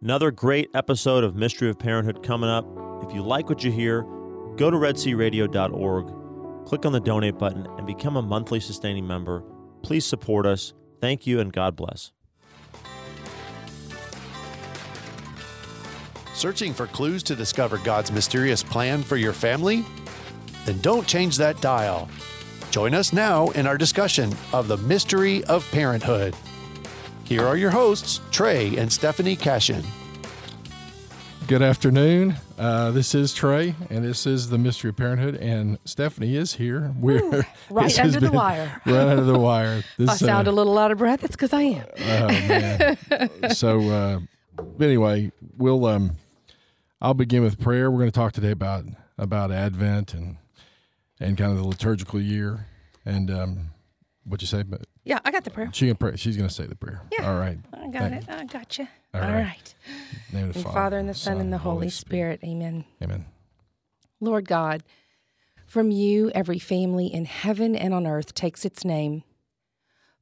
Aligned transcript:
Another 0.00 0.30
great 0.30 0.70
episode 0.74 1.24
of 1.24 1.34
Mystery 1.34 1.68
of 1.68 1.76
Parenthood 1.76 2.22
coming 2.22 2.48
up. 2.48 2.64
If 3.02 3.12
you 3.12 3.20
like 3.20 3.48
what 3.48 3.64
you 3.64 3.72
hear, 3.72 4.02
go 4.56 4.70
to 4.70 4.76
redsearadio.org, 4.76 6.66
click 6.66 6.86
on 6.86 6.92
the 6.92 7.00
donate 7.00 7.36
button, 7.36 7.66
and 7.76 7.84
become 7.84 8.16
a 8.16 8.22
monthly 8.22 8.60
sustaining 8.60 9.08
member. 9.08 9.42
Please 9.82 10.06
support 10.06 10.46
us. 10.46 10.72
Thank 11.00 11.26
you, 11.26 11.40
and 11.40 11.52
God 11.52 11.74
bless. 11.74 12.12
Searching 16.32 16.72
for 16.72 16.86
clues 16.86 17.24
to 17.24 17.34
discover 17.34 17.78
God's 17.78 18.12
mysterious 18.12 18.62
plan 18.62 19.02
for 19.02 19.16
your 19.16 19.32
family? 19.32 19.84
Then 20.64 20.78
don't 20.80 21.08
change 21.08 21.36
that 21.38 21.60
dial. 21.60 22.08
Join 22.70 22.94
us 22.94 23.12
now 23.12 23.48
in 23.48 23.66
our 23.66 23.76
discussion 23.76 24.32
of 24.52 24.68
the 24.68 24.76
mystery 24.76 25.42
of 25.46 25.68
parenthood. 25.72 26.36
Here 27.28 27.46
are 27.46 27.58
your 27.58 27.70
hosts, 27.70 28.22
Trey 28.30 28.78
and 28.78 28.90
Stephanie 28.90 29.36
Cashin. 29.36 29.84
Good 31.46 31.60
afternoon. 31.60 32.36
Uh, 32.58 32.90
this 32.90 33.14
is 33.14 33.34
Trey, 33.34 33.74
and 33.90 34.02
this 34.02 34.26
is 34.26 34.48
the 34.48 34.56
Mystery 34.56 34.88
of 34.88 34.96
Parenthood, 34.96 35.34
and 35.34 35.78
Stephanie 35.84 36.36
is 36.36 36.54
here. 36.54 36.90
We're 36.98 37.46
right 37.68 37.98
under 38.00 38.20
the 38.20 38.32
wire. 38.32 38.80
Right 38.86 39.08
under 39.08 39.24
the 39.24 39.38
wire. 39.38 39.82
This, 39.98 40.08
I 40.08 40.16
sound 40.16 40.48
uh, 40.48 40.52
a 40.52 40.52
little 40.52 40.78
out 40.78 40.90
of 40.90 40.96
breath. 40.96 41.22
It's 41.22 41.36
because 41.36 41.52
I 41.52 41.60
am. 41.64 41.86
Oh 41.98 42.28
man. 42.28 43.50
so 43.54 43.80
uh, 43.90 44.20
anyway, 44.80 45.30
we'll 45.58 45.84
um, 45.84 46.12
I'll 47.02 47.12
begin 47.12 47.42
with 47.42 47.60
prayer. 47.60 47.90
We're 47.90 47.98
going 47.98 48.10
to 48.10 48.18
talk 48.18 48.32
today 48.32 48.52
about 48.52 48.86
about 49.18 49.52
Advent 49.52 50.14
and 50.14 50.38
and 51.20 51.36
kind 51.36 51.52
of 51.52 51.58
the 51.58 51.68
liturgical 51.68 52.22
year 52.22 52.68
and 53.04 53.30
um, 53.30 53.70
what 54.24 54.40
you 54.40 54.46
say. 54.46 54.64
But 55.08 55.14
Yeah, 55.14 55.20
I 55.24 55.30
got 55.30 55.44
the 55.44 55.50
prayer. 55.50 55.70
she 55.72 55.86
can 55.86 55.96
pray. 55.96 56.16
She's 56.16 56.36
going 56.36 56.48
to 56.48 56.54
say 56.54 56.66
the 56.66 56.74
prayer. 56.74 57.00
Yeah. 57.12 57.30
All 57.30 57.38
right. 57.38 57.58
I 57.72 57.88
got 57.88 58.10
Thank 58.10 58.22
it. 58.22 58.30
I 58.30 58.44
got 58.44 58.78
you. 58.78 58.86
All 59.14 59.22
All 59.22 59.28
right. 59.28 59.42
right. 59.42 59.74
Name 60.32 60.48
of 60.48 60.54
the 60.54 60.60
Father, 60.60 60.74
Father 60.74 60.98
and 60.98 61.08
the 61.08 61.14
Son 61.14 61.40
and 61.40 61.52
the 61.52 61.58
Holy 61.58 61.88
Spirit. 61.90 62.40
Amen. 62.44 62.84
Amen. 63.02 63.24
Lord 64.20 64.46
God, 64.46 64.82
from 65.66 65.90
you 65.90 66.30
every 66.34 66.58
family 66.58 67.06
in 67.06 67.24
heaven 67.24 67.74
and 67.74 67.94
on 67.94 68.06
earth 68.06 68.34
takes 68.34 68.64
its 68.64 68.84
name. 68.84 69.22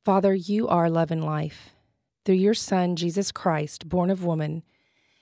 Father, 0.04 0.34
you 0.34 0.68
are 0.68 0.88
love 0.88 1.10
and 1.10 1.24
life. 1.24 1.70
Through 2.24 2.36
your 2.36 2.54
Son, 2.54 2.94
Jesus 2.96 3.32
Christ, 3.32 3.88
born 3.88 4.10
of 4.10 4.24
woman, 4.24 4.62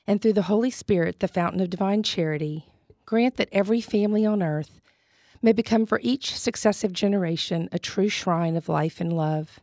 and 0.07 0.21
through 0.21 0.33
the 0.35 0.43
Holy 0.43 0.71
Spirit, 0.71 1.21
the 1.21 1.29
fountain 1.29 1.61
of 1.61 1.71
divine 1.71 2.03
charity, 2.03 2.67
grant 3.07 3.37
that 3.37 3.49
every 3.53 3.81
family 3.81 4.27
on 4.27 4.43
earth 4.43 4.81
may 5.45 5.53
become 5.53 5.85
for 5.85 6.01
each 6.03 6.35
successive 6.35 6.91
generation 6.91 7.69
a 7.71 7.79
true 7.79 8.09
shrine 8.09 8.57
of 8.57 8.67
life 8.67 8.99
and 8.99 9.13
love. 9.13 9.61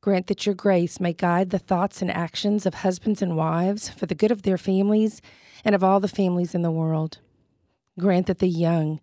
Grant 0.00 0.26
that 0.28 0.46
your 0.46 0.54
grace 0.54 0.98
may 0.98 1.12
guide 1.12 1.50
the 1.50 1.58
thoughts 1.58 2.00
and 2.00 2.10
actions 2.10 2.64
of 2.64 2.72
husbands 2.72 3.20
and 3.20 3.36
wives 3.36 3.90
for 3.90 4.06
the 4.06 4.14
good 4.14 4.30
of 4.30 4.40
their 4.40 4.56
families 4.56 5.20
and 5.66 5.74
of 5.74 5.84
all 5.84 6.00
the 6.00 6.08
families 6.08 6.54
in 6.54 6.62
the 6.62 6.70
world. 6.70 7.18
Grant 7.98 8.26
that 8.26 8.38
the 8.38 8.48
young 8.48 9.00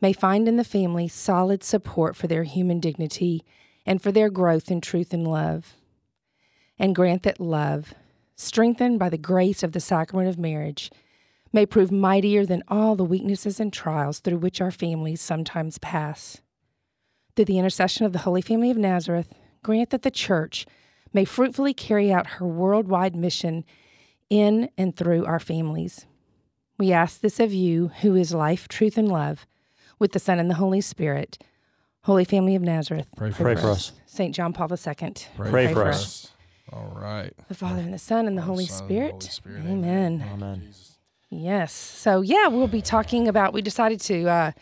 may 0.00 0.12
find 0.12 0.46
in 0.46 0.58
the 0.58 0.62
family 0.62 1.08
solid 1.08 1.64
support 1.64 2.14
for 2.14 2.28
their 2.28 2.44
human 2.44 2.78
dignity 2.78 3.44
and 3.84 4.00
for 4.00 4.12
their 4.12 4.30
growth 4.30 4.70
in 4.70 4.80
truth 4.80 5.12
and 5.12 5.26
love. 5.26 5.74
And 6.78 6.94
grant 6.94 7.24
that 7.24 7.40
love, 7.40 7.94
strengthened 8.36 9.00
by 9.00 9.08
the 9.08 9.18
grace 9.18 9.64
of 9.64 9.72
the 9.72 9.80
sacrament 9.80 10.28
of 10.28 10.38
marriage, 10.38 10.92
may 11.56 11.64
prove 11.64 11.90
mightier 11.90 12.44
than 12.44 12.62
all 12.68 12.96
the 12.96 13.02
weaknesses 13.02 13.58
and 13.58 13.72
trials 13.72 14.20
through 14.20 14.36
which 14.36 14.60
our 14.60 14.70
families 14.70 15.22
sometimes 15.22 15.78
pass. 15.78 16.42
Through 17.34 17.46
the 17.46 17.58
intercession 17.58 18.04
of 18.04 18.12
the 18.12 18.20
Holy 18.20 18.42
Family 18.42 18.70
of 18.70 18.76
Nazareth, 18.76 19.32
grant 19.62 19.88
that 19.88 20.02
the 20.02 20.10
Church 20.10 20.66
may 21.14 21.24
fruitfully 21.24 21.72
carry 21.72 22.12
out 22.12 22.26
her 22.26 22.46
worldwide 22.46 23.16
mission 23.16 23.64
in 24.28 24.68
and 24.76 24.94
through 24.94 25.24
our 25.24 25.40
families. 25.40 26.04
We 26.78 26.92
ask 26.92 27.22
this 27.22 27.40
of 27.40 27.54
you, 27.54 27.90
who 28.02 28.14
is 28.14 28.34
life, 28.34 28.68
truth, 28.68 28.98
and 28.98 29.08
love, 29.08 29.46
with 29.98 30.12
the 30.12 30.18
Son 30.18 30.38
and 30.38 30.50
the 30.50 30.56
Holy 30.56 30.82
Spirit. 30.82 31.38
Holy 32.02 32.26
Family 32.26 32.54
of 32.54 32.60
Nazareth, 32.60 33.08
Pray 33.16 33.30
for 33.30 33.44
Pray 33.44 33.56
for 33.56 33.70
us. 33.70 33.92
St. 34.04 34.34
John 34.34 34.52
Paul 34.52 34.68
II. 34.70 35.14
Pray 35.38 35.72
for 35.72 35.86
us. 35.86 36.32
All 36.70 36.92
right. 36.94 37.32
The 37.48 37.54
Father 37.54 37.80
and 37.80 37.94
the 37.94 37.98
Son 37.98 38.26
and 38.26 38.36
the 38.36 38.42
Holy 38.42 38.66
Son 38.66 38.82
and 38.82 38.90
the 38.90 38.94
Holy 38.94 39.20
Spirit. 39.20 39.32
Spirit. 39.32 39.64
Amen. 39.64 40.22
Amen. 40.34 40.74
Yes. 41.36 41.72
So 41.72 42.20
yeah, 42.22 42.48
we'll 42.48 42.68
be 42.68 42.82
talking 42.82 43.28
about. 43.28 43.52
We 43.52 43.62
decided 43.62 44.00
to 44.02 44.28
uh, 44.28 44.52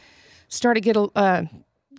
start 0.48 0.76
to 0.76 0.80
get 0.80 0.96
a 0.96 1.02
uh, 1.14 1.44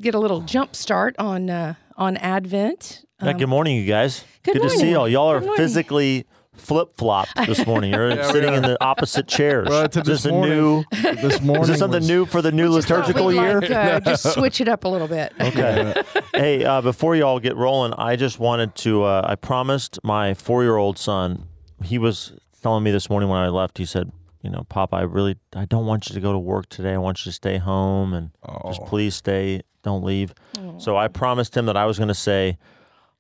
get 0.02 0.16
a 0.16 0.20
little 0.20 0.42
jump 0.42 0.76
start 0.76 1.16
on 1.20 1.50
uh, 1.50 1.76
on 1.98 2.18
Advent. 2.18 3.06
Yeah, 3.24 3.34
good 3.34 3.48
morning, 3.48 3.78
you 3.78 3.86
guys. 3.86 4.26
good 4.44 4.62
to 4.62 4.70
see 4.70 4.92
y'all. 4.92 5.08
Y'all 5.08 5.32
are 5.32 5.40
morning. 5.40 5.56
physically 5.56 6.26
flip 6.54 6.98
flopped 6.98 7.36
this 7.48 7.66
morning. 7.68 7.94
You're 7.94 8.10
Yeah, 8.10 8.28
we 8.28 8.34
sitting 8.34 8.54
in 8.54 8.62
the 8.64 8.78
opposite 8.84 9.28
chairs. 9.28 9.68
Well, 9.70 9.88
to 9.88 10.00
is 10.02 10.06
this 10.06 10.24
this 10.24 10.26
a 10.26 10.32
new? 10.32 10.84
This 10.92 11.42
morning 11.42 11.64
Is 11.64 11.68
this 11.70 11.80
something 11.80 12.00
was- 12.02 12.08
new 12.10 12.26
for 12.26 12.42
the 12.42 12.52
new 12.52 12.70
liturgical 12.70 13.32
year? 13.32 13.62
Like, 13.62 13.72
uh, 13.72 14.00
just 14.06 14.34
switch 14.34 14.60
it 14.60 14.68
up 14.68 14.84
a 14.84 14.88
little 14.90 15.08
bit. 15.08 15.32
Okay. 15.40 16.04
hey, 16.34 16.66
uh, 16.66 16.82
before 16.82 17.16
y'all 17.16 17.40
get 17.40 17.56
rolling, 17.56 17.94
I 17.98 18.18
just 18.18 18.38
wanted 18.40 18.76
to. 18.76 19.04
Uh, 19.04 19.22
I 19.26 19.36
promised 19.36 20.00
my 20.04 20.34
four-year-old 20.34 20.98
son. 20.98 21.48
He 21.84 21.98
was 21.98 22.34
telling 22.62 22.84
me 22.84 22.92
this 22.92 23.10
morning 23.10 23.30
when 23.30 23.40
I 23.40 23.48
left. 23.48 23.78
He 23.78 23.86
said, 23.86 24.12
"You 24.46 24.52
know, 24.52 24.66
Pop, 24.70 24.94
I 24.94 25.02
really, 25.02 25.36
I 25.56 25.66
don't 25.66 25.86
want 25.86 26.08
you 26.08 26.16
to 26.16 26.22
go 26.22 26.32
to 26.32 26.40
work 26.40 26.70
today. 26.70 26.94
I 26.94 26.98
want 26.98 27.26
you 27.26 27.30
to 27.32 27.34
stay 27.36 27.58
home 27.58 28.14
and 28.14 28.30
just 28.68 28.82
Oh. 28.82 28.86
please 28.86 29.16
stay. 29.16 29.62
Don't 29.84 30.04
leave." 30.06 30.34
So 30.78 30.96
I 30.98 31.08
promised 31.10 31.56
him 31.58 31.66
that 31.66 31.76
I 31.76 31.86
was 31.86 31.98
going 31.98 32.08
to 32.08 32.14
say, 32.14 32.58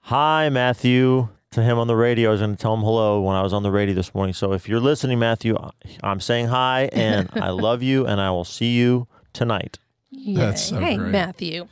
"Hi, 0.01 0.49
Matthew." 0.49 1.29
To 1.51 1.63
him 1.63 1.77
on 1.79 1.87
the 1.87 1.95
radio, 1.95 2.29
I 2.29 2.31
was 2.33 2.41
going 2.41 2.53
to 2.57 2.61
tell 2.61 2.73
him 2.73 2.81
hello 2.81 3.21
when 3.21 3.33
I 3.37 3.41
was 3.41 3.53
on 3.53 3.63
the 3.63 3.71
radio 3.71 3.95
this 3.95 4.13
morning. 4.13 4.33
So 4.33 4.51
if 4.51 4.67
you're 4.67 4.81
listening, 4.81 5.19
Matthew, 5.19 5.55
I'm 6.03 6.19
saying 6.19 6.47
hi 6.47 6.89
and 6.91 7.29
I 7.35 7.51
love 7.51 7.81
you, 7.81 8.05
and 8.05 8.19
I 8.19 8.29
will 8.31 8.43
see 8.43 8.73
you 8.75 9.07
tonight. 9.31 9.79
That's 10.27 10.63
so 10.63 10.77
hey, 10.79 10.97
great. 10.97 11.11
Matthew. 11.11 11.67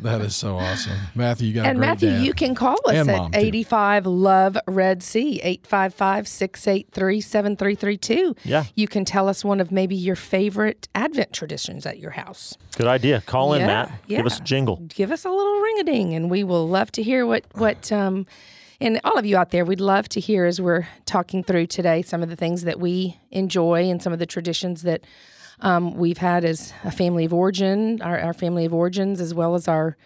That 0.00 0.20
is 0.22 0.34
so 0.34 0.56
awesome, 0.56 0.96
Matthew. 1.14 1.48
You 1.48 1.54
got 1.54 1.66
a 1.66 1.68
And 1.68 1.78
great 1.78 1.86
Matthew, 1.88 2.10
dad. 2.10 2.24
you 2.24 2.32
can 2.32 2.54
call 2.54 2.78
us 2.86 2.94
And 2.96 3.10
at 3.10 3.36
85 3.36 4.06
Love 4.06 4.56
Red 4.66 5.02
Sea, 5.02 5.40
855 5.42 6.26
683 6.26 7.20
7332. 7.20 8.36
Yeah. 8.44 8.64
You 8.74 8.88
can 8.88 9.04
tell 9.04 9.28
us 9.28 9.44
one 9.44 9.60
of 9.60 9.70
maybe 9.70 9.94
your 9.94 10.16
favorite 10.16 10.88
Advent 10.94 11.32
traditions 11.32 11.84
at 11.86 11.98
your 11.98 12.12
house. 12.12 12.56
Good 12.76 12.86
idea. 12.86 13.20
Call 13.26 13.54
in, 13.54 13.60
Yeah, 13.60 13.66
Matt. 13.66 14.06
Give 14.08 14.26
us 14.26 14.40
a 14.40 14.42
jingle. 14.42 14.76
Give 14.88 15.12
us 15.12 15.24
a 15.24 15.30
little 15.30 15.60
ring 15.60 15.78
a 15.80 15.84
ding, 15.84 16.14
and 16.14 16.30
we 16.30 16.44
will 16.44 16.68
love 16.68 16.90
to 16.92 17.02
hear 17.02 17.26
what, 17.26 17.44
what, 17.52 17.92
um, 17.92 18.26
and 18.80 19.00
all 19.04 19.16
of 19.18 19.24
you 19.24 19.36
out 19.36 19.50
there, 19.50 19.64
we'd 19.64 19.80
love 19.80 20.08
to 20.10 20.20
hear 20.20 20.44
as 20.46 20.60
we're 20.60 20.88
talking 21.06 21.44
through 21.44 21.66
today 21.68 22.02
some 22.02 22.22
of 22.22 22.28
the 22.28 22.36
things 22.36 22.62
that 22.62 22.80
we 22.80 23.18
enjoy 23.30 23.88
and 23.88 24.02
some 24.02 24.12
of 24.12 24.18
the 24.18 24.26
traditions 24.26 24.82
that 24.82 25.02
um, 25.60 25.94
we've 25.94 26.18
had 26.18 26.44
as 26.44 26.72
a 26.84 26.90
family 26.90 27.24
of 27.24 27.32
origin, 27.32 28.00
our, 28.02 28.18
our 28.18 28.34
family 28.34 28.64
of 28.64 28.74
origins, 28.74 29.20
as 29.20 29.34
well 29.34 29.54
as 29.54 29.68
our 29.68 29.96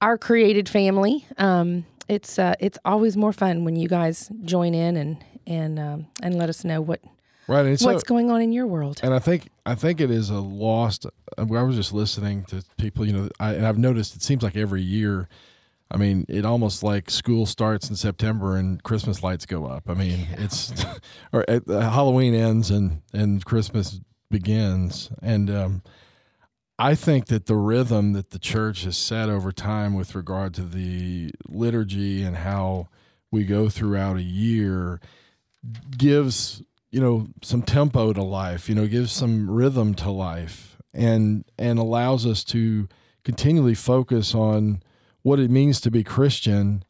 our 0.00 0.18
created 0.18 0.68
family. 0.68 1.26
Um, 1.38 1.86
it's 2.08 2.38
uh, 2.38 2.54
it's 2.60 2.78
always 2.84 3.16
more 3.16 3.32
fun 3.32 3.64
when 3.64 3.76
you 3.76 3.88
guys 3.88 4.30
join 4.42 4.74
in 4.74 4.96
and 4.96 5.24
and 5.46 5.78
um, 5.78 6.06
and 6.22 6.36
let 6.36 6.48
us 6.48 6.64
know 6.64 6.80
what 6.80 7.00
right. 7.46 7.80
What's 7.80 8.04
going 8.04 8.30
on 8.30 8.40
in 8.42 8.52
your 8.52 8.66
world. 8.66 9.00
and 9.02 9.14
I 9.14 9.18
think 9.18 9.48
I 9.64 9.74
think 9.74 10.00
it 10.00 10.10
is 10.10 10.30
a 10.30 10.40
lost. 10.40 11.06
I 11.38 11.42
was 11.42 11.76
just 11.76 11.92
listening 11.92 12.44
to 12.46 12.62
people, 12.76 13.06
you 13.06 13.12
know, 13.12 13.28
I, 13.40 13.54
and 13.54 13.66
I've 13.66 13.78
noticed 13.78 14.14
it 14.16 14.22
seems 14.22 14.42
like 14.42 14.56
every 14.56 14.82
year. 14.82 15.28
I 15.90 15.96
mean, 15.96 16.24
it 16.28 16.44
almost 16.44 16.82
like 16.82 17.10
school 17.10 17.46
starts 17.46 17.88
in 17.88 17.94
September 17.94 18.56
and 18.56 18.82
Christmas 18.82 19.22
lights 19.22 19.46
go 19.46 19.66
up. 19.66 19.88
I 19.88 19.94
mean, 19.94 20.26
it's 20.32 20.72
or 21.32 21.44
uh, 21.48 21.60
Halloween 21.68 22.34
ends 22.34 22.70
and 22.70 23.02
and 23.12 23.44
Christmas 23.44 24.00
begins, 24.30 25.10
and 25.22 25.50
um, 25.50 25.82
I 26.78 26.94
think 26.94 27.26
that 27.26 27.46
the 27.46 27.56
rhythm 27.56 28.12
that 28.14 28.30
the 28.30 28.38
church 28.38 28.84
has 28.84 28.96
set 28.96 29.28
over 29.28 29.52
time 29.52 29.94
with 29.94 30.14
regard 30.14 30.54
to 30.54 30.62
the 30.62 31.30
liturgy 31.48 32.22
and 32.22 32.36
how 32.36 32.88
we 33.30 33.44
go 33.44 33.68
throughout 33.68 34.16
a 34.16 34.22
year 34.22 35.00
gives 35.96 36.62
you 36.90 37.00
know 37.00 37.28
some 37.42 37.62
tempo 37.62 38.12
to 38.12 38.22
life 38.22 38.68
you 38.68 38.74
know 38.74 38.86
gives 38.86 39.10
some 39.10 39.50
rhythm 39.50 39.94
to 39.94 40.10
life 40.10 40.76
and 40.92 41.44
and 41.58 41.78
allows 41.78 42.26
us 42.26 42.44
to 42.44 42.86
continually 43.24 43.74
focus 43.74 44.34
on 44.34 44.82
what 45.22 45.40
it 45.40 45.50
means 45.50 45.80
to 45.80 45.90
be 45.90 46.04
christian 46.04 46.84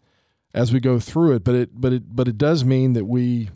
as 0.54 0.72
we 0.72 0.80
go 0.80 0.98
through 0.98 1.34
it. 1.34 1.44
But 1.44 1.54
it 1.56 1.80
but 1.80 1.92
it 1.92 2.14
but 2.14 2.28
it 2.28 2.38
does 2.38 2.64
mean 2.64 2.94
that 2.94 3.04
we 3.04 3.50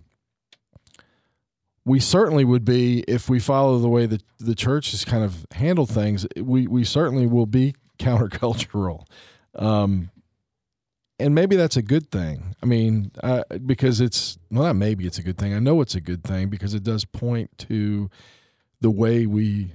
we 1.89 1.99
certainly 1.99 2.45
would 2.45 2.65
be 2.65 3.01
if 3.09 3.29
we 3.29 3.41
follow 3.41 3.79
the 3.79 3.89
way 3.89 4.07
that 4.07 4.23
the 4.39 4.55
church 4.55 4.91
has 4.93 5.05
kind 5.05 5.25
of 5.25 5.47
handled 5.53 5.89
things 5.91 6.27
we 6.37 6.67
we 6.67 6.85
certainly 6.85 7.27
will 7.27 7.47
be 7.47 7.75
countercultural 7.99 9.05
um 9.55 10.11
and 11.21 11.35
maybe 11.35 11.57
that's 11.57 11.77
a 11.77 11.83
good 11.83 12.11
thing. 12.11 12.55
I 12.63 12.67
mean, 12.67 13.11
uh, 13.23 13.43
because 13.67 14.01
it's 14.01 14.39
well, 14.51 14.65
not 14.65 14.77
maybe 14.77 15.07
it's 15.07 15.19
a 15.19 15.23
good 15.23 15.37
thing. 15.37 15.53
I 15.53 15.59
know 15.59 15.81
it's 15.81 15.95
a 15.95 16.01
good 16.01 16.23
thing 16.23 16.49
because 16.49 16.75
it 16.75 16.85
does 16.85 17.05
point 17.05 17.51
to 17.59 18.09
the 18.81 18.91
way 18.91 19.27
we 19.27 19.73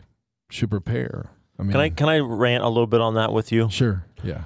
should 0.50 0.70
prepare. 0.70 1.32
I 1.60 1.64
mean, 1.64 1.72
Can 1.74 1.82
I 1.82 1.90
can 1.90 2.10
I 2.10 2.20
rant 2.20 2.64
a 2.64 2.70
little 2.70 2.88
bit 2.88 3.02
on 3.02 3.16
that 3.16 3.34
with 3.34 3.52
you? 3.52 3.70
Sure. 3.70 4.06
Yeah. 4.24 4.44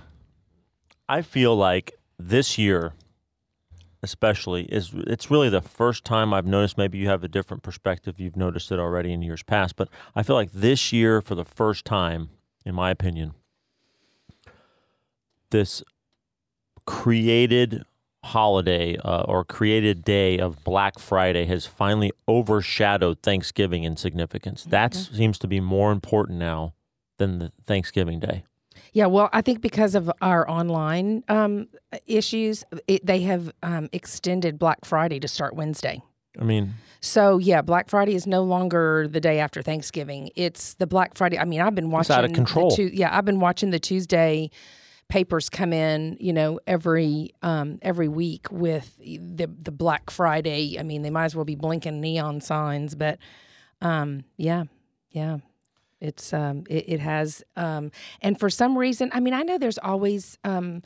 I 1.08 1.22
feel 1.22 1.56
like 1.56 1.94
this 2.18 2.58
year 2.58 2.94
especially 4.04 4.64
is 4.64 4.92
it's 4.94 5.32
really 5.32 5.50
the 5.50 5.62
first 5.62 6.04
time 6.06 6.34
I've 6.34 6.46
noticed 6.46 6.78
maybe 6.78 6.98
you 6.98 7.08
have 7.08 7.24
a 7.24 7.28
different 7.28 7.64
perspective 7.64 8.20
you've 8.20 8.38
noticed 8.38 8.72
it 8.72 8.80
already 8.80 9.12
in 9.12 9.22
years 9.22 9.44
past 9.44 9.76
but 9.76 9.90
I 10.16 10.24
feel 10.24 10.36
like 10.36 10.52
this 10.52 10.94
year 10.94 11.22
for 11.22 11.36
the 11.36 11.46
first 11.46 11.86
time 11.86 12.30
in 12.66 12.76
my 12.76 12.92
opinion 12.92 13.34
this 15.50 15.84
created 16.86 17.84
holiday 18.24 18.98
uh, 18.98 19.22
or 19.22 19.44
created 19.44 20.04
day 20.04 20.38
of 20.38 20.64
Black 20.64 21.00
Friday 21.00 21.46
has 21.46 21.66
finally 21.66 22.12
overshadowed 22.28 23.22
Thanksgiving 23.22 23.84
in 23.84 23.96
significance. 23.96 24.64
That 24.64 24.94
seems 24.94 25.38
to 25.40 25.48
be 25.48 25.60
more 25.60 25.92
important 25.92 26.40
now 26.40 26.74
than 27.18 27.40
the 27.40 27.52
Thanksgiving 27.64 28.20
Day. 28.20 28.44
Yeah, 28.94 29.08
well, 29.08 29.30
I 29.34 29.42
think 29.42 29.62
because 29.62 29.96
of 29.96 30.12
our 30.22 30.50
online 30.50 31.24
um, 31.28 31.68
issues, 32.06 32.64
it, 32.88 33.06
they 33.06 33.22
have 33.22 33.52
um, 33.64 33.90
extended 33.92 34.58
Black 34.60 34.86
Friday 34.86 35.20
to 35.20 35.28
start 35.28 35.56
Wednesday. 35.56 36.02
I 36.40 36.44
mean, 36.44 36.76
So 37.00 37.38
yeah, 37.38 37.62
Black 37.62 37.90
Friday 37.90 38.16
is 38.16 38.28
no 38.28 38.44
longer 38.44 39.08
the 39.08 39.20
day 39.20 39.40
after 39.40 39.62
Thanksgiving. 39.62 40.30
It's 40.36 40.76
the 40.76 40.88
Black 40.88 41.16
Friday. 41.16 41.40
I 41.40 41.46
mean, 41.46 41.62
I've 41.62 41.76
been 41.76 41.90
watching 41.92 42.16
out 42.16 42.26
of 42.26 42.32
the 42.32 42.36
control. 42.36 42.72
Tu- 42.72 42.92
yeah, 42.94 43.16
I've 43.16 43.26
been 43.26 43.40
watching 43.40 43.72
the 43.72 43.80
Tuesday 43.80 44.52
papers 45.10 45.50
come 45.50 45.74
in. 45.74 46.18
You 46.20 46.34
know, 46.34 46.60
every 46.68 47.34
um, 47.42 47.80
every 47.82 48.08
week 48.08 48.52
with 48.52 48.98
the 49.00 49.48
the 49.48 49.72
Black 49.72 50.10
Friday. 50.10 50.78
I 50.80 50.84
mean, 50.84 51.02
they 51.02 51.10
might 51.10 51.26
as 51.26 51.36
well 51.36 51.46
be 51.46 51.56
blinking 51.56 52.02
neon 52.02 52.42
signs. 52.42 52.94
But 52.94 53.18
um, 53.82 54.24
yeah, 54.38 54.66
yeah. 55.12 55.38
It's 56.00 56.34
um 56.34 56.64
it, 56.70 56.86
it 56.88 57.00
has 57.00 57.44
um 57.56 57.92
and 58.22 58.40
for 58.40 58.50
some 58.50 58.78
reason 58.78 59.10
I 59.14 59.20
mean 59.20 59.34
I 59.34 59.42
know 59.44 59.58
there's 59.58 59.80
always 59.80 60.38
um 60.44 60.82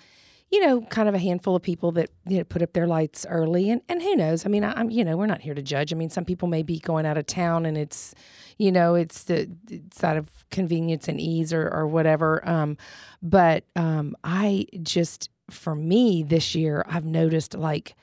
you 0.49 0.65
know 0.65 0.81
kind 0.81 1.07
of 1.09 1.15
a 1.15 1.19
handful 1.19 1.55
of 1.55 1.61
people 1.61 1.91
that 1.93 2.09
you 2.27 2.37
know 2.37 2.43
put 2.43 2.61
up 2.61 2.73
their 2.73 2.87
lights 2.87 3.25
early 3.29 3.69
and 3.69 3.81
and 3.89 4.01
who 4.01 4.15
knows? 4.15 4.45
I 4.45 4.49
mean 4.49 4.63
I, 4.63 4.73
I'm 4.73 4.89
you 4.89 5.03
know 5.03 5.17
we're 5.17 5.25
not 5.25 5.41
here 5.41 5.53
to 5.53 5.61
judge. 5.61 5.93
I 5.93 5.95
mean 5.95 6.09
some 6.09 6.25
people 6.25 6.47
may 6.47 6.63
be 6.63 6.79
going 6.79 7.05
out 7.05 7.17
of 7.17 7.25
town 7.25 7.65
and 7.65 7.77
it's 7.77 8.13
you 8.57 8.71
know 8.71 8.95
it's 8.95 9.23
the 9.23 9.49
it's 9.69 10.03
out 10.03 10.17
of 10.17 10.29
convenience 10.49 11.07
and 11.07 11.19
ease 11.19 11.53
or 11.53 11.69
or 11.69 11.87
whatever 11.87 12.47
um 12.47 12.77
but 13.21 13.63
um 13.75 14.15
I 14.23 14.67
just 14.81 15.29
for 15.49 15.75
me 15.75 16.23
this 16.23 16.55
year 16.55 16.85
I've 16.87 17.05
noticed 17.05 17.55
like 17.55 17.95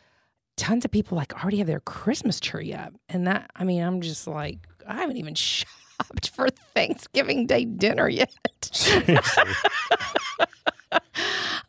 tons 0.57 0.85
of 0.85 0.91
people 0.91 1.17
like 1.17 1.43
already 1.43 1.59
have 1.59 1.67
their 1.67 1.81
Christmas 1.81 2.41
tree 2.41 2.73
up 2.73 2.93
and 3.09 3.27
that 3.27 3.51
I 3.55 3.65
mean 3.65 3.83
I'm 3.83 4.01
just 4.01 4.27
like 4.27 4.67
I 4.87 4.97
haven't 4.97 5.17
even 5.19 5.35
shopped 6.01 6.31
for 6.31 6.49
Thanksgiving 6.75 7.47
Day 7.47 7.65
dinner 7.65 8.09
yet. 8.09 8.33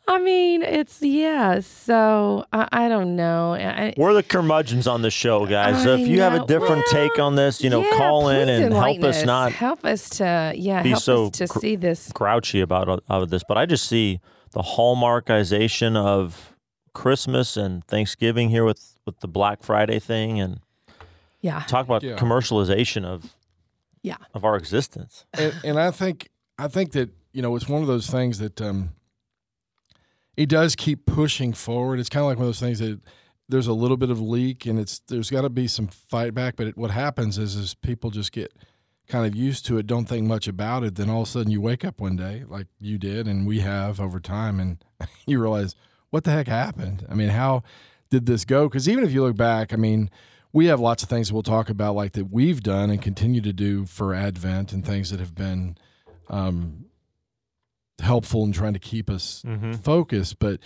I 0.08 0.18
mean, 0.18 0.62
it's 0.62 1.00
yeah. 1.02 1.60
So 1.60 2.44
I, 2.52 2.68
I 2.72 2.88
don't 2.88 3.14
know. 3.16 3.54
I, 3.54 3.94
we're 3.96 4.12
the 4.14 4.22
curmudgeons 4.24 4.86
on 4.88 5.02
the 5.02 5.10
show, 5.10 5.46
guys. 5.46 5.82
So 5.84 5.94
if 5.94 6.08
you 6.08 6.20
have 6.22 6.34
a 6.34 6.44
different 6.46 6.84
Well, 6.92 7.08
take 7.08 7.18
on 7.18 7.36
this, 7.36 7.62
you 7.62 7.70
know, 7.70 7.82
yeah, 7.82 7.96
call 7.96 8.28
in 8.28 8.48
and 8.48 8.72
help 8.74 9.02
us 9.04 9.24
not 9.24 9.52
help 9.52 9.84
us 9.84 10.08
to 10.10 10.52
yeah 10.56 10.82
be 10.82 10.90
help 10.90 11.02
so 11.02 11.26
us 11.26 11.30
to 11.32 11.46
cr- 11.48 11.58
see 11.60 11.76
this. 11.76 12.10
grouchy 12.12 12.60
about 12.60 12.88
all 13.08 13.22
of 13.22 13.30
this. 13.30 13.42
But 13.46 13.56
I 13.58 13.66
just 13.66 13.86
see 13.86 14.20
the 14.52 14.62
hallmarkization 14.62 15.96
of 15.96 16.56
Christmas 16.92 17.56
and 17.56 17.84
Thanksgiving 17.86 18.48
here 18.50 18.64
with 18.64 18.96
with 19.06 19.20
the 19.20 19.28
Black 19.28 19.62
Friday 19.62 19.98
thing, 20.00 20.40
and 20.40 20.60
Yeah, 21.40 21.62
talk 21.68 21.84
about 21.86 22.02
Yeah. 22.02 22.16
commercialization 22.16 23.04
of 23.04 23.32
yeah, 24.02 24.16
of 24.34 24.44
our 24.44 24.56
existence. 24.56 25.24
and, 25.34 25.54
and 25.64 25.80
I 25.80 25.90
think 25.90 26.28
I 26.58 26.68
think 26.68 26.92
that 26.92 27.10
you 27.32 27.42
know 27.42 27.54
it's 27.56 27.68
one 27.68 27.82
of 27.82 27.88
those 27.88 28.08
things 28.08 28.38
that 28.38 28.60
um, 28.60 28.90
it 30.36 30.48
does 30.48 30.76
keep 30.76 31.06
pushing 31.06 31.52
forward. 31.52 32.00
It's 32.00 32.08
kind 32.08 32.22
of 32.22 32.28
like 32.28 32.38
one 32.38 32.46
of 32.46 32.48
those 32.48 32.60
things 32.60 32.78
that 32.78 33.00
there's 33.48 33.66
a 33.66 33.72
little 33.72 33.96
bit 33.96 34.10
of 34.10 34.20
leak, 34.20 34.66
and 34.66 34.78
it's 34.78 35.00
there's 35.08 35.30
got 35.30 35.42
to 35.42 35.50
be 35.50 35.66
some 35.66 35.88
fight 35.88 36.34
back. 36.34 36.56
But 36.56 36.68
it, 36.68 36.76
what 36.78 36.90
happens 36.90 37.38
is 37.38 37.56
is 37.56 37.74
people 37.74 38.10
just 38.10 38.32
get 38.32 38.52
kind 39.08 39.26
of 39.26 39.34
used 39.34 39.66
to 39.66 39.76
it, 39.76 39.86
don't 39.86 40.06
think 40.06 40.26
much 40.26 40.46
about 40.46 40.84
it. 40.84 40.94
Then 40.94 41.10
all 41.10 41.22
of 41.22 41.28
a 41.28 41.30
sudden 41.30 41.50
you 41.50 41.60
wake 41.60 41.84
up 41.84 42.00
one 42.00 42.16
day 42.16 42.44
like 42.48 42.68
you 42.78 42.96
did, 42.96 43.26
and 43.26 43.46
we 43.46 43.60
have 43.60 44.00
over 44.00 44.20
time, 44.20 44.60
and 44.60 44.82
you 45.26 45.40
realize 45.40 45.74
what 46.10 46.24
the 46.24 46.30
heck 46.30 46.46
happened. 46.46 47.06
I 47.10 47.14
mean, 47.14 47.30
how 47.30 47.62
did 48.10 48.26
this 48.26 48.44
go? 48.44 48.68
Because 48.68 48.88
even 48.88 49.04
if 49.04 49.12
you 49.12 49.22
look 49.22 49.36
back, 49.36 49.72
I 49.72 49.76
mean, 49.76 50.10
we 50.52 50.66
have 50.66 50.80
lots 50.80 51.02
of 51.02 51.08
things 51.08 51.32
we'll 51.32 51.42
talk 51.42 51.70
about, 51.70 51.94
like 51.94 52.12
that 52.12 52.30
we've 52.30 52.62
done 52.62 52.90
and 52.90 53.00
continue 53.00 53.40
to 53.40 53.52
do 53.52 53.86
for 53.86 54.14
Advent, 54.14 54.72
and 54.72 54.84
things 54.84 55.10
that 55.10 55.20
have 55.20 55.34
been 55.34 55.76
um, 56.28 56.86
helpful 58.00 58.44
in 58.44 58.52
trying 58.52 58.72
to 58.74 58.78
keep 58.78 59.08
us 59.10 59.42
Mm-hmm. 59.46 59.72
focused. 59.74 60.38
But, 60.38 60.60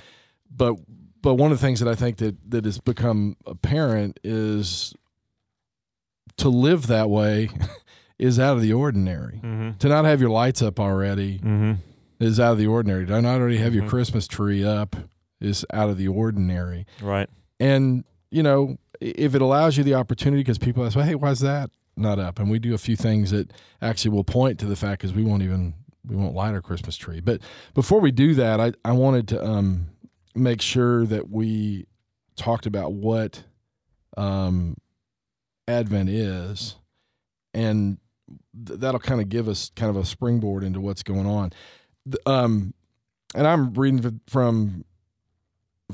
but, 0.55 0.77
but 1.21 1.35
one 1.35 1.53
of 1.53 1.59
the 1.61 1.67
things 1.67 1.81
that 1.81 1.89
I 1.89 1.95
think 1.95 2.17
that 2.19 2.37
that 2.51 2.65
has 2.65 2.79
become 2.79 3.37
apparent 3.47 4.21
is 4.23 4.95
to 6.39 6.49
live 6.49 6.87
that 6.89 7.09
way 7.11 7.49
is 8.19 8.39
out 8.41 8.57
of 8.57 8.63
the 8.63 8.73
ordinary. 8.73 9.41
Mm-hmm. 9.43 9.79
To 9.79 9.89
not 9.89 10.05
have 10.05 10.21
your 10.21 10.31
lights 10.31 10.63
up 10.63 10.79
already 10.81 11.39
Mm-hmm. 11.39 11.73
is 12.21 12.39
out 12.41 12.53
of 12.53 12.59
the 12.59 12.67
ordinary. 12.67 13.07
To 13.07 13.21
not 13.21 13.41
already 13.41 13.59
have 13.59 13.75
your 13.75 13.85
Mhm. 13.85 13.89
Christmas 13.91 14.27
tree 14.27 14.65
up 14.65 14.97
is 15.41 15.65
out 15.73 15.91
of 15.91 15.99
the 15.99 16.09
ordinary. 16.09 16.87
Right. 17.03 17.29
And 17.61 18.05
you 18.35 18.43
know, 18.43 18.77
if 19.01 19.37
it 19.37 19.41
allows 19.41 19.77
you 19.77 19.85
the 19.85 19.95
opportunity, 19.95 20.43
because 20.43 20.59
people 20.59 20.85
ask, 20.85 20.97
well, 20.97 21.07
"Hey, 21.07 21.15
why's 21.15 21.39
that 21.39 21.71
not 21.97 22.19
up?" 22.19 22.41
And 22.41 22.51
we 22.51 22.59
do 22.59 22.75
a 22.75 22.79
few 22.79 22.97
things 22.97 23.31
that 23.31 23.53
actually 23.81 24.11
will 24.11 24.25
point 24.25 24.59
to 24.59 24.67
the 24.67 24.75
fact 24.75 25.03
because 25.03 25.15
we 25.15 25.23
won't 25.23 25.43
even 25.45 25.75
we 26.05 26.17
won't 26.17 26.35
light 26.35 26.53
our 26.53 26.61
Christmas 26.61 26.97
tree. 26.97 27.21
But 27.21 27.41
before 27.75 28.01
we 28.01 28.11
do 28.11 28.35
that, 28.35 28.61
I 28.61 28.73
I 28.85 28.91
wanted 28.91 29.29
to 29.29 29.45
um, 29.45 29.87
make 30.35 30.61
sure 30.61 31.07
that 31.07 31.31
we 31.31 31.87
talked 32.35 32.67
about 32.67 32.93
what 32.93 33.45
um, 34.17 34.79
Advent 35.69 36.09
is, 36.11 36.75
and 37.55 37.99
th- 38.67 38.81
that'll 38.81 38.99
kind 38.99 39.21
of 39.21 39.29
give 39.29 39.49
us 39.49 39.71
kind 39.77 39.91
of 39.91 39.97
a 39.97 40.05
springboard 40.05 40.65
into 40.65 40.81
what's 40.81 41.05
going 41.05 41.27
on. 41.27 41.53
The- 42.05 42.21
um, 42.29 42.75
and 43.33 43.47
I'm 43.47 43.75
reading 43.75 44.21
from 44.27 44.85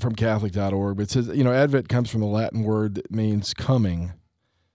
from 0.00 0.14
Catholic.org, 0.14 0.96
but 0.96 1.02
it 1.02 1.10
says, 1.10 1.28
you 1.28 1.44
know, 1.44 1.52
Advent 1.52 1.88
comes 1.88 2.10
from 2.10 2.20
the 2.20 2.26
Latin 2.26 2.62
word 2.62 2.96
that 2.96 3.10
means 3.10 3.54
coming. 3.54 4.12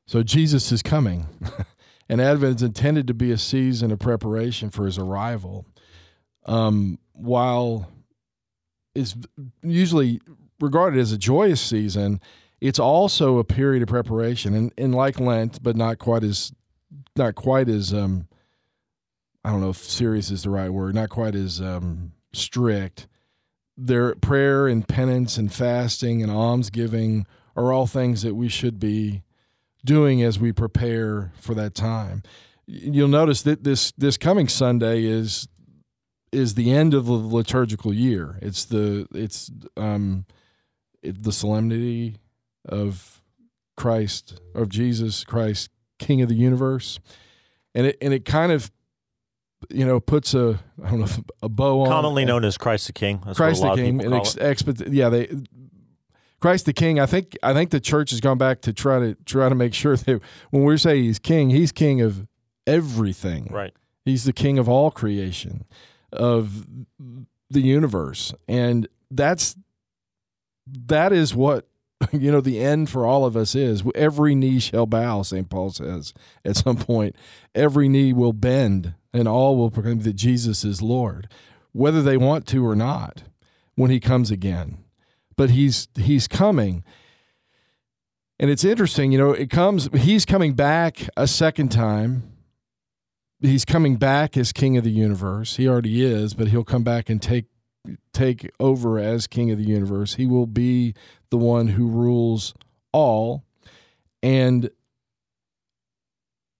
So 0.07 0.23
Jesus 0.23 0.71
is 0.71 0.81
coming. 0.81 1.27
and 2.09 2.21
Advent 2.21 2.57
is 2.57 2.63
intended 2.63 3.07
to 3.07 3.13
be 3.13 3.31
a 3.31 3.37
season 3.37 3.91
of 3.91 3.99
preparation 3.99 4.69
for 4.69 4.85
his 4.85 4.97
arrival. 4.97 5.65
Um, 6.45 6.99
while 7.13 7.89
it's 8.93 9.15
usually 9.63 10.21
regarded 10.59 10.99
as 10.99 11.11
a 11.11 11.17
joyous 11.17 11.61
season, 11.61 12.21
it's 12.61 12.79
also 12.79 13.37
a 13.37 13.43
period 13.43 13.83
of 13.83 13.89
preparation 13.89 14.53
and, 14.53 14.73
and 14.77 14.95
like 14.95 15.19
Lent, 15.19 15.61
but 15.61 15.75
not 15.75 15.99
quite 15.99 16.23
as 16.23 16.53
not 17.15 17.35
quite 17.35 17.69
as 17.69 17.93
um 17.93 18.27
I 19.43 19.51
don't 19.51 19.61
know 19.61 19.69
if 19.69 19.77
serious 19.77 20.31
is 20.31 20.43
the 20.43 20.49
right 20.49 20.69
word, 20.69 20.95
not 20.95 21.09
quite 21.09 21.35
as 21.35 21.61
um 21.61 22.13
strict 22.33 23.07
their 23.77 24.15
prayer 24.15 24.67
and 24.67 24.87
penance 24.87 25.37
and 25.37 25.51
fasting 25.53 26.23
and 26.23 26.31
almsgiving 26.31 27.25
are 27.55 27.71
all 27.71 27.87
things 27.87 28.21
that 28.21 28.35
we 28.35 28.49
should 28.49 28.79
be 28.79 29.23
doing 29.83 30.21
as 30.21 30.39
we 30.39 30.51
prepare 30.51 31.31
for 31.35 31.53
that 31.53 31.75
time. 31.75 32.23
You'll 32.65 33.07
notice 33.07 33.43
that 33.43 33.63
this 33.63 33.91
this 33.97 34.17
coming 34.17 34.47
Sunday 34.47 35.03
is 35.03 35.47
is 36.31 36.55
the 36.55 36.71
end 36.71 36.93
of 36.93 37.05
the 37.05 37.13
liturgical 37.13 37.93
year. 37.93 38.39
It's 38.41 38.65
the 38.65 39.07
it's 39.13 39.51
um 39.77 40.25
it, 41.01 41.23
the 41.23 41.31
solemnity 41.31 42.17
of 42.67 43.21
Christ 43.77 44.41
of 44.55 44.69
Jesus 44.69 45.23
Christ 45.23 45.69
King 45.99 46.21
of 46.21 46.29
the 46.29 46.35
universe, 46.35 46.99
and 47.75 47.87
it 47.87 47.97
and 48.01 48.13
it 48.13 48.25
kind 48.25 48.51
of 48.51 48.71
you 49.69 49.85
know 49.85 49.99
puts 49.99 50.33
a 50.33 50.59
I 50.83 50.89
don't 50.91 50.99
know 51.01 51.07
a 51.41 51.49
bow 51.49 51.81
on 51.81 51.87
Commonly 51.89 52.25
known 52.25 52.43
as 52.45 52.57
Christ 52.57 52.87
the 52.87 52.93
King. 52.93 53.21
That's 53.25 53.37
Christ 53.37 53.61
what 53.61 53.73
a 53.73 53.75
the 53.75 53.81
of 53.81 53.85
King 53.87 53.99
people 53.99 54.13
and 54.15 54.25
call 54.25 54.43
ex- 54.45 54.81
yeah 54.89 55.09
they 55.09 55.29
Christ 56.41 56.65
the 56.65 56.73
King 56.73 56.99
I 56.99 57.05
think 57.05 57.37
I 57.43 57.53
think 57.53 57.71
the 57.71 57.79
church 57.79 58.11
has 58.11 58.19
gone 58.21 58.37
back 58.37 58.61
to 58.61 58.73
try 58.73 58.99
to 58.99 59.15
try 59.25 59.49
to 59.49 59.55
make 59.55 59.73
sure 59.73 59.95
that 59.97 60.21
when 60.51 60.63
we 60.63 60.77
say 60.77 61.01
he's 61.01 61.19
king 61.19 61.49
he's 61.49 61.71
king 61.71 62.01
of 62.01 62.27
everything 62.67 63.47
Right. 63.51 63.73
he's 64.03 64.23
the 64.23 64.33
king 64.33 64.57
of 64.59 64.67
all 64.69 64.91
creation 64.91 65.65
of 66.11 66.65
the 67.49 67.61
universe 67.61 68.33
and 68.47 68.87
that's 69.11 69.55
that 70.87 71.13
is 71.13 71.35
what 71.35 71.67
you 72.11 72.31
know 72.31 72.41
the 72.41 72.59
end 72.59 72.89
for 72.89 73.05
all 73.05 73.25
of 73.25 73.35
us 73.35 73.55
is 73.55 73.83
every 73.95 74.35
knee 74.35 74.59
shall 74.59 74.85
bow 74.85 75.21
St 75.21 75.49
Paul 75.49 75.71
says 75.71 76.13
at 76.43 76.57
some 76.57 76.77
point. 76.77 77.15
Every 77.53 77.87
knee 77.87 78.13
will 78.13 78.33
bend 78.33 78.93
and 79.13 79.27
all 79.27 79.57
will 79.57 79.71
proclaim 79.71 80.01
that 80.01 80.13
Jesus 80.13 80.63
is 80.63 80.81
Lord 80.81 81.27
whether 81.71 82.01
they 82.01 82.15
want 82.15 82.47
to 82.47 82.65
or 82.65 82.73
not 82.73 83.23
when 83.75 83.91
he 83.91 83.99
comes 83.99 84.31
again. 84.31 84.77
But 85.35 85.49
he's 85.49 85.89
he's 85.95 86.27
coming. 86.27 86.85
And 88.39 88.49
it's 88.49 88.63
interesting 88.63 89.11
you 89.11 89.17
know 89.17 89.31
it 89.31 89.49
comes 89.49 89.89
he's 89.93 90.25
coming 90.25 90.53
back 90.53 91.09
a 91.17 91.27
second 91.27 91.69
time. 91.69 92.31
He's 93.41 93.65
coming 93.65 93.97
back 93.97 94.37
as 94.37 94.53
king 94.53 94.77
of 94.77 94.85
the 94.85 94.91
universe. 94.91 95.57
He 95.57 95.67
already 95.67 96.03
is 96.03 96.33
but 96.33 96.47
he'll 96.47 96.63
come 96.63 96.83
back 96.83 97.09
and 97.09 97.21
take 97.21 97.45
take 98.13 98.49
over 98.59 98.99
as 98.99 99.27
king 99.27 99.51
of 99.51 99.57
the 99.57 99.65
universe. 99.65 100.15
He 100.15 100.25
will 100.25 100.47
be 100.47 100.93
the 101.29 101.37
one 101.37 101.67
who 101.69 101.87
rules 101.87 102.53
all. 102.91 103.43
And 104.23 104.69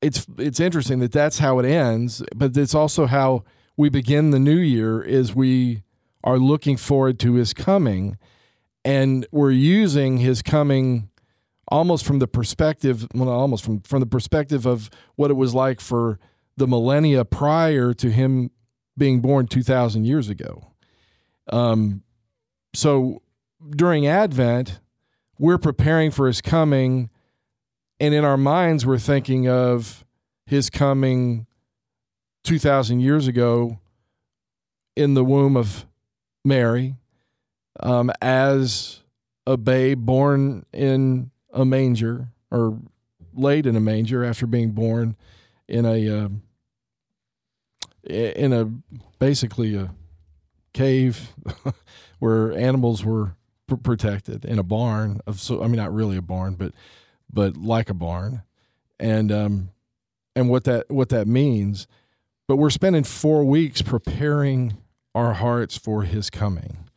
it's 0.01 0.27
it's 0.38 0.60
interesting 0.60 1.00
that 1.00 1.12
that's 1.12 1.39
how 1.39 1.60
it 1.60 1.65
ends, 1.65 2.22
but 2.36 2.55
it's 2.55 2.75
also 2.75 3.05
how 3.05 3.44
we 3.77 3.89
begin 3.89 4.32
the 4.32 4.39
new 4.39 4.58
year 4.58 5.01
is 5.01 5.36
we 5.36 5.84
are 6.24 6.38
looking 6.38 6.77
forward 6.77 7.20
to 7.20 7.34
his 7.34 7.53
coming 7.53 8.17
and 8.84 9.25
we're 9.32 9.51
using 9.51 10.17
his 10.17 10.41
coming 10.41 11.10
almost 11.70 12.05
from 12.05 12.20
the 12.20 12.27
perspective 12.27 13.08
well 13.13 13.29
almost 13.29 13.63
from 13.63 13.79
from 13.82 14.00
the 14.00 14.05
perspective 14.05 14.65
of 14.65 14.89
what 15.15 15.32
it 15.32 15.34
was 15.34 15.53
like 15.53 15.82
for 15.82 16.20
the 16.58 16.67
millennia 16.67 17.25
prior 17.25 17.94
to 17.94 18.12
him 18.12 18.51
being 18.98 19.20
born 19.20 19.48
2000 19.48 20.05
years 20.05 20.29
ago 20.29 20.72
um 21.50 22.02
so 22.74 23.22
during 23.75 24.08
advent 24.08 24.80
we're 25.38 25.58
preparing 25.58 26.12
for 26.12 26.28
his 26.28 26.42
coming 26.42 27.10
and 28.00 28.14
in 28.14 28.24
our 28.24 28.38
minds 28.38 28.86
we're 28.86 28.98
thinking 28.98 29.48
of 29.48 30.06
his 30.46 30.70
coming 30.70 31.46
2000 32.44 33.00
years 33.00 33.28
ago 33.28 33.80
in 34.96 35.14
the 35.14 35.25
womb 35.25 35.58
of 35.58 35.86
Mary 36.44 36.96
um, 37.80 38.12
as 38.22 39.02
a 39.48 39.58
babe 39.58 40.06
born 40.06 40.66
in 40.72 41.32
a 41.54 41.66
manger 41.66 42.30
or 42.52 42.80
laid 43.34 43.66
in 43.66 43.75
a 43.75 43.80
manger 43.80 44.24
after 44.24 44.48
being 44.48 44.72
born 44.72 45.16
in 45.68 45.86
a 45.86 46.10
uh, 46.10 46.30
in 48.04 48.54
a 48.54 48.66
basically 49.20 49.75
a 49.75 49.92
cave 50.75 51.34
where 52.20 52.53
animals 52.53 53.03
were 53.03 53.36
pr- 53.65 53.75
protected 53.75 54.46
in 54.46 54.60
a 54.60 54.63
barn 54.63 55.22
of 55.25 55.39
so 55.39 55.63
I 55.63 55.67
mean 55.67 55.77
not 55.77 55.94
really 55.94 56.17
a 56.17 56.22
barn 56.22 56.55
but 56.55 56.74
but 57.32 57.58
like 57.58 57.89
a 57.89 57.96
barn. 57.96 58.44
And 59.00 59.32
um 59.32 59.70
and 60.36 60.50
what 60.50 60.65
that 60.65 60.91
what 60.91 61.10
that 61.10 61.27
means 61.27 61.88
but 62.48 62.58
we're 62.58 62.70
spending 62.70 63.03
4 63.03 63.44
weeks 63.44 63.82
preparing 63.82 64.77
our 65.15 65.34
hearts 65.34 65.77
for 65.77 66.03
his 66.03 66.29
coming. 66.29 66.89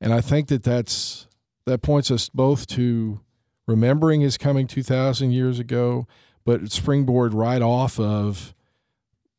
And 0.00 0.12
I 0.12 0.20
think 0.20 0.48
that 0.48 0.64
that's 0.64 1.28
that 1.64 1.80
points 1.80 2.10
us 2.10 2.28
both 2.28 2.66
to 2.68 3.20
remembering 3.66 4.20
his 4.20 4.36
coming 4.36 4.66
2000 4.66 5.30
years 5.30 5.60
ago 5.60 6.06
but 6.44 6.72
springboard 6.72 7.32
right 7.32 7.62
off 7.62 8.00
of 8.00 8.52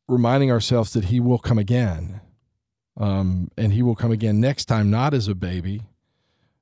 reminding 0.08 0.50
ourselves 0.50 0.94
that 0.94 1.06
he 1.06 1.20
will 1.20 1.38
come 1.38 1.58
again 1.58 2.22
um, 2.96 3.50
and 3.56 3.72
he 3.72 3.82
will 3.82 3.94
come 3.94 4.12
again 4.12 4.40
next 4.40 4.66
time 4.66 4.90
not 4.90 5.14
as 5.14 5.28
a 5.28 5.34
baby 5.34 5.82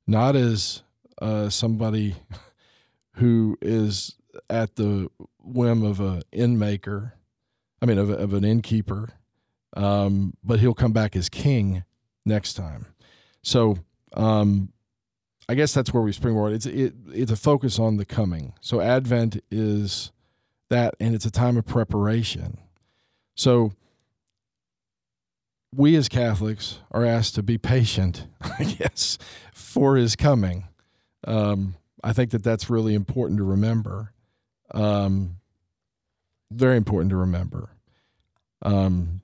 not 0.06 0.34
as 0.36 0.82
uh, 1.20 1.48
somebody 1.48 2.16
who 3.12 3.56
is 3.60 4.16
at 4.48 4.76
the 4.76 5.10
whim 5.38 5.82
of 5.82 6.00
an 6.00 6.22
innmaker, 6.32 7.12
i 7.80 7.86
mean 7.86 7.98
of, 7.98 8.10
of 8.10 8.32
an 8.32 8.44
innkeeper 8.44 9.10
um, 9.74 10.34
but 10.44 10.60
he'll 10.60 10.74
come 10.74 10.92
back 10.92 11.16
as 11.16 11.28
king 11.28 11.84
next 12.24 12.54
time 12.54 12.86
so 13.42 13.76
um, 14.14 14.72
I 15.48 15.54
guess 15.54 15.74
that's 15.74 15.92
where 15.92 16.02
we 16.02 16.12
springboard. 16.12 16.52
It's 16.52 16.66
it, 16.66 16.94
it's 17.12 17.32
a 17.32 17.36
focus 17.36 17.78
on 17.78 17.96
the 17.96 18.04
coming. 18.04 18.54
So 18.60 18.80
Advent 18.80 19.42
is 19.50 20.12
that, 20.70 20.94
and 21.00 21.14
it's 21.14 21.26
a 21.26 21.30
time 21.30 21.56
of 21.56 21.66
preparation. 21.66 22.58
So 23.34 23.72
we 25.74 25.96
as 25.96 26.08
Catholics 26.08 26.78
are 26.90 27.04
asked 27.04 27.34
to 27.36 27.42
be 27.42 27.58
patient, 27.58 28.26
I 28.58 28.64
guess, 28.64 29.18
for 29.52 29.96
His 29.96 30.16
coming. 30.16 30.68
Um, 31.26 31.76
I 32.04 32.12
think 32.12 32.30
that 32.30 32.42
that's 32.42 32.68
really 32.68 32.94
important 32.94 33.38
to 33.38 33.44
remember. 33.44 34.12
Um, 34.72 35.36
very 36.50 36.76
important 36.76 37.10
to 37.10 37.16
remember 37.16 37.70
um, 38.62 39.22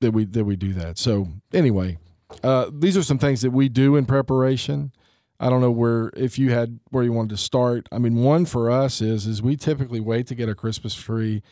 that 0.00 0.12
we 0.12 0.24
that 0.24 0.44
we 0.44 0.56
do 0.56 0.72
that. 0.74 0.98
So 0.98 1.28
anyway, 1.52 1.98
uh, 2.42 2.70
these 2.72 2.96
are 2.96 3.02
some 3.02 3.18
things 3.18 3.42
that 3.42 3.50
we 3.50 3.68
do 3.68 3.96
in 3.96 4.06
preparation. 4.06 4.92
I 5.40 5.50
don't 5.50 5.60
know 5.60 5.70
where 5.70 6.10
if 6.16 6.38
you 6.38 6.52
had 6.52 6.78
where 6.90 7.02
you 7.02 7.12
wanted 7.12 7.30
to 7.30 7.36
start. 7.36 7.88
I 7.90 7.98
mean, 7.98 8.16
one 8.16 8.46
for 8.46 8.70
us 8.70 9.00
is 9.00 9.26
is 9.26 9.42
we 9.42 9.56
typically 9.56 10.00
wait 10.00 10.26
to 10.28 10.34
get 10.34 10.48
a 10.48 10.54
Christmas 10.54 10.94
tree 10.94 11.42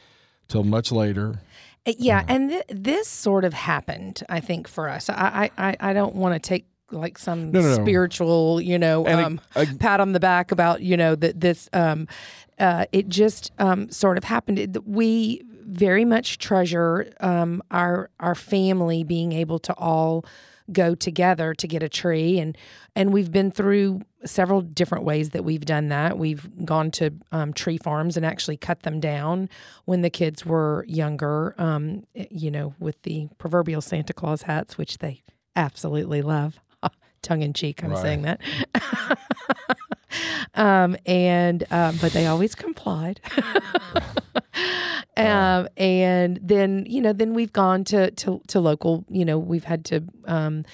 till 0.49 0.64
much 0.64 0.92
later. 0.92 1.40
Uh, 1.87 1.92
Yeah, 1.99 2.25
and 2.28 2.50
th- 2.50 2.64
this 2.68 3.08
sort 3.08 3.44
of 3.44 3.52
happened, 3.54 4.22
I 4.28 4.40
think, 4.40 4.68
for 4.68 4.88
us. 4.88 5.08
I 5.08 5.50
I, 5.58 5.76
I- 5.80 5.92
don't 5.92 6.14
want 6.14 6.34
to 6.34 6.49
take 6.49 6.66
like 6.92 7.18
some 7.18 7.52
No, 7.52 7.60
no, 7.60 7.68
no. 7.76 7.82
spiritual, 7.82 8.60
you 8.60 8.76
know, 8.78 9.06
um, 9.06 9.40
pat 9.78 10.00
on 10.00 10.12
the 10.12 10.20
back 10.20 10.50
about 10.52 10.82
you 10.82 10.96
know 10.96 11.14
that 11.14 11.40
this. 11.40 11.68
Um, 11.72 12.08
uh, 12.58 12.84
it 12.92 13.08
just 13.08 13.52
um, 13.58 13.90
sort 13.90 14.18
of 14.18 14.25
happened. 14.25 14.58
It- 14.58 14.87
we 14.87 15.42
very 15.62 16.04
much 16.04 16.38
treasure 16.38 17.10
um, 17.20 17.62
our 17.70 18.10
our 18.18 18.34
family 18.34 19.04
being 19.04 19.32
able 19.32 19.58
to 19.60 19.72
all 19.75 20.25
go 20.73 20.95
together 20.95 21.55
to 21.55 21.67
get 21.69 21.83
a 21.83 21.89
tree 21.89 22.39
and 22.39 22.57
and 22.97 23.12
we've 23.12 23.31
been 23.31 23.50
through 23.50 24.03
several 24.25 24.61
different 24.61 25.05
ways 25.05 25.31
that 25.31 25.45
we've 25.45 25.65
done 25.65 25.89
that. 25.89 26.19
We've 26.19 26.49
gone 26.67 26.91
to 26.93 27.12
um, 27.33 27.53
tree 27.55 27.79
farms 27.79 28.17
and 28.17 28.27
actually 28.27 28.57
cut 28.59 28.83
them 28.83 29.00
down 29.00 29.49
when 29.85 30.03
the 30.03 30.11
kids 30.11 30.45
were 30.45 30.85
younger 30.89 31.55
um, 31.59 32.05
you 32.15 32.50
know 32.50 32.75
with 32.79 33.00
the 33.03 33.29
proverbial 33.39 33.81
santa 33.81 34.12
claus 34.12 34.43
hats 34.43 34.77
which 34.77 34.99
they 34.99 35.23
absolutely 35.57 36.23
love. 36.23 36.61
Tongue 37.23 37.43
in 37.43 37.53
cheek 37.53 37.83
i'm 37.85 37.91
Right. 37.91 37.99
saying 38.03 38.23
that 38.23 38.41
um, 40.55 40.97
and 41.07 41.64
um, 41.71 41.97
but 42.00 42.12
they 42.12 42.26
always 42.26 42.55
complied. 42.55 43.21
Um, 45.17 45.69
and 45.76 46.38
then 46.43 46.87
you 46.88 47.00
know 47.00 47.12
then 47.12 47.35
we've 47.35 47.52
gone 47.52 47.85
to 47.85 48.11
to, 48.12 48.40
to 48.47 48.61
local 48.61 49.05
you 49.11 49.25
know 49.25 49.38
we've 49.38 49.64
had 49.64 49.85
to 49.87 50.02
um, 50.26 50.64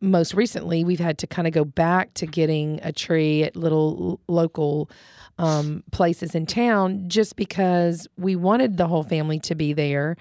most 0.00 0.34
recently 0.34 0.82
we've 0.82 0.98
had 0.98 1.18
to 1.18 1.26
kind 1.26 1.46
of 1.46 1.54
go 1.54 1.64
back 1.64 2.12
to 2.14 2.26
getting 2.26 2.80
a 2.82 2.90
tree 2.90 3.44
at 3.44 3.54
little 3.54 4.20
local 4.28 4.90
um, 5.38 5.84
places 5.92 6.34
in 6.34 6.46
town 6.46 7.04
just 7.08 7.36
because 7.36 8.08
we 8.16 8.34
wanted 8.34 8.76
the 8.76 8.88
whole 8.88 9.04
family 9.04 9.38
to 9.40 9.54
be 9.54 9.72
there 9.72 10.16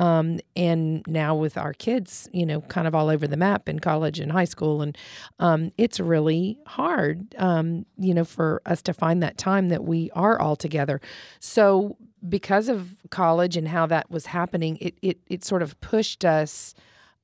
um, 0.00 0.40
and 0.56 1.04
now 1.06 1.34
with 1.34 1.58
our 1.58 1.74
kids, 1.74 2.26
you 2.32 2.46
know, 2.46 2.62
kind 2.62 2.88
of 2.88 2.94
all 2.94 3.10
over 3.10 3.26
the 3.26 3.36
map 3.36 3.68
in 3.68 3.78
college 3.80 4.18
and 4.18 4.32
high 4.32 4.46
school, 4.46 4.80
and 4.80 4.96
um, 5.38 5.72
it's 5.76 6.00
really 6.00 6.58
hard, 6.66 7.34
um, 7.36 7.84
you 7.98 8.14
know, 8.14 8.24
for 8.24 8.62
us 8.64 8.80
to 8.80 8.94
find 8.94 9.22
that 9.22 9.36
time 9.36 9.68
that 9.68 9.84
we 9.84 10.10
are 10.12 10.40
all 10.40 10.56
together. 10.56 11.02
So 11.38 11.98
because 12.26 12.70
of 12.70 12.96
college 13.10 13.58
and 13.58 13.68
how 13.68 13.84
that 13.86 14.10
was 14.10 14.24
happening, 14.24 14.78
it 14.80 14.94
it 15.02 15.18
it 15.26 15.44
sort 15.44 15.60
of 15.60 15.78
pushed 15.82 16.24
us, 16.24 16.74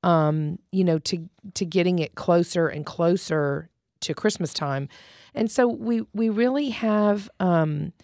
um, 0.02 0.58
you 0.70 0.84
know, 0.84 0.98
to 0.98 1.30
to 1.54 1.64
getting 1.64 1.98
it 1.98 2.14
closer 2.14 2.68
and 2.68 2.84
closer 2.84 3.70
to 4.00 4.12
Christmas 4.12 4.52
time, 4.52 4.90
and 5.34 5.50
so 5.50 5.66
we 5.66 6.02
we 6.12 6.28
really 6.28 6.68
have. 6.68 7.30
Um, 7.40 7.94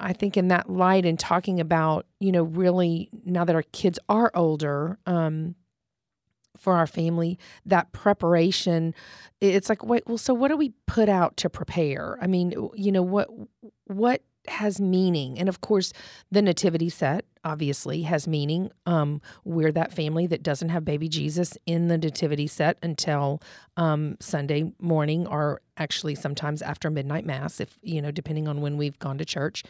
I 0.00 0.12
think 0.12 0.36
in 0.36 0.48
that 0.48 0.70
light 0.70 1.04
and 1.04 1.18
talking 1.18 1.60
about, 1.60 2.06
you 2.18 2.32
know, 2.32 2.42
really 2.42 3.10
now 3.24 3.44
that 3.44 3.54
our 3.54 3.62
kids 3.62 3.98
are 4.08 4.30
older, 4.34 4.98
um, 5.06 5.54
for 6.58 6.74
our 6.74 6.86
family, 6.86 7.38
that 7.64 7.90
preparation, 7.92 8.94
it's 9.40 9.68
like, 9.68 9.82
wait, 9.84 10.02
well, 10.06 10.18
so 10.18 10.34
what 10.34 10.48
do 10.48 10.56
we 10.56 10.72
put 10.86 11.08
out 11.08 11.36
to 11.38 11.48
prepare? 11.48 12.18
I 12.20 12.26
mean, 12.26 12.52
you 12.74 12.92
know, 12.92 13.02
what 13.02 13.28
what 13.86 14.22
has 14.48 14.80
meaning? 14.80 15.38
And 15.38 15.48
of 15.48 15.60
course, 15.60 15.92
the 16.30 16.42
nativity 16.42 16.88
set 16.88 17.24
obviously 17.44 18.02
has 18.02 18.28
meaning. 18.28 18.70
Um, 18.86 19.20
we're 19.44 19.72
that 19.72 19.92
family 19.92 20.26
that 20.26 20.42
doesn't 20.42 20.68
have 20.68 20.84
baby 20.84 21.08
Jesus 21.08 21.56
in 21.66 21.88
the 21.88 21.98
nativity 21.98 22.46
set 22.46 22.78
until 22.82 23.40
um, 23.76 24.16
Sunday 24.20 24.72
morning, 24.78 25.26
or 25.26 25.60
actually 25.76 26.14
sometimes 26.14 26.62
after 26.62 26.90
midnight 26.90 27.24
mass, 27.24 27.60
if 27.60 27.78
you 27.82 28.02
know, 28.02 28.10
depending 28.10 28.48
on 28.48 28.60
when 28.60 28.76
we've 28.76 28.98
gone 28.98 29.18
to 29.18 29.24
church. 29.24 29.62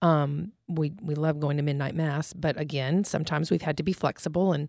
Um, 0.00 0.50
we 0.66 0.92
we 1.00 1.14
love 1.14 1.38
going 1.38 1.58
to 1.58 1.62
midnight 1.62 1.94
mass, 1.94 2.32
but 2.32 2.58
again, 2.58 3.04
sometimes 3.04 3.52
we've 3.52 3.62
had 3.62 3.76
to 3.76 3.84
be 3.84 3.92
flexible. 3.92 4.52
And 4.52 4.68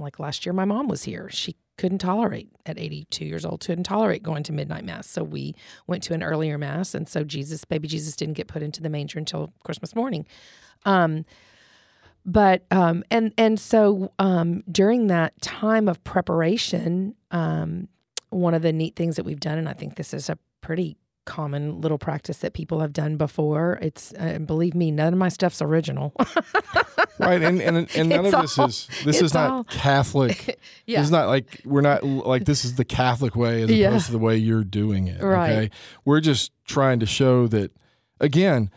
like 0.00 0.18
last 0.18 0.44
year, 0.44 0.52
my 0.52 0.64
mom 0.64 0.88
was 0.88 1.04
here; 1.04 1.28
she 1.30 1.56
couldn't 1.80 1.98
tolerate 1.98 2.50
at 2.66 2.78
82 2.78 3.24
years 3.24 3.46
old 3.46 3.64
couldn't 3.64 3.84
tolerate 3.84 4.22
going 4.22 4.42
to 4.42 4.52
midnight 4.52 4.84
mass. 4.84 5.08
So 5.08 5.24
we 5.24 5.54
went 5.86 6.02
to 6.02 6.12
an 6.12 6.22
earlier 6.22 6.58
mass 6.58 6.94
and 6.94 7.08
so 7.08 7.24
jesus 7.24 7.64
baby 7.64 7.88
jesus 7.88 8.14
didn't 8.16 8.34
get 8.34 8.48
put 8.48 8.62
into 8.62 8.82
the 8.82 8.90
manger 8.90 9.18
until 9.18 9.50
christmas 9.64 9.96
morning. 9.96 10.26
Um, 10.84 11.24
but 12.26 12.66
um, 12.70 13.02
and 13.10 13.32
and 13.38 13.58
so 13.58 14.12
um, 14.18 14.62
during 14.70 15.06
that 15.06 15.40
time 15.40 15.88
of 15.88 16.04
preparation 16.04 17.14
um, 17.30 17.88
one 18.28 18.52
of 18.52 18.60
the 18.60 18.74
neat 18.74 18.94
things 18.94 19.16
that 19.16 19.24
we've 19.24 19.40
done 19.40 19.56
and 19.56 19.68
i 19.68 19.72
think 19.72 19.96
this 19.96 20.12
is 20.12 20.28
a 20.28 20.36
pretty 20.60 20.98
common 21.26 21.80
little 21.80 21.98
practice 21.98 22.38
that 22.38 22.52
people 22.54 22.80
have 22.80 22.92
done 22.92 23.16
before. 23.16 23.78
It's 23.82 24.12
uh, 24.18 24.38
believe 24.38 24.74
me, 24.74 24.90
none 24.90 25.12
of 25.12 25.18
my 25.18 25.28
stuff's 25.28 25.60
original. 25.62 26.12
right, 27.18 27.42
and 27.42 27.60
and, 27.60 27.88
and 27.96 28.08
none 28.08 28.26
It's 28.26 28.34
of 28.34 28.42
this 28.42 28.58
all- 28.58 28.66
is 28.68 28.88
this 29.04 29.22
is 29.22 29.34
not 29.34 29.50
all- 29.50 29.64
Catholic. 29.64 30.58
yeah. 30.86 30.98
This 31.00 31.06
is 31.06 31.10
not 31.12 31.28
like 31.28 31.60
we're 31.64 31.80
not 31.82 32.02
like 32.04 32.44
this 32.44 32.64
is 32.64 32.76
the 32.76 32.84
Catholic 32.84 33.36
way 33.36 33.62
as 33.62 33.70
Yeah. 33.70 33.88
opposed 33.88 34.06
to 34.06 34.12
the 34.12 34.18
way 34.18 34.36
you're 34.36 34.64
doing 34.64 35.08
it. 35.08 35.22
Right. 35.22 35.50
Okay, 35.50 35.70
we're 36.04 36.20
just 36.20 36.52
trying 36.66 37.00
to 37.00 37.06
show 37.06 37.46
that 37.48 37.72
again. 38.20 38.70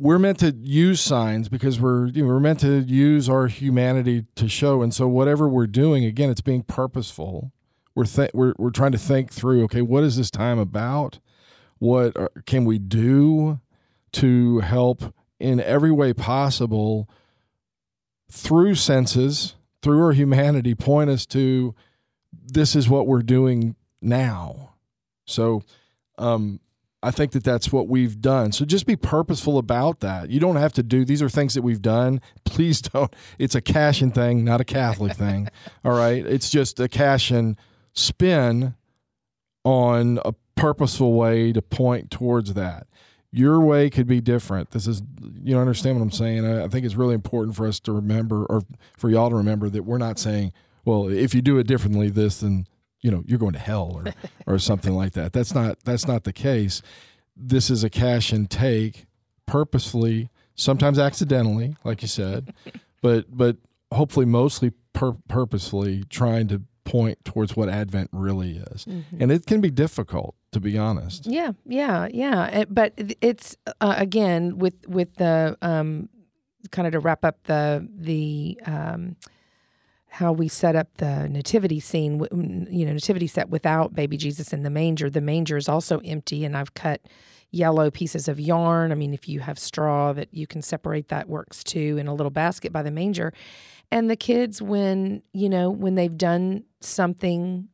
We're 0.00 0.20
meant 0.20 0.38
to 0.40 0.52
use 0.52 1.00
signs 1.00 1.48
because 1.48 1.80
we're 1.80 2.06
you 2.06 2.22
know, 2.22 2.28
we're 2.28 2.38
meant 2.38 2.60
to 2.60 2.80
use 2.82 3.28
our 3.28 3.48
humanity 3.48 4.26
to 4.36 4.48
show, 4.48 4.80
and 4.82 4.94
so 4.94 5.08
whatever 5.08 5.48
we're 5.48 5.66
doing, 5.66 6.04
again, 6.04 6.30
it's 6.30 6.40
being 6.40 6.62
purposeful. 6.62 7.50
We're 7.96 8.04
th- 8.04 8.30
we're 8.32 8.54
we're 8.58 8.70
trying 8.70 8.92
to 8.92 8.98
think 8.98 9.32
through. 9.32 9.64
Okay, 9.64 9.82
what 9.82 10.04
is 10.04 10.16
this 10.16 10.30
time 10.30 10.58
about? 10.60 11.18
What 11.78 12.16
can 12.46 12.64
we 12.64 12.78
do 12.78 13.60
to 14.12 14.60
help 14.60 15.14
in 15.38 15.60
every 15.60 15.92
way 15.92 16.12
possible 16.12 17.08
through 18.30 18.74
senses, 18.74 19.54
through 19.82 20.02
our 20.02 20.12
humanity, 20.12 20.74
point 20.74 21.10
us 21.10 21.26
to 21.26 21.74
this 22.32 22.74
is 22.74 22.88
what 22.88 23.06
we're 23.06 23.22
doing 23.22 23.76
now. 24.00 24.74
So, 25.26 25.62
um, 26.18 26.60
I 27.00 27.12
think 27.12 27.30
that 27.32 27.44
that's 27.44 27.72
what 27.72 27.86
we've 27.86 28.20
done. 28.20 28.50
So 28.50 28.64
just 28.64 28.84
be 28.84 28.96
purposeful 28.96 29.56
about 29.56 30.00
that. 30.00 30.30
You 30.30 30.40
don't 30.40 30.56
have 30.56 30.72
to 30.74 30.82
do 30.82 31.04
these 31.04 31.22
are 31.22 31.28
things 31.28 31.54
that 31.54 31.62
we've 31.62 31.82
done. 31.82 32.20
Please 32.44 32.80
don't. 32.80 33.14
It's 33.38 33.54
a 33.54 33.60
Cashin 33.60 34.10
thing, 34.10 34.44
not 34.44 34.60
a 34.60 34.64
Catholic 34.64 35.16
thing. 35.16 35.48
All 35.84 35.92
right. 35.92 36.26
It's 36.26 36.50
just 36.50 36.80
a 36.80 36.88
Cashin 36.88 37.56
spin 37.92 38.74
on 39.64 40.18
a 40.24 40.32
purposeful 40.58 41.14
way 41.14 41.52
to 41.52 41.62
point 41.62 42.10
towards 42.10 42.54
that. 42.54 42.86
Your 43.30 43.60
way 43.60 43.90
could 43.90 44.06
be 44.06 44.20
different. 44.20 44.70
This 44.70 44.86
is, 44.86 45.02
you 45.42 45.54
know, 45.54 45.60
understand 45.60 45.98
what 45.98 46.02
I'm 46.02 46.10
saying? 46.10 46.46
I, 46.46 46.64
I 46.64 46.68
think 46.68 46.86
it's 46.86 46.94
really 46.94 47.14
important 47.14 47.56
for 47.56 47.66
us 47.66 47.78
to 47.80 47.92
remember, 47.92 48.46
or 48.46 48.62
for 48.96 49.10
y'all 49.10 49.28
to 49.28 49.36
remember, 49.36 49.68
that 49.68 49.82
we're 49.82 49.98
not 49.98 50.18
saying, 50.18 50.52
well, 50.84 51.08
if 51.08 51.34
you 51.34 51.42
do 51.42 51.58
it 51.58 51.66
differently, 51.66 52.08
this, 52.08 52.40
then 52.40 52.66
you 53.00 53.10
know 53.10 53.22
you're 53.26 53.38
going 53.38 53.52
to 53.52 53.58
hell 53.58 53.92
or 53.94 54.14
or 54.46 54.58
something 54.58 54.94
like 54.94 55.12
that. 55.12 55.32
That's 55.32 55.54
not 55.54 55.78
that's 55.84 56.06
not 56.06 56.24
the 56.24 56.32
case. 56.32 56.82
This 57.36 57.70
is 57.70 57.84
a 57.84 57.90
Cashin 57.90 58.46
take, 58.46 59.06
purposefully, 59.46 60.30
sometimes 60.54 60.98
accidentally, 60.98 61.76
like 61.84 62.02
you 62.02 62.08
said, 62.08 62.54
but 63.02 63.26
but 63.28 63.56
hopefully 63.92 64.26
mostly 64.26 64.72
pur- 64.94 65.18
purposefully 65.28 66.04
trying 66.08 66.48
to 66.48 66.62
point 66.84 67.22
towards 67.24 67.54
what 67.54 67.68
Advent 67.68 68.08
really 68.12 68.56
is, 68.56 68.86
mm-hmm. 68.86 69.22
and 69.22 69.30
it 69.30 69.46
can 69.46 69.60
be 69.60 69.70
difficult 69.70 70.34
to 70.52 70.60
be 70.60 70.78
honest. 70.78 71.26
Yeah, 71.26 71.52
yeah, 71.66 72.08
yeah. 72.12 72.64
But 72.68 72.94
it's 73.20 73.56
uh, 73.80 73.94
again 73.96 74.58
with 74.58 74.74
with 74.86 75.14
the 75.16 75.56
um, 75.62 76.08
kind 76.70 76.86
of 76.86 76.92
to 76.92 77.00
wrap 77.00 77.24
up 77.24 77.42
the 77.44 77.86
the 77.94 78.58
um, 78.66 79.16
how 80.08 80.32
we 80.32 80.48
set 80.48 80.74
up 80.74 80.88
the 80.96 81.28
nativity 81.28 81.80
scene. 81.80 82.18
You 82.70 82.86
know, 82.86 82.92
nativity 82.92 83.26
set 83.26 83.50
without 83.50 83.94
baby 83.94 84.16
Jesus 84.16 84.52
in 84.52 84.62
the 84.62 84.70
manger. 84.70 85.10
The 85.10 85.20
manger 85.20 85.56
is 85.56 85.68
also 85.68 85.98
empty, 85.98 86.44
and 86.44 86.56
I've 86.56 86.74
cut 86.74 87.02
yellow 87.50 87.90
pieces 87.90 88.28
of 88.28 88.38
yarn. 88.38 88.92
I 88.92 88.94
mean, 88.94 89.14
if 89.14 89.28
you 89.28 89.40
have 89.40 89.58
straw 89.58 90.12
that 90.12 90.32
you 90.32 90.46
can 90.46 90.62
separate, 90.62 91.08
that 91.08 91.28
works 91.28 91.62
too. 91.62 91.98
In 91.98 92.06
a 92.06 92.14
little 92.14 92.30
basket 92.30 92.72
by 92.72 92.82
the 92.82 92.90
manger, 92.90 93.32
and 93.90 94.10
the 94.10 94.16
kids 94.16 94.62
when 94.62 95.22
you 95.32 95.48
know 95.50 95.70
when 95.70 95.94
they've 95.94 96.16
done 96.16 96.64
something. 96.80 97.68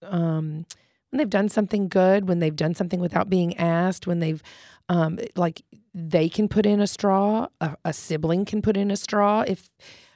Um, 0.00 0.64
when 1.10 1.18
they've 1.18 1.30
done 1.30 1.48
something 1.48 1.88
good, 1.88 2.28
when 2.28 2.38
they've 2.38 2.54
done 2.54 2.74
something 2.74 3.00
without 3.00 3.30
being 3.30 3.56
asked, 3.56 4.06
when 4.06 4.18
they've 4.20 4.42
um, 4.88 5.18
like 5.36 5.62
they 5.94 6.28
can 6.28 6.48
put 6.48 6.64
in 6.64 6.80
a 6.80 6.86
straw, 6.86 7.48
a, 7.60 7.76
a 7.84 7.92
sibling 7.92 8.44
can 8.44 8.62
put 8.62 8.76
in 8.76 8.90
a 8.90 8.96
straw. 8.96 9.44
If 9.46 9.68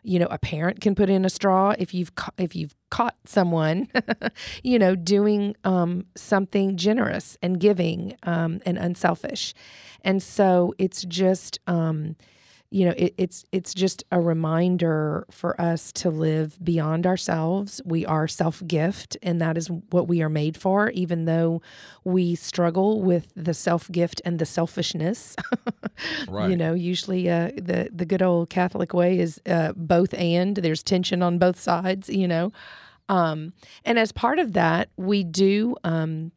you 0.03 0.19
know 0.19 0.29
a 0.31 0.39
parent 0.39 0.81
can 0.81 0.95
put 0.95 1.11
in 1.11 1.25
a 1.25 1.31
straw, 1.31 1.75
if 1.79 1.93
you've 1.95 2.15
ca- 2.15 2.33
if 2.39 2.57
you've 2.57 2.75
caught 2.91 3.17
someone, 3.27 3.89
you 4.63 4.79
know, 4.79 4.95
doing 4.95 5.57
um, 5.65 6.07
something 6.17 6.77
generous 6.77 7.37
and 7.43 7.61
giving 7.61 8.17
um, 8.23 8.61
and 8.65 8.79
unselfish, 8.79 9.55
and 10.03 10.23
so 10.23 10.75
it's 10.79 11.03
just. 11.05 11.59
You 12.73 12.87
know 12.87 12.95
it, 12.97 13.14
it's 13.19 13.45
it's 13.52 13.75
just 13.75 14.02
a 14.11 14.21
reminder 14.21 15.27
for 15.31 15.61
us 15.61 15.92
to 15.92 16.11
live 16.11 16.59
beyond 16.64 17.07
ourselves. 17.07 17.81
We 17.85 18.07
are 18.07 18.27
self 18.27 18.62
gift 18.66 19.16
and 19.23 19.40
that 19.40 19.59
is 19.59 19.70
what 19.70 20.09
we 20.09 20.23
are 20.23 20.31
made 20.31 20.57
for 20.57 20.90
even 20.90 21.27
though 21.27 21.61
we 22.05 22.35
struggle 22.35 23.03
with 23.03 23.33
the 23.37 23.55
self 23.55 23.90
gift 23.90 24.23
and 24.25 24.38
the 24.38 24.47
selfishness. 24.47 25.37
You 26.51 26.57
know 26.57 26.73
usually 26.75 27.29
uh, 27.31 27.51
the 27.57 27.88
the 27.92 28.07
good 28.07 28.23
old 28.23 28.49
catholic 28.51 28.94
way 28.94 29.18
is 29.18 29.40
uh, 29.47 29.73
both 29.77 30.14
and. 30.14 30.57
There's 30.57 30.83
tension 30.83 31.23
on 31.23 31.38
both 31.38 31.61
sides 31.61 32.09
you 32.09 32.27
know? 32.27 32.53
Um, 33.09 33.53
and 33.85 33.99
as 33.99 34.12
part 34.12 34.38
of 34.38 34.55
that 34.55 34.88
we 34.97 35.23
do 35.23 35.77
um, 35.85 36.33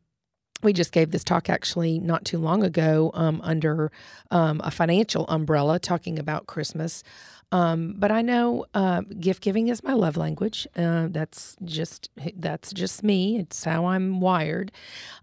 we 0.63 0.73
just 0.73 0.91
gave 0.91 1.11
this 1.11 1.23
talk 1.23 1.49
actually 1.49 1.99
not 1.99 2.25
too 2.25 2.39
long 2.39 2.63
ago 2.63 3.11
um, 3.13 3.41
under 3.43 3.91
um, 4.31 4.61
a 4.63 4.71
financial 4.71 5.25
umbrella 5.27 5.79
talking 5.79 6.17
about 6.17 6.47
Christmas. 6.47 7.03
Um, 7.51 7.93
but 7.97 8.11
I 8.11 8.21
know 8.21 8.65
uh, 8.73 9.01
gift 9.19 9.43
giving 9.43 9.67
is 9.67 9.83
my 9.83 9.93
love 9.93 10.17
language. 10.17 10.67
Uh, 10.75 11.07
that's 11.11 11.55
just 11.63 12.09
that's 12.35 12.73
just 12.73 13.03
me. 13.03 13.37
It's 13.39 13.63
how 13.63 13.85
I'm 13.85 14.19
wired. 14.19 14.71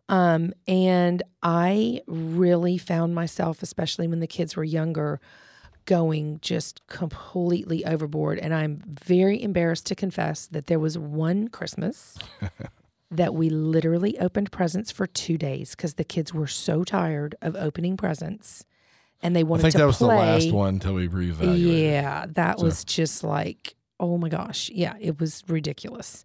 Um, 0.08 0.52
and 0.68 1.22
I 1.42 2.02
really 2.06 2.78
found 2.78 3.14
myself, 3.14 3.62
especially 3.62 4.06
when 4.06 4.20
the 4.20 4.26
kids 4.26 4.56
were 4.56 4.64
younger, 4.64 5.20
going 5.84 6.38
just 6.40 6.86
completely 6.86 7.84
overboard. 7.84 8.38
And 8.38 8.54
I'm 8.54 8.82
very 8.86 9.42
embarrassed 9.42 9.86
to 9.86 9.94
confess 9.94 10.46
that 10.46 10.68
there 10.68 10.78
was 10.78 10.96
one 10.96 11.48
Christmas 11.48 12.16
that 13.12 13.34
we 13.34 13.50
literally 13.50 14.18
opened 14.18 14.50
presents 14.52 14.90
for 14.90 15.06
two 15.06 15.38
days 15.38 15.72
because 15.76 15.94
the 15.94 16.04
kids 16.04 16.32
were 16.34 16.46
so 16.46 16.82
tired 16.84 17.34
of 17.42 17.54
opening 17.56 17.96
presents 17.96 18.64
and 19.22 19.36
they 19.36 19.44
wanted 19.44 19.62
to 19.62 19.62
play. 19.62 19.68
I 19.68 19.70
think 19.72 19.78
that 19.80 19.86
was 19.86 19.96
play. 19.98 20.08
the 20.08 20.32
last 20.46 20.52
one 20.52 20.68
until 20.74 20.94
we 20.94 21.08
reevaluated. 21.08 21.82
Yeah, 21.92 22.26
that 22.30 22.58
So- 22.58 22.64
was 22.64 22.84
just 22.84 23.22
like, 23.22 23.74
oh 24.00 24.18
my 24.18 24.28
gosh. 24.28 24.68
Yeah, 24.74 24.94
it 25.00 25.20
was 25.20 25.44
ridiculous. 25.46 26.24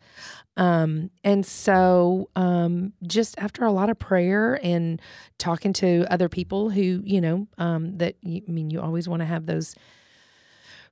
Um, 0.55 1.11
and 1.23 1.45
so 1.45 2.29
um, 2.35 2.93
just 3.05 3.37
after 3.37 3.65
a 3.65 3.71
lot 3.71 3.91
of 3.91 3.99
prayer 3.99 4.59
and 4.63 4.99
talking 5.37 5.73
to 5.73 6.07
other 6.09 6.27
people 6.29 6.71
who, 6.71 7.03
you 7.05 7.21
know, 7.21 7.47
um, 7.59 7.97
that 7.99 8.15
you, 8.23 8.41
I 8.47 8.51
mean, 8.51 8.71
you 8.71 8.81
always 8.81 9.07
want 9.07 9.19
to 9.19 9.25
have 9.27 9.45
those 9.45 9.75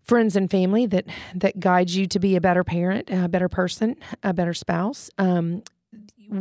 friends 0.04 0.36
and 0.36 0.52
family 0.52 0.86
that 0.86 1.06
that 1.34 1.60
guide 1.60 1.90
you 1.90 2.06
to 2.06 2.20
be 2.20 2.36
a 2.36 2.42
better 2.42 2.64
parent, 2.64 3.10
a 3.10 3.28
better 3.28 3.50
person, 3.50 3.96
a 4.22 4.34
better 4.34 4.54
spouse. 4.54 5.10
Um, 5.18 5.64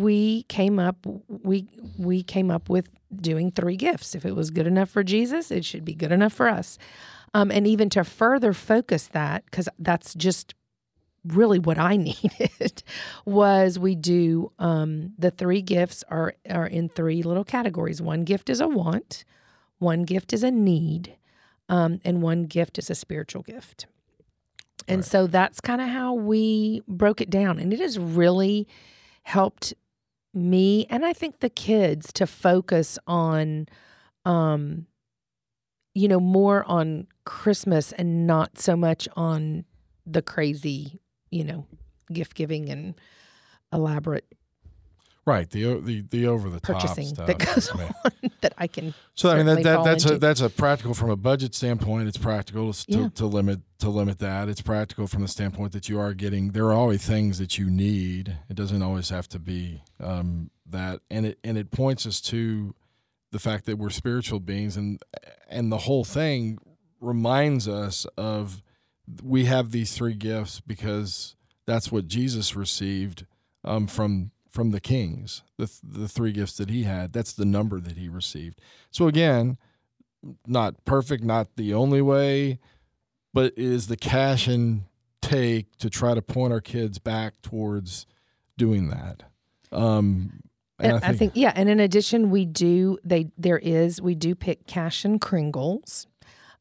we 0.01 0.43
came 0.45 0.79
up 0.79 1.07
we 1.29 1.69
we 1.99 2.23
came 2.23 2.51
up 2.51 2.69
with 2.69 2.89
doing 3.15 3.51
three 3.51 3.77
gifts. 3.77 4.15
If 4.15 4.25
it 4.25 4.35
was 4.35 4.51
good 4.51 4.67
enough 4.67 4.91
for 4.91 5.03
Jesus, 5.05 5.51
it 5.51 5.65
should 5.65 5.85
be 5.85 5.95
good 5.95 6.13
enough 6.13 6.33
for 6.33 6.49
us. 6.49 6.79
Um, 7.33 7.51
and 7.51 7.67
even 7.67 7.89
to 7.91 8.05
further 8.05 8.53
focus 8.53 9.09
that, 9.09 9.45
because 9.47 9.69
that's 9.79 10.15
just 10.15 10.55
really 11.25 11.59
what 11.59 11.79
I 11.79 11.97
needed, 12.11 12.83
was 13.25 13.79
we 13.79 13.95
do 13.95 14.53
um, 14.59 15.13
the 15.19 15.31
three 15.31 15.63
gifts 15.63 16.05
are 16.09 16.35
are 16.49 16.67
in 16.67 16.89
three 16.89 17.23
little 17.23 17.45
categories. 17.45 18.01
One 18.03 18.25
gift 18.25 18.51
is 18.51 18.61
a 18.61 18.69
want, 18.69 19.25
one 19.79 20.03
gift 20.05 20.33
is 20.33 20.43
a 20.43 20.51
need, 20.51 21.17
um, 21.69 22.01
and 22.05 22.23
one 22.23 22.45
gift 22.45 22.79
is 22.79 22.91
a 22.91 22.95
spiritual 22.95 23.43
gift. 23.43 23.87
And 24.87 24.99
Right. 24.99 25.05
so 25.05 25.27
that's 25.27 25.61
kind 25.61 25.81
of 25.81 25.89
how 25.89 26.13
we 26.15 26.83
broke 26.87 27.21
it 27.21 27.31
down, 27.31 27.59
and 27.59 27.73
it 27.73 27.81
has 27.81 27.99
really 27.99 28.69
helped 29.23 29.73
me 30.35 30.87
and 30.91 31.05
I 31.05 31.13
think 31.13 31.41
the 31.41 31.51
kids 31.51 32.13
to 32.15 32.27
focus 32.27 32.99
on 33.07 33.67
um 34.25 34.87
you 35.95 36.09
know 36.09 36.21
more 36.21 36.65
on 36.65 37.07
Christmas 37.25 37.93
and 37.93 38.27
not 38.27 38.59
so 38.59 38.77
much 38.77 39.09
on 39.17 39.65
the 40.07 40.23
crazy, 40.23 41.01
you 41.31 41.45
know, 41.45 41.67
gift 42.13 42.35
giving 42.35 42.69
and 42.69 42.95
elaborate 43.73 44.27
Right. 45.27 45.49
The 45.49 45.81
the 45.81 46.03
the 46.11 46.27
over 46.27 46.51
the 46.51 46.61
top 46.61 46.81
purchasing 46.81 47.07
stuff. 47.07 47.27
that 47.27 47.39
goes 47.39 47.71
I 47.73 47.77
mean, 47.79 47.89
on 48.05 48.31
that 48.43 48.55
I 48.59 48.67
can 48.67 48.93
So 49.15 49.31
I 49.31 49.37
mean 49.37 49.47
that, 49.47 49.63
that 49.63 49.85
that's 49.85 50.05
a 50.05 50.19
that's 50.19 50.41
a 50.43 50.51
practical 50.51 50.93
from 50.93 51.11
a 51.11 51.17
budget 51.17 51.55
standpoint. 51.55 52.09
It's 52.09 52.19
practical 52.19 52.73
to, 52.73 52.85
Yeah. 52.89 53.09
to 53.15 53.27
limit 53.27 53.61
to 53.79 53.89
limit 53.89 54.19
that. 54.19 54.49
It's 54.51 54.61
practical 54.61 55.07
from 55.07 55.23
the 55.23 55.29
standpoint 55.29 55.73
that 55.73 55.89
you 55.89 55.99
are 55.99 56.13
getting. 56.13 56.49
There 56.53 56.67
are 56.67 56.75
always 56.75 57.07
things 57.07 57.39
that 57.39 57.57
you 57.59 57.71
need. 57.71 58.37
It 58.51 58.57
doesn't 58.57 58.83
always 58.83 59.09
have 59.09 59.27
to 59.29 59.39
be 59.39 59.83
um, 59.99 60.51
that. 60.67 61.01
And 61.11 61.25
it 61.27 61.39
and 61.43 61.57
it 61.57 61.71
points 61.71 62.07
us 62.07 62.21
to 62.23 62.75
the 63.33 63.39
fact 63.39 63.65
that 63.67 63.79
we're 63.79 63.91
spiritual 63.91 64.41
beings, 64.41 64.77
and 64.77 65.01
and 65.49 65.73
the 65.73 65.79
whole 65.79 66.05
thing 66.05 66.59
reminds 67.01 67.67
us 67.67 68.07
of 68.19 68.63
we 69.23 69.47
have 69.47 69.71
these 69.71 69.95
three 69.95 70.15
gifts 70.15 70.61
because 70.61 71.35
that's 71.67 71.91
what 71.91 72.07
Jesus 72.07 72.55
received 72.57 73.27
um, 73.65 73.87
from 73.87 74.31
from 74.55 74.71
the 74.71 74.81
kings, 74.81 75.43
the 75.59 75.69
the 75.83 76.07
three 76.07 76.31
gifts 76.31 76.57
that 76.59 76.71
he 76.71 76.85
had. 76.85 77.13
That's 77.13 77.33
the 77.33 77.45
number 77.45 77.81
that 77.81 77.97
he 77.97 78.09
received. 78.09 78.61
So 78.93 79.09
again, 79.09 79.59
not 80.47 80.85
perfect, 80.85 81.25
not 81.25 81.57
the 81.57 81.75
only 81.75 82.01
way, 82.01 82.61
but 83.35 83.47
it 83.47 83.59
is 83.59 83.89
the 83.89 83.97
Cashin 83.97 84.85
take 85.21 85.77
to 85.79 85.91
try 85.91 86.15
to 86.15 86.23
point 86.23 86.53
our 86.53 86.61
kids 86.61 87.01
back 87.01 87.43
towards 87.43 88.07
doing 88.57 88.91
that. 88.91 89.25
Um, 89.73 90.45
and 90.79 90.93
I 90.93 90.99
think, 90.99 91.05
I 91.05 91.13
think, 91.17 91.33
yeah, 91.35 91.53
and 91.57 91.69
in 91.69 91.81
addition, 91.81 92.31
we 92.31 92.45
do 92.45 92.99
they 93.05 93.33
there 93.37 93.59
is 93.59 94.01
we 94.01 94.15
do 94.15 94.37
pick 94.37 94.69
Cashin 94.69 95.19
Kringles, 95.19 96.07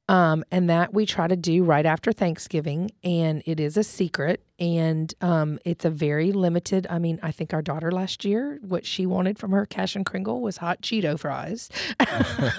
um, 0.10 0.44
and 0.52 0.70
that 0.70 0.94
we 0.94 1.06
try 1.06 1.28
to 1.28 1.36
do 1.36 1.64
right 1.64 1.86
after 1.86 2.12
Thanksgiving, 2.12 2.92
and 3.04 3.42
it 3.46 3.60
is 3.60 3.78
a 3.78 3.84
secret, 3.84 4.44
and 4.60 5.14
um, 5.22 5.60
it's 5.64 5.86
a 5.86 5.90
very 5.90 6.32
limited. 6.34 6.86
I 6.90 7.00
mean, 7.00 7.20
I 7.24 7.32
think 7.32 7.54
our 7.54 7.62
daughter 7.62 7.92
last 7.92 8.26
year, 8.26 8.60
what 8.62 8.86
she 8.86 9.06
wanted 9.06 9.40
from 9.40 9.52
her 9.52 9.66
Cashin 9.66 10.04
Kringle 10.04 10.42
was 10.42 10.58
hot 10.58 10.82
Cheeto 10.82 11.18
fries, 11.18 11.70
a 12.02 12.54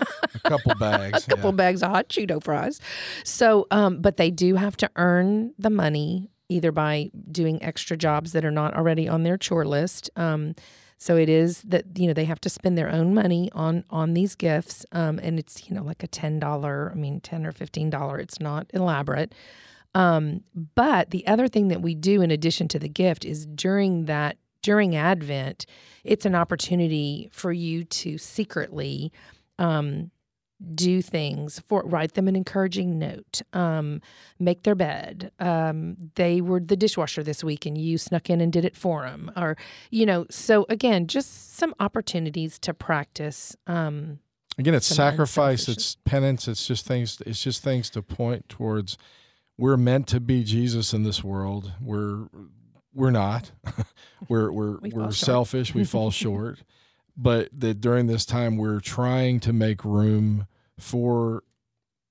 couple 0.45 0.75
bags, 0.81 1.27
a 1.27 1.31
couple 1.31 1.51
yeah. 1.51 1.57
bags 1.57 1.83
of 1.83 1.91
hot 1.91 2.09
Cheeto 2.09 2.43
fries. 2.43 2.81
So, 3.25 3.67
um, 3.71 4.01
but 4.01 4.17
they 4.17 4.31
do 4.31 4.55
have 4.55 4.77
to 4.79 4.91
earn 4.97 5.53
the 5.59 5.71
money 5.71 6.31
either 6.49 6.73
by 6.73 7.11
doing 7.31 7.63
extra 7.63 7.97
jobs 7.97 8.33
that 8.33 8.45
are 8.45 8.51
not 8.51 8.75
already 8.75 9.09
on 9.09 9.23
their 9.23 9.37
chore 9.37 9.67
list. 9.67 10.11
Um, 10.17 10.55
so 10.99 11.17
it 11.17 11.29
is 11.29 11.63
that 11.63 11.85
you 11.97 12.07
know 12.07 12.13
they 12.13 12.25
have 12.25 12.41
to 12.43 12.49
spend 12.49 12.79
their 12.79 12.91
own 12.91 13.15
money 13.15 13.51
on 13.53 13.85
on 13.91 14.15
these 14.15 14.35
gifts, 14.35 14.87
um, 14.93 15.19
and 15.23 15.39
it's 15.39 15.69
you 15.69 15.75
know 15.75 15.83
like 15.83 16.03
a 16.03 16.09
ten 16.09 16.39
dollar, 16.39 16.91
I 16.93 16.99
mean 16.99 17.21
ten 17.21 17.45
or 17.47 17.53
fifteen 17.53 17.91
dollar. 17.91 18.19
It's 18.19 18.41
not 18.41 18.67
elaborate. 18.73 19.35
Um, 19.95 20.43
but 20.75 21.11
the 21.11 21.27
other 21.27 21.47
thing 21.47 21.69
that 21.69 21.81
we 21.81 21.95
do 21.95 22.21
in 22.21 22.31
addition 22.33 22.67
to 22.69 22.79
the 22.79 22.89
gift 22.89 23.25
is 23.25 23.47
during 23.47 24.07
that 24.07 24.37
during 24.63 24.97
Advent, 24.97 25.67
it's 26.05 26.25
an 26.25 26.35
opportunity 26.35 27.29
for 27.31 27.53
you 27.53 27.85
to 27.85 28.17
secretly 28.17 29.13
um, 29.59 30.11
do 30.75 31.03
things 31.03 31.61
for 31.67 31.83
write 31.85 32.15
them 32.15 32.29
an 32.29 32.37
encouraging 32.37 32.99
note 32.99 33.43
um, 33.53 34.01
make 34.39 34.63
their 34.63 34.75
bed. 34.75 35.31
Um, 35.41 35.97
they 36.15 36.41
were 36.41 36.61
the 36.61 36.77
dishwasher 36.77 37.23
this 37.23 37.45
week 37.45 37.67
and 37.67 37.77
you 37.77 37.99
snuck 37.99 38.31
in 38.31 38.41
and 38.41 38.53
did 38.53 38.65
it 38.65 38.77
for 38.77 39.03
them 39.03 39.31
or 39.37 39.57
you 39.91 40.07
know 40.07 40.27
so 40.31 40.67
again 40.69 41.07
just 41.07 41.57
some 41.57 41.75
opportunities 41.81 42.59
to 42.61 42.75
practice 42.75 43.57
um, 43.67 44.19
again 44.59 44.75
it's 44.75 44.87
sacrifice 44.87 45.69
it's 45.69 45.97
penance 46.05 46.49
it's 46.49 46.67
just 46.67 46.87
things 46.87 47.21
it's 47.27 47.43
just 47.43 47.63
things 47.63 47.91
to 47.91 48.03
point 48.03 48.49
towards 48.49 48.97
we're 49.57 49.77
meant 49.77 50.07
to 50.09 50.21
be 50.21 50.43
jesus 50.43 50.93
in 50.93 51.03
this 51.03 51.23
world. 51.23 51.73
We're 51.81 52.29
we're 52.93 53.11
not. 53.11 53.53
We're 54.29 54.51
we're 54.51 54.79
we 54.81 54.91
we're 54.91 55.13
selfish 55.13 55.75
we 55.75 55.85
fall 55.85 56.11
short. 56.23 56.61
But 57.17 57.49
that 57.53 57.81
during 57.81 58.07
this 58.07 58.25
time 58.25 58.57
we're 58.57 58.81
trying 58.81 59.39
to 59.41 59.53
make 59.53 59.85
room 59.85 60.47
for 60.79 61.43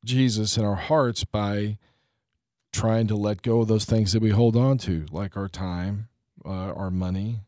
Jesus 0.04 0.58
in 0.58 0.66
our 0.66 0.76
hearts 0.76 1.24
by 1.24 1.78
trying 2.72 3.08
to 3.08 3.16
let 3.16 3.42
go 3.42 3.62
of 3.62 3.68
those 3.68 3.86
things 3.86 4.14
that 4.14 4.22
we 4.22 4.32
hold 4.32 4.56
on 4.56 4.78
to, 4.80 5.06
like 5.12 5.38
our 5.38 5.48
time, 5.48 6.08
uh, 6.46 6.50
our 6.74 6.90
money, 6.90 7.42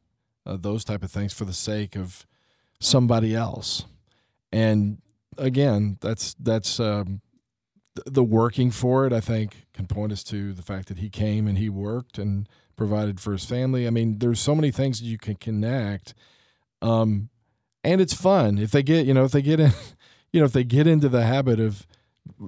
uh, 0.46 0.58
those 0.60 0.84
type 0.84 1.04
of 1.04 1.12
things 1.12 1.34
for 1.34 1.46
the 1.46 1.54
sake 1.54 1.96
of 1.96 2.26
somebody 2.80 3.36
else. 3.36 3.86
And 4.52 5.02
again, 5.38 5.98
that's 6.00 6.36
that's 6.36 6.80
um, 6.80 7.22
the 8.06 8.24
working 8.24 8.72
for 8.72 9.06
it. 9.06 9.14
I 9.14 9.20
think 9.20 9.66
can 9.74 9.88
point 9.88 10.12
us 10.12 10.24
to 10.26 10.54
the 10.54 10.62
fact 10.62 10.88
that 10.88 11.00
he 11.00 11.10
came 11.10 11.48
and 11.48 11.58
he 11.58 11.70
worked 11.70 12.18
and 12.18 12.48
provided 12.76 13.20
for 13.20 13.32
his 13.32 13.46
family. 13.46 13.88
I 13.88 13.90
mean, 13.90 14.20
there's 14.20 14.40
so 14.40 14.56
many 14.56 14.72
things 14.72 15.02
you 15.02 15.18
can 15.18 15.36
connect. 15.36 16.14
Um, 16.82 17.30
and 17.84 18.02
it's 18.02 18.14
fun 18.14 18.58
if 18.58 18.72
they 18.72 18.84
get 18.84 19.06
you 19.06 19.14
know 19.14 19.26
if 19.26 19.32
they 19.32 19.42
get 19.42 19.60
in 19.60 19.72
you 20.36 20.42
know 20.42 20.46
if 20.46 20.54
they 20.54 20.64
get 20.64 20.86
into 20.86 21.10
the 21.10 21.24
habit 21.24 21.60
of 21.60 21.88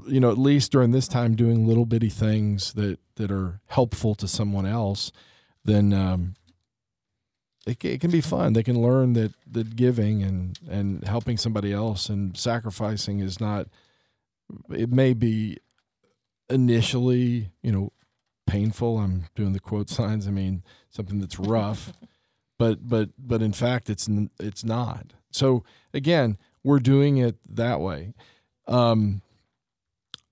you 0.08 0.19
know 0.19 0.30
at 0.30 0.38
least 0.38 0.71
during 0.71 0.91
this 0.91 1.08
time 1.08 1.36
doing 1.36 1.65
little 1.65 1.86
bitty 1.86 2.10
things 2.10 2.73
that 2.73 3.00
that 3.15 3.32
are 3.32 3.62
helpful 3.67 4.13
to 4.15 4.28
someone 4.28 4.65
else 4.65 5.12
then 5.63 5.93
um, 5.93 6.36
it, 7.67 7.84
it 7.84 8.02
can 8.02 8.10
be 8.10 8.21
fun. 8.21 8.54
They 8.54 8.63
can 8.63 8.82
learn 8.82 9.13
that 9.13 9.34
that 9.52 9.76
giving 9.76 10.23
and 10.23 10.58
and 10.69 11.04
helping 11.04 11.38
somebody 11.38 11.73
else 11.73 12.10
and 12.10 12.36
sacrificing 12.36 13.19
is 13.19 13.39
not 13.39 13.67
it 14.69 14.89
may 14.89 15.13
be 15.13 15.58
initially 16.50 17.52
you 17.62 17.71
know 17.71 17.91
painful. 18.47 18.97
I'm 18.97 19.26
doing 19.36 19.52
the 19.54 19.60
quote 19.60 19.89
signs. 19.89 20.28
I 20.28 20.32
mean 20.32 20.63
something 20.89 21.19
that's 21.19 21.39
rough. 21.39 21.93
But 22.60 22.89
but 22.89 23.10
but 23.19 23.43
in 23.43 23.54
fact 23.54 23.88
it's 23.88 24.10
it's 24.39 24.63
not. 24.63 25.13
So 25.30 25.63
again, 25.93 26.39
we're 26.67 26.80
doing 26.80 27.17
it 27.17 27.38
that 27.49 27.80
way. 27.80 28.13
Um, 28.67 29.21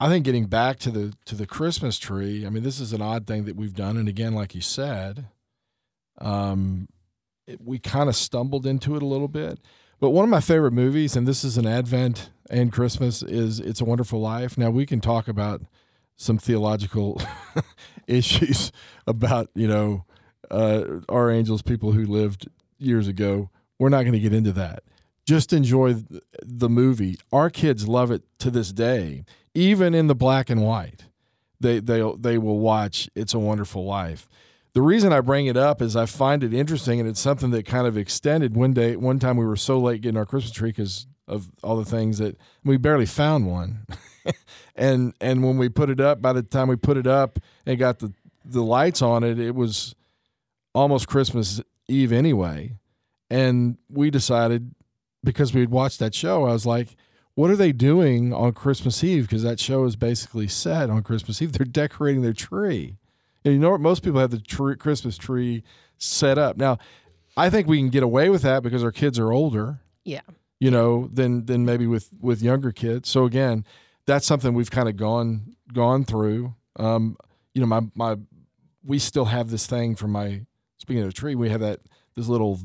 I 0.01 0.09
think 0.09 0.25
getting 0.25 0.47
back 0.47 0.77
to 0.79 0.91
the 0.91 1.13
to 1.25 1.35
the 1.35 1.47
Christmas 1.47 1.97
tree. 1.97 2.45
I 2.45 2.49
mean, 2.49 2.63
this 2.63 2.81
is 2.81 2.91
an 2.91 3.01
odd 3.01 3.25
thing 3.25 3.45
that 3.45 3.55
we've 3.55 3.73
done, 3.73 3.95
and 3.95 4.09
again, 4.09 4.33
like 4.33 4.53
you 4.53 4.59
said, 4.59 5.27
um, 6.19 6.89
it, 7.47 7.61
we 7.61 7.79
kind 7.79 8.09
of 8.09 8.17
stumbled 8.17 8.65
into 8.65 8.97
it 8.97 9.01
a 9.01 9.05
little 9.05 9.29
bit. 9.29 9.59
But 10.01 10.09
one 10.09 10.25
of 10.25 10.29
my 10.29 10.41
favorite 10.41 10.73
movies, 10.73 11.15
and 11.15 11.25
this 11.25 11.45
is 11.45 11.57
an 11.57 11.65
Advent 11.65 12.29
and 12.49 12.73
Christmas, 12.73 13.23
is 13.23 13.61
"It's 13.61 13.79
a 13.79 13.85
Wonderful 13.85 14.19
Life." 14.19 14.57
Now 14.57 14.69
we 14.69 14.85
can 14.85 14.99
talk 14.99 15.29
about 15.29 15.61
some 16.17 16.37
theological 16.37 17.21
issues 18.07 18.73
about 19.07 19.49
you 19.55 19.69
know 19.69 20.03
uh, 20.51 20.99
our 21.07 21.31
angels, 21.31 21.61
people 21.61 21.93
who 21.93 22.05
lived 22.05 22.49
years 22.77 23.07
ago. 23.07 23.49
We're 23.79 23.89
not 23.89 24.01
going 24.01 24.13
to 24.13 24.19
get 24.19 24.33
into 24.33 24.51
that. 24.53 24.83
Just 25.25 25.53
enjoy 25.53 25.95
the 26.43 26.69
movie. 26.69 27.17
Our 27.31 27.49
kids 27.49 27.87
love 27.87 28.11
it 28.11 28.23
to 28.39 28.51
this 28.51 28.71
day, 28.71 29.25
even 29.53 29.93
in 29.95 30.07
the 30.07 30.15
black 30.15 30.49
and 30.49 30.61
white. 30.61 31.05
They 31.59 31.79
they 31.79 32.03
they 32.19 32.37
will 32.37 32.59
watch 32.59 33.09
It's 33.15 33.33
a 33.33 33.39
Wonderful 33.39 33.85
Life. 33.85 34.27
The 34.73 34.81
reason 34.81 35.13
I 35.13 35.21
bring 35.21 35.47
it 35.47 35.55
up 35.55 35.81
is 35.81 35.95
I 35.95 36.05
find 36.05 36.43
it 36.43 36.53
interesting, 36.53 36.99
and 36.99 37.07
it's 37.07 37.19
something 37.19 37.49
that 37.51 37.65
kind 37.65 37.87
of 37.87 37.97
extended. 37.97 38.55
One 38.55 38.73
day, 38.73 38.95
one 38.97 39.19
time, 39.19 39.37
we 39.37 39.45
were 39.45 39.55
so 39.55 39.79
late 39.79 40.01
getting 40.01 40.17
our 40.17 40.25
Christmas 40.25 40.51
tree 40.51 40.69
because 40.69 41.07
of 41.27 41.49
all 41.63 41.77
the 41.77 41.85
things 41.85 42.17
that 42.19 42.37
we 42.63 42.77
barely 42.77 43.05
found 43.05 43.47
one. 43.47 43.85
and 44.75 45.13
and 45.21 45.43
when 45.43 45.57
we 45.57 45.69
put 45.69 45.89
it 45.89 45.99
up, 45.99 46.21
by 46.21 46.33
the 46.33 46.43
time 46.43 46.67
we 46.67 46.75
put 46.75 46.97
it 46.97 47.07
up 47.07 47.39
and 47.65 47.79
got 47.79 47.99
the 47.99 48.13
the 48.43 48.61
lights 48.61 49.01
on 49.01 49.23
it, 49.23 49.39
it 49.39 49.55
was 49.55 49.95
almost 50.73 51.07
Christmas 51.07 51.61
Eve 51.87 52.11
anyway 52.11 52.73
and 53.29 53.77
we 53.89 54.09
decided 54.09 54.73
because 55.25 55.53
we 55.53 55.61
had 55.61 55.71
watched 55.71 55.99
that 55.99 56.15
show, 56.15 56.45
I 56.45 56.53
was 56.53 56.65
like, 56.65 56.95
what 57.33 57.51
are 57.51 57.55
they 57.55 57.73
doing 57.73 58.33
on 58.33 58.53
Christmas 58.53 59.03
Eve? 59.03 59.23
Because 59.23 59.43
that 59.43 59.59
show 59.59 59.83
is 59.83 59.97
basically 59.97 60.47
set 60.47 60.89
on 60.89 61.03
Christmas 61.03 61.41
Eve. 61.41 61.51
They're 61.57 61.65
decorating 61.65 62.21
their 62.21 62.33
tree. 62.33 62.97
And 63.43 63.53
you 63.53 63.59
know 63.59 63.71
what? 63.71 63.81
Most 63.81 64.03
people 64.03 64.19
have 64.19 64.31
the 64.31 64.39
tree, 64.39 64.75
Christmas 64.77 65.17
tree 65.17 65.63
set 65.97 66.37
up. 66.37 66.57
Now, 66.57 66.77
I 67.37 67.49
think 67.49 67.67
we 67.67 67.77
can 67.77 67.89
get 67.89 68.03
away 68.03 68.29
with 68.29 68.41
that 68.43 68.63
because 68.63 68.83
our 68.83 68.91
kids 68.91 69.19
are 69.19 69.31
older. 69.31 69.81
Yeah. 70.03 70.21
You 70.59 70.71
know, 70.71 71.09
than 71.11 71.45
than 71.45 71.65
maybe 71.65 71.85
with 71.85 72.09
with 72.19 72.41
younger 72.41 72.71
kids. 72.71 73.09
So 73.09 73.25
again, 73.25 73.65
that's 74.05 74.25
something 74.25 74.53
we've 74.53 74.71
kind 74.71 74.87
of 74.87 74.95
gone 74.95 75.55
gone 75.73 76.05
through. 76.05 76.55
Um, 76.77 77.17
you 77.53 77.59
know, 77.59 77.67
my 77.67 77.81
my 77.93 78.15
we 78.83 78.99
still 78.99 79.25
have 79.25 79.49
this 79.49 79.67
thing 79.67 79.95
from 79.95 80.11
my 80.11 80.45
speaking 80.77 81.03
of 81.03 81.09
a 81.09 81.13
tree, 81.13 81.35
we 81.35 81.49
have 81.49 81.61
that 81.61 81.81
this 82.15 82.27
little 82.27 82.59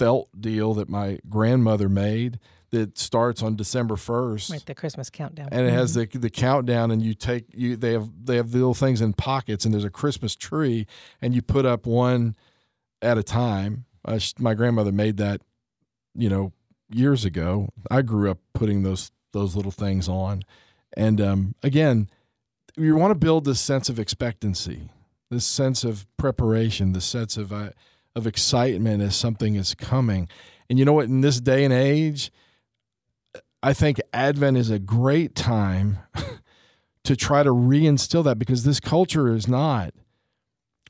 felt 0.00 0.30
deal 0.40 0.72
that 0.72 0.88
my 0.88 1.18
grandmother 1.28 1.86
made 1.86 2.38
that 2.70 2.96
starts 2.96 3.42
on 3.42 3.54
December 3.54 3.96
first. 3.96 4.50
Right, 4.50 4.64
the 4.64 4.74
Christmas 4.74 5.10
countdown, 5.10 5.50
and 5.52 5.66
it 5.66 5.72
has 5.72 5.94
mm-hmm. 5.94 6.12
the 6.12 6.18
the 6.20 6.30
countdown, 6.30 6.90
and 6.90 7.02
you 7.02 7.12
take 7.12 7.44
you 7.52 7.76
they 7.76 7.92
have 7.92 8.08
they 8.24 8.36
have 8.36 8.50
the 8.50 8.58
little 8.58 8.72
things 8.72 9.02
in 9.02 9.12
pockets, 9.12 9.66
and 9.66 9.74
there's 9.74 9.84
a 9.84 9.90
Christmas 9.90 10.34
tree, 10.34 10.86
and 11.20 11.34
you 11.34 11.42
put 11.42 11.66
up 11.66 11.84
one 11.84 12.34
at 13.02 13.18
a 13.18 13.22
time. 13.22 13.84
Uh, 14.02 14.18
my 14.38 14.54
grandmother 14.54 14.90
made 14.90 15.18
that, 15.18 15.42
you 16.14 16.30
know, 16.30 16.54
years 16.90 17.26
ago. 17.26 17.68
I 17.90 18.00
grew 18.00 18.30
up 18.30 18.38
putting 18.54 18.82
those 18.82 19.12
those 19.32 19.54
little 19.54 19.72
things 19.72 20.08
on, 20.08 20.44
and 20.96 21.20
um, 21.20 21.54
again, 21.62 22.08
you 22.74 22.96
want 22.96 23.10
to 23.10 23.18
build 23.18 23.44
this 23.44 23.60
sense 23.60 23.90
of 23.90 23.98
expectancy, 23.98 24.88
this 25.30 25.44
sense 25.44 25.84
of 25.84 26.06
preparation, 26.16 26.94
the 26.94 27.02
sense 27.02 27.36
of 27.36 27.52
uh, 27.52 27.70
of 28.14 28.26
excitement 28.26 29.02
as 29.02 29.16
something 29.16 29.54
is 29.54 29.74
coming. 29.74 30.28
And 30.68 30.78
you 30.78 30.84
know 30.84 30.92
what? 30.92 31.06
In 31.06 31.20
this 31.20 31.40
day 31.40 31.64
and 31.64 31.72
age, 31.72 32.30
I 33.62 33.72
think 33.72 34.00
Advent 34.12 34.56
is 34.56 34.70
a 34.70 34.78
great 34.78 35.34
time 35.34 35.98
to 37.04 37.16
try 37.16 37.42
to 37.42 37.50
reinstill 37.50 38.24
that 38.24 38.38
because 38.38 38.64
this 38.64 38.80
culture 38.80 39.28
is 39.28 39.46
not 39.46 39.92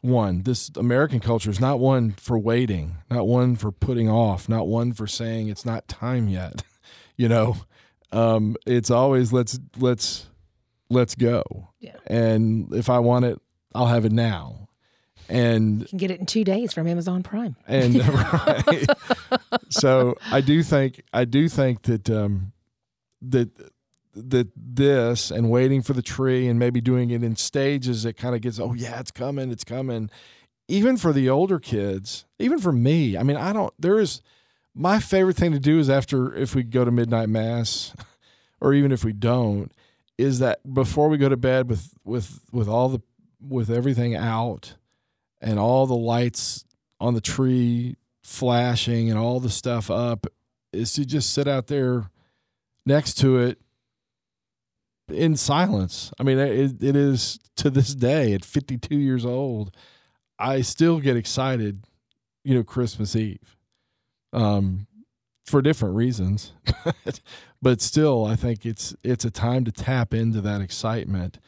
one. 0.01 0.43
This 0.43 0.71
American 0.77 1.21
culture 1.21 1.51
is 1.51 1.61
not 1.61 1.79
one 1.79 2.13
for 2.13 2.39
waiting, 2.39 2.97
not 3.11 3.27
one 3.27 3.57
for 3.57 3.71
putting 3.71 4.09
off, 4.09 4.49
not 4.49 4.67
one 4.67 4.93
for 4.93 5.07
saying 5.07 5.49
it's 5.49 5.67
not 5.67 5.89
time 5.89 6.29
yet. 6.29 6.63
you 7.17 7.29
know, 7.29 7.57
um, 8.13 8.57
it's 8.67 8.91
always 8.91 9.33
let's 9.33 9.59
let's 9.79 10.27
let's 10.89 11.15
go. 11.15 11.69
Yeah. 11.81 11.97
And 12.07 12.73
if 12.73 12.89
I 12.89 12.99
want 13.01 13.25
it, 13.27 13.41
I'll 13.75 13.87
have 13.87 14.05
it 14.05 14.13
now 14.13 14.70
and 15.31 15.81
You 15.83 15.87
can 15.89 15.99
get 15.99 16.11
it 16.11 16.21
in 16.21 16.27
two 16.27 16.45
days 16.45 16.73
from 16.73 16.87
Amazon 16.87 17.23
Prime. 17.23 17.57
and 17.67 17.97
right. 18.09 18.87
so 19.69 20.15
I 20.31 20.41
do 20.41 20.63
think 20.63 21.03
I 21.13 21.25
do 21.25 21.49
think 21.49 21.83
that 21.83 22.11
um, 22.11 22.53
that 23.23 23.51
that 24.15 24.49
this 24.57 25.31
and 25.31 25.51
waiting 25.51 25.83
for 25.83 25.93
the 25.93 26.03
tree 26.03 26.49
and 26.49 26.59
maybe 26.59 26.81
doing 26.81 27.11
it 27.11 27.23
in 27.23 27.37
stages 27.37 28.05
it 28.05 28.17
kind 28.17 28.35
of 28.35 28.41
gets 28.41 28.59
oh 28.59 28.75
yeah 28.75 28.99
it's 28.99 29.13
coming 29.13 29.53
it's 29.53 29.63
coming 29.63 30.11
even 30.67 30.97
for 30.97 31.13
the 31.13 31.29
older 31.29 31.61
kids 31.61 32.27
even 32.41 32.59
for 32.59 32.73
me 32.73 33.17
I 33.17 33.23
mean 33.23 33.37
I 33.37 33.53
don't 33.53 33.73
there 33.79 34.01
is 34.01 34.21
my 34.75 34.99
favorite 34.99 35.37
thing 35.37 35.53
to 35.53 35.61
do 35.61 35.79
is 35.79 35.89
after 35.89 36.35
if 36.35 36.55
we 36.57 36.65
go 36.65 36.85
to 36.85 36.91
midnight 36.91 37.29
mass 37.29 37.95
or 38.61 38.75
even 38.75 38.91
if 38.91 39.05
we 39.05 39.13
don't 39.13 39.71
is 40.19 40.41
that 40.41 40.59
before 40.75 41.09
we 41.09 41.17
go 41.17 41.29
to 41.29 41.37
bed 41.37 41.69
with 41.71 41.95
with 42.05 42.41
with 42.51 42.69
all 42.69 42.89
the 42.89 43.01
with 43.41 43.71
everything 43.71 44.17
out 44.17 44.75
and 45.41 45.59
all 45.59 45.87
the 45.87 45.97
lights 45.97 46.65
on 47.01 47.15
the 47.15 47.21
tree 47.21 47.97
flashing 48.23 49.11
and 49.11 49.19
all 49.19 49.41
the 49.41 49.51
stuff 49.51 49.91
up 49.91 50.27
is 50.73 50.93
to 50.93 51.05
just 51.05 51.33
sit 51.33 51.49
out 51.49 51.67
there 51.67 52.11
next 52.87 53.15
to 53.15 53.39
it 53.39 53.59
in 55.09 55.37
silence. 55.37 56.13
I 56.19 56.23
mean, 56.23 56.39
it, 56.39 56.83
it 56.83 56.97
is 56.97 57.39
to 57.57 57.71
this 57.71 57.95
day 57.95 58.33
at 58.33 58.45
52 58.45 58.95
years 58.97 59.25
old, 59.25 59.75
I 60.39 60.63
still 60.63 61.01
get 61.01 61.17
excited, 61.17 61.85
you 62.45 62.55
know, 62.55 62.65
Christmas 62.65 63.15
Eve, 63.15 63.57
um, 64.33 64.87
for 65.45 65.61
different 65.61 65.97
reasons, 65.97 66.53
but 67.63 67.81
still, 67.81 68.25
I 68.25 68.37
think 68.37 68.65
it's 68.65 68.95
it's 69.03 69.25
a 69.25 69.31
time 69.31 69.65
to 69.65 69.73
tap 69.73 70.15
into 70.15 70.41
that 70.41 70.61
excitement, 70.61 71.39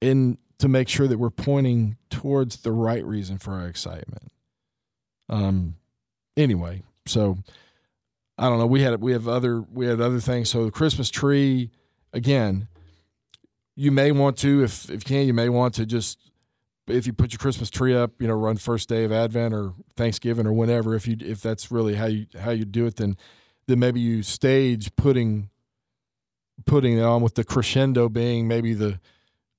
and 0.00 0.38
to 0.58 0.68
make 0.68 0.88
sure 0.88 1.06
that 1.06 1.18
we're 1.18 1.30
pointing 1.30 1.96
towards 2.10 2.58
the 2.58 2.72
right 2.72 3.04
reason 3.04 3.38
for 3.38 3.54
our 3.54 3.68
excitement. 3.68 4.32
Um, 5.28 5.76
anyway, 6.36 6.82
so 7.06 7.38
I 8.38 8.48
don't 8.48 8.58
know. 8.58 8.66
We 8.66 8.82
had 8.82 9.00
we 9.00 9.12
have 9.12 9.28
other 9.28 9.60
we 9.60 9.86
had 9.86 10.00
other 10.00 10.20
things. 10.20 10.50
So 10.50 10.64
the 10.64 10.70
Christmas 10.70 11.10
tree, 11.10 11.70
again, 12.12 12.68
you 13.74 13.90
may 13.90 14.12
want 14.12 14.38
to 14.38 14.64
if 14.64 14.90
if 14.90 15.08
you 15.08 15.16
can, 15.16 15.26
you 15.26 15.34
may 15.34 15.48
want 15.48 15.74
to 15.74 15.86
just 15.86 16.18
if 16.86 17.06
you 17.06 17.12
put 17.12 17.32
your 17.32 17.38
Christmas 17.38 17.68
tree 17.68 17.94
up, 17.94 18.12
you 18.20 18.28
know, 18.28 18.34
run 18.34 18.56
first 18.56 18.88
day 18.88 19.04
of 19.04 19.12
Advent 19.12 19.52
or 19.52 19.74
Thanksgiving 19.96 20.46
or 20.46 20.52
whenever. 20.52 20.94
If 20.94 21.06
you 21.06 21.16
if 21.20 21.40
that's 21.40 21.70
really 21.70 21.94
how 21.94 22.06
you 22.06 22.26
how 22.38 22.50
you 22.50 22.64
do 22.64 22.86
it, 22.86 22.96
then 22.96 23.16
then 23.66 23.78
maybe 23.78 24.00
you 24.00 24.22
stage 24.22 24.94
putting 24.96 25.50
putting 26.64 26.98
it 26.98 27.02
on 27.02 27.22
with 27.22 27.34
the 27.34 27.44
crescendo 27.44 28.08
being 28.08 28.48
maybe 28.48 28.72
the 28.72 29.00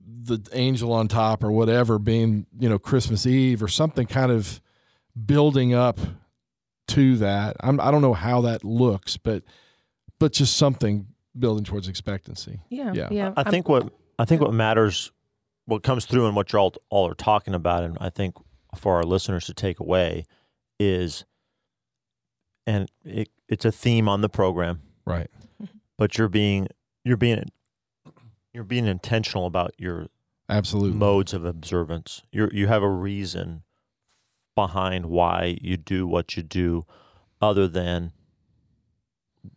the 0.10 0.40
angel 0.54 0.94
on 0.94 1.08
top 1.08 1.44
or 1.44 1.52
whatever 1.52 2.00
being 2.00 2.46
you 2.58 2.70
know 2.70 2.80
Christmas 2.80 3.26
Eve 3.26 3.62
or 3.62 3.68
something 3.68 4.08
kind 4.08 4.32
of 4.32 4.62
building 5.26 5.74
up 5.74 6.00
to 6.90 7.18
that. 7.18 7.58
I'm, 7.60 7.80
I 7.82 7.92
don't 7.92 8.02
know 8.02 8.14
how 8.14 8.42
that 8.42 8.64
looks, 8.64 9.18
but 9.18 9.44
but 10.20 10.32
just 10.34 10.56
something 10.58 11.08
building 11.38 11.64
towards 11.66 11.88
expectancy. 11.88 12.62
Yeah, 12.70 12.94
Yeah. 12.94 13.10
yeah. 13.12 13.34
I 13.36 13.42
I'm- 13.42 13.52
think 13.52 13.68
what 13.70 13.92
I 14.20 14.26
think 14.26 14.42
what 14.42 14.54
matters, 14.54 15.12
what 15.66 15.84
comes 15.84 16.06
through, 16.06 16.26
and 16.28 16.36
what 16.36 16.52
you're 16.54 16.60
all 16.62 16.74
all 16.90 17.10
are 17.10 17.14
talking 17.14 17.54
about, 17.54 17.84
and 17.84 17.98
I 18.00 18.10
think 18.10 18.36
for 18.76 18.96
our 18.96 19.04
listeners 19.04 19.46
to 19.48 19.54
take 19.54 19.80
away 19.80 20.26
is, 20.80 21.26
and 22.66 22.90
it, 23.04 23.30
it's 23.48 23.66
a 23.66 23.72
theme 23.72 24.08
on 24.10 24.22
the 24.22 24.30
program, 24.30 24.82
Right. 25.06 25.30
but 25.98 26.18
you're 26.18 26.28
being 26.30 26.68
you're 27.04 27.18
being 27.18 27.44
you're 28.58 28.64
being 28.64 28.88
intentional 28.88 29.46
about 29.46 29.72
your 29.78 30.08
Absolutely. 30.50 30.98
modes 30.98 31.32
of 31.32 31.46
observance. 31.46 32.24
You 32.32 32.50
you 32.52 32.66
have 32.66 32.82
a 32.82 32.90
reason 32.90 33.62
behind 34.56 35.06
why 35.06 35.60
you 35.62 35.78
do 35.78 36.08
what 36.08 36.36
you 36.36 36.42
do, 36.42 36.84
other 37.40 37.68
than 37.68 38.14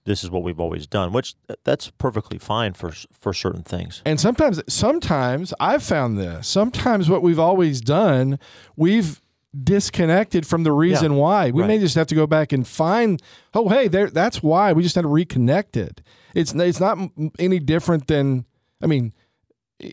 this 0.04 0.22
is 0.22 0.30
what 0.30 0.42
we've 0.42 0.60
always 0.60 0.86
done, 0.86 1.12
which 1.14 1.34
uh, 1.48 1.54
that's 1.64 1.88
perfectly 1.92 2.36
fine 2.36 2.74
for 2.74 2.92
for 3.10 3.32
certain 3.32 3.62
things. 3.62 4.02
And 4.04 4.20
sometimes, 4.20 4.60
sometimes 4.68 5.54
I've 5.58 5.82
found 5.82 6.18
this. 6.18 6.46
Sometimes 6.46 7.08
what 7.08 7.22
we've 7.22 7.38
always 7.38 7.80
done, 7.80 8.38
we've 8.76 9.22
disconnected 9.64 10.46
from 10.46 10.64
the 10.64 10.72
reason 10.72 11.16
why. 11.16 11.50
We 11.52 11.64
may 11.64 11.78
just 11.78 11.94
have 11.94 12.06
to 12.08 12.14
go 12.14 12.26
back 12.26 12.52
and 12.52 12.68
find. 12.68 13.22
Oh, 13.54 13.70
hey, 13.70 13.88
there. 13.88 14.10
That's 14.10 14.42
why 14.42 14.74
we 14.74 14.82
just 14.82 14.94
had 14.94 15.02
to 15.02 15.08
reconnect 15.08 15.78
it. 15.78 16.02
It's 16.34 16.52
it's 16.52 16.80
not 16.80 16.98
any 17.38 17.60
different 17.60 18.06
than. 18.06 18.44
I 18.80 18.86
mean, 18.86 19.12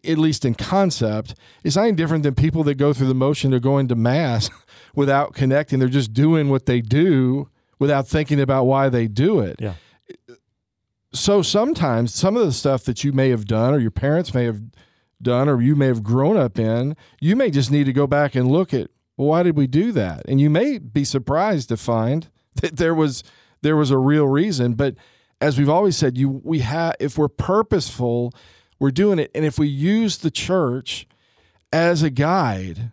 at 0.04 0.18
least 0.18 0.44
in 0.46 0.54
concept, 0.56 1.36
it's 1.64 1.76
not 1.76 1.84
any 1.84 1.96
different 1.96 2.24
than 2.24 2.36
people 2.36 2.64
that 2.66 2.76
go 2.76 2.92
through 2.94 3.08
the 3.08 3.14
motion 3.16 3.54
of 3.54 3.62
going 3.62 3.88
to 3.88 3.96
mass 3.96 4.50
without 4.96 5.34
connecting. 5.34 5.80
They're 5.80 5.88
just 5.88 6.14
doing 6.14 6.50
what 6.50 6.66
they 6.66 6.82
do 6.82 7.50
without 7.80 8.08
thinking 8.08 8.40
about 8.42 8.66
why 8.66 8.90
they 8.90 9.08
do 9.08 9.40
it 9.40 9.56
Yeah. 9.60 9.74
so 11.14 11.42
sometimes 11.42 12.14
some 12.14 12.36
of 12.36 12.46
the 12.46 12.52
stuff 12.52 12.84
that 12.86 13.04
you 13.04 13.12
may 13.12 13.30
have 13.30 13.46
done 13.46 13.74
or 13.74 13.80
your 13.80 13.92
parents 13.92 14.34
may 14.34 14.46
have 14.46 14.62
done 15.22 15.48
or 15.50 15.62
you 15.62 15.76
may 15.76 15.88
have 15.88 16.04
grown 16.04 16.38
up 16.38 16.60
in 16.60 16.96
you 17.22 17.36
may 17.36 17.50
just 17.50 17.72
need 17.72 17.86
to 17.86 17.94
go 17.94 18.06
back 18.08 18.36
and 18.36 18.52
look 18.52 18.74
at 18.74 18.90
well, 19.16 19.28
why 19.30 19.44
did 19.44 19.56
we 19.58 19.68
do 19.68 19.92
that 19.92 20.24
and 20.28 20.40
you 20.42 20.50
may 20.50 20.78
be 20.78 21.04
surprised 21.04 21.70
to 21.70 21.78
find 21.78 22.30
that 22.62 22.78
there 22.78 22.94
was 22.96 23.24
there 23.62 23.76
was 23.76 23.90
a 23.92 23.98
real 23.98 24.28
reason 24.28 24.74
but 24.74 24.96
as 25.40 25.58
we've 25.58 25.70
always 25.70 25.96
said 25.96 26.18
you 26.18 26.42
we 26.44 26.60
have 26.60 26.96
if 27.00 27.18
we're 27.18 27.28
purposeful 27.28 28.34
we're 28.80 28.92
doing 28.92 29.20
it 29.20 29.32
and 29.36 29.44
if 29.46 29.58
we 29.60 29.68
use 29.68 30.18
the 30.18 30.32
church 30.32 31.08
as 31.72 32.04
a 32.04 32.10
guide 32.10 32.92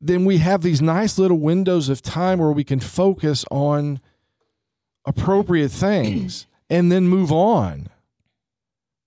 then 0.00 0.24
we 0.24 0.38
have 0.38 0.62
these 0.62 0.82
nice 0.82 1.16
little 1.18 1.38
windows 1.38 1.88
of 1.88 2.02
time 2.02 2.38
where 2.40 2.50
we 2.50 2.64
can 2.64 2.80
focus 2.80 3.44
on 3.50 4.00
appropriate 5.06 5.70
things 5.70 6.46
and 6.70 6.90
then 6.90 7.06
move 7.06 7.30
on 7.30 7.88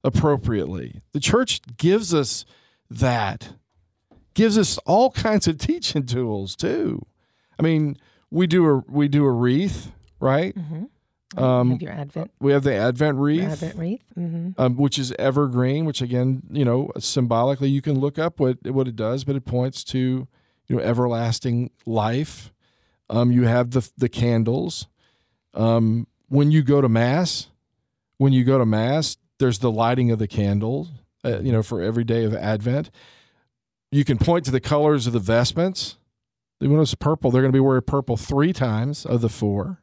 appropriately. 0.06 1.02
The 1.14 1.20
church 1.20 1.62
gives 1.78 2.14
us 2.14 2.46
that, 2.90 3.54
gives 4.34 4.58
us 4.58 4.78
all 4.86 5.12
kinds 5.12 5.48
of 5.48 5.58
teaching 5.60 6.06
tools 6.06 6.56
too. 6.56 7.06
I 7.60 7.64
mean, 7.64 7.98
we 8.32 8.48
do 8.48 8.66
a 8.70 8.84
we 8.88 9.08
do 9.08 9.26
a 9.26 9.32
wreath, 9.32 9.92
right? 10.20 10.56
Mhm. 10.56 10.90
Um, 11.38 11.72
have 11.72 11.82
your 11.82 11.92
Advent, 11.92 12.32
We 12.40 12.52
have 12.52 12.64
the 12.64 12.76
Advent 12.76 13.18
wreath, 13.18 13.44
Advent 13.44 13.76
wreath. 13.78 14.02
hmm 14.14 14.50
um, 14.58 14.76
which 14.78 14.98
is 15.00 15.12
evergreen. 15.20 15.86
Which 15.86 16.02
again, 16.02 16.44
you 16.52 16.66
know, 16.66 16.92
symbolically, 17.00 17.70
you 17.70 17.82
can 17.82 18.00
look 18.00 18.18
up 18.20 18.40
what 18.40 18.58
what 18.64 18.88
it 18.88 18.96
does, 18.96 19.24
but 19.24 19.36
it 19.36 19.46
points 19.46 19.84
to 19.86 20.28
you 20.68 20.76
know 20.76 20.82
everlasting 20.82 21.72
life. 21.86 22.52
Um, 23.10 23.32
you 23.32 23.44
have 23.44 23.72
the 23.72 23.90
the 23.98 24.10
candles. 24.10 24.88
Um, 25.54 26.08
when 26.28 26.52
you 26.52 26.64
go 26.64 26.82
to 26.82 26.90
mass, 26.90 27.48
when 28.18 28.34
you 28.34 28.44
go 28.44 28.58
to 28.58 28.66
mass, 28.66 29.18
there's 29.40 29.60
the 29.60 29.72
lighting 29.72 30.12
of 30.12 30.20
the 30.20 30.28
candle. 30.28 30.88
Uh, 31.24 31.40
you 31.40 31.52
know, 31.52 31.64
for 31.64 31.82
every 31.82 32.04
day 32.04 32.24
of 32.24 32.36
Advent, 32.36 32.92
you 33.92 34.04
can 34.06 34.18
point 34.18 34.46
to 34.46 34.52
the 34.52 34.60
colors 34.60 35.08
of 35.08 35.14
the 35.14 35.20
vestments. 35.20 35.98
When 36.60 36.80
it's 36.80 36.96
purple, 36.96 37.32
they're 37.32 37.42
going 37.42 37.52
to 37.52 37.56
be 37.56 37.60
wearing 37.60 37.82
purple 37.82 38.16
three 38.16 38.54
times 38.54 39.06
of 39.06 39.22
the 39.22 39.30
four. 39.30 39.82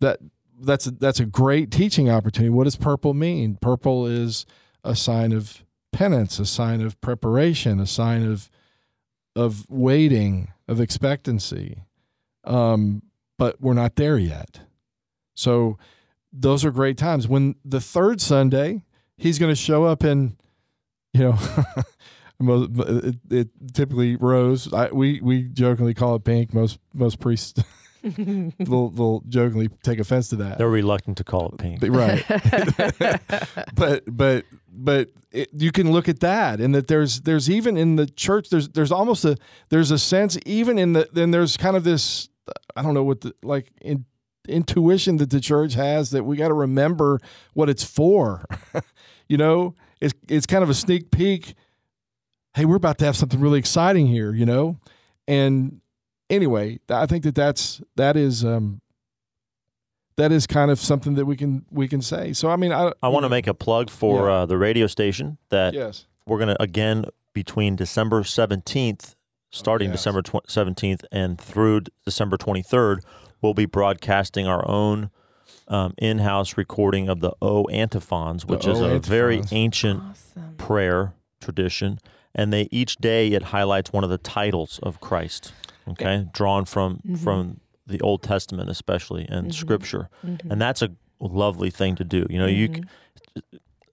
That 0.00 0.20
that's 0.62 0.86
a, 0.86 0.90
that's 0.92 1.20
a 1.20 1.26
great 1.26 1.70
teaching 1.70 2.10
opportunity. 2.10 2.50
What 2.50 2.64
does 2.64 2.76
purple 2.76 3.14
mean? 3.14 3.58
Purple 3.60 4.06
is 4.06 4.46
a 4.84 4.94
sign 4.96 5.32
of 5.32 5.64
penance, 5.92 6.38
a 6.38 6.46
sign 6.46 6.80
of 6.80 7.00
preparation, 7.00 7.80
a 7.80 7.86
sign 7.86 8.24
of 8.24 8.50
of 9.34 9.68
waiting, 9.70 10.52
of 10.68 10.80
expectancy. 10.80 11.84
Um, 12.44 13.02
but 13.38 13.60
we're 13.60 13.74
not 13.74 13.96
there 13.96 14.18
yet. 14.18 14.60
So 15.34 15.78
those 16.32 16.64
are 16.64 16.70
great 16.70 16.98
times. 16.98 17.28
When 17.28 17.56
the 17.64 17.80
third 17.80 18.20
Sunday, 18.20 18.84
he's 19.16 19.38
going 19.38 19.50
to 19.50 19.60
show 19.60 19.84
up 19.84 20.04
in, 20.04 20.36
you 21.12 21.20
know, 21.20 21.38
it, 22.40 23.16
it 23.30 23.48
typically 23.72 24.16
rose. 24.16 24.72
I, 24.72 24.90
we 24.90 25.20
we 25.20 25.44
jokingly 25.44 25.94
call 25.94 26.16
it 26.16 26.24
pink. 26.24 26.52
Most 26.52 26.78
most 26.92 27.20
priests 27.20 27.62
will 28.58 28.90
will 28.90 29.22
jokingly 29.28 29.68
take 29.82 29.98
offense 29.98 30.28
to 30.28 30.36
that. 30.36 30.58
They're 30.58 30.68
reluctant 30.68 31.18
to 31.18 31.24
call 31.24 31.48
it 31.50 31.58
pink. 31.58 31.80
Right. 31.82 32.24
But 33.74 34.04
but 34.06 34.44
but 34.70 35.10
it, 35.30 35.48
you 35.52 35.72
can 35.72 35.92
look 35.92 36.08
at 36.08 36.20
that 36.20 36.60
and 36.60 36.74
that 36.74 36.88
there's 36.88 37.22
there's 37.22 37.48
even 37.50 37.76
in 37.76 37.96
the 37.96 38.06
church 38.06 38.48
there's 38.50 38.68
there's 38.70 38.92
almost 38.92 39.24
a 39.24 39.36
there's 39.70 39.90
a 39.90 39.98
sense 39.98 40.38
even 40.46 40.78
in 40.78 40.92
the 40.92 41.08
then 41.12 41.30
there's 41.30 41.56
kind 41.56 41.76
of 41.76 41.84
this 41.84 42.28
i 42.76 42.82
don't 42.82 42.94
know 42.94 43.02
what 43.02 43.22
the 43.22 43.34
like 43.42 43.70
in, 43.80 44.04
intuition 44.48 45.16
that 45.18 45.30
the 45.30 45.40
church 45.40 45.74
has 45.74 46.10
that 46.10 46.24
we 46.24 46.36
got 46.36 46.48
to 46.48 46.54
remember 46.54 47.20
what 47.54 47.68
it's 47.68 47.84
for. 47.84 48.44
You 49.28 49.38
know? 49.38 49.74
It's 49.98 50.12
it's 50.28 50.44
kind 50.44 50.62
of 50.62 50.68
a 50.68 50.74
sneak 50.74 51.10
peek. 51.10 51.54
Hey 52.52 52.66
we're 52.66 52.76
about 52.76 52.98
to 52.98 53.06
have 53.06 53.16
something 53.16 53.40
really 53.40 53.58
exciting 53.58 54.06
here 54.06 54.34
you 54.34 54.44
know? 54.44 54.78
And 55.26 55.80
anyway 56.32 56.78
i 56.88 57.06
think 57.06 57.22
that 57.24 57.34
that's 57.34 57.80
that 57.96 58.16
is 58.16 58.44
um 58.44 58.80
that 60.16 60.30
is 60.30 60.46
kind 60.46 60.70
of 60.70 60.78
something 60.78 61.14
that 61.14 61.24
we 61.24 61.36
can 61.36 61.64
we 61.70 61.88
can 61.88 62.02
say. 62.02 62.34
So 62.34 62.50
I 62.50 62.56
mean, 62.56 62.70
I 62.70 62.92
I 63.02 63.08
want 63.08 63.24
to 63.24 63.30
make 63.30 63.46
a 63.46 63.54
plug 63.54 63.88
for 63.88 64.26
Yeah. 64.28 64.32
uh, 64.34 64.46
the 64.46 64.58
radio 64.58 64.86
station 64.86 65.38
that 65.48 65.72
yes, 65.72 66.06
we're 66.26 66.36
going 66.36 66.54
to 66.54 66.62
again 66.62 67.06
between 67.32 67.76
December 67.76 68.22
17th 68.22 69.14
starting 69.50 69.88
yes. 69.88 69.98
December 70.00 70.20
17th 70.22 71.04
and 71.10 71.40
through 71.40 71.80
December 72.04 72.36
23rd, 72.36 72.98
we'll 73.40 73.54
be 73.54 73.64
broadcasting 73.64 74.46
our 74.46 74.68
own 74.68 75.10
um, 75.68 75.94
in-house 75.96 76.58
recording 76.58 77.08
of 77.08 77.20
the 77.20 77.32
O 77.40 77.64
antiphons, 77.68 78.44
which 78.44 78.66
is 78.66 78.80
O 78.82 78.84
a 78.96 78.98
very 78.98 79.42
ancient 79.50 80.02
Awesome. 80.02 80.54
prayer 80.58 81.14
tradition, 81.40 81.98
and 82.34 82.52
they 82.52 82.68
each 82.70 82.96
day 82.96 83.28
it 83.28 83.44
highlights 83.44 83.92
one 83.94 84.04
of 84.04 84.10
the 84.10 84.18
titles 84.18 84.78
of 84.82 85.00
Christ. 85.00 85.52
Okay, 85.88 86.26
drawn 86.32 86.64
from 86.64 86.96
mm-hmm. 86.96 87.16
from 87.16 87.60
the 87.86 88.00
Old 88.00 88.22
Testament, 88.22 88.70
especially 88.70 89.26
and 89.28 89.48
mm-hmm. 89.48 89.50
Scripture, 89.50 90.08
mm-hmm. 90.24 90.50
and 90.50 90.60
that's 90.60 90.82
a 90.82 90.90
lovely 91.20 91.70
thing 91.70 91.96
to 91.96 92.04
do. 92.04 92.26
You 92.30 92.38
know, 92.38 92.46
you 92.46 92.82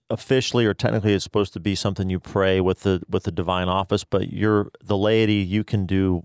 officially 0.10 0.66
or 0.66 0.74
technically 0.74 1.14
it's 1.14 1.24
supposed 1.24 1.54
to 1.54 1.60
be 1.60 1.76
something 1.76 2.10
you 2.10 2.20
pray 2.20 2.60
with 2.60 2.82
the 2.82 3.02
with 3.10 3.24
the 3.24 3.32
divine 3.32 3.70
office, 3.70 4.04
but 4.04 4.32
you're 4.32 4.72
the 4.84 4.98
laity. 4.98 5.36
You 5.36 5.64
can 5.64 5.86
do 5.86 6.24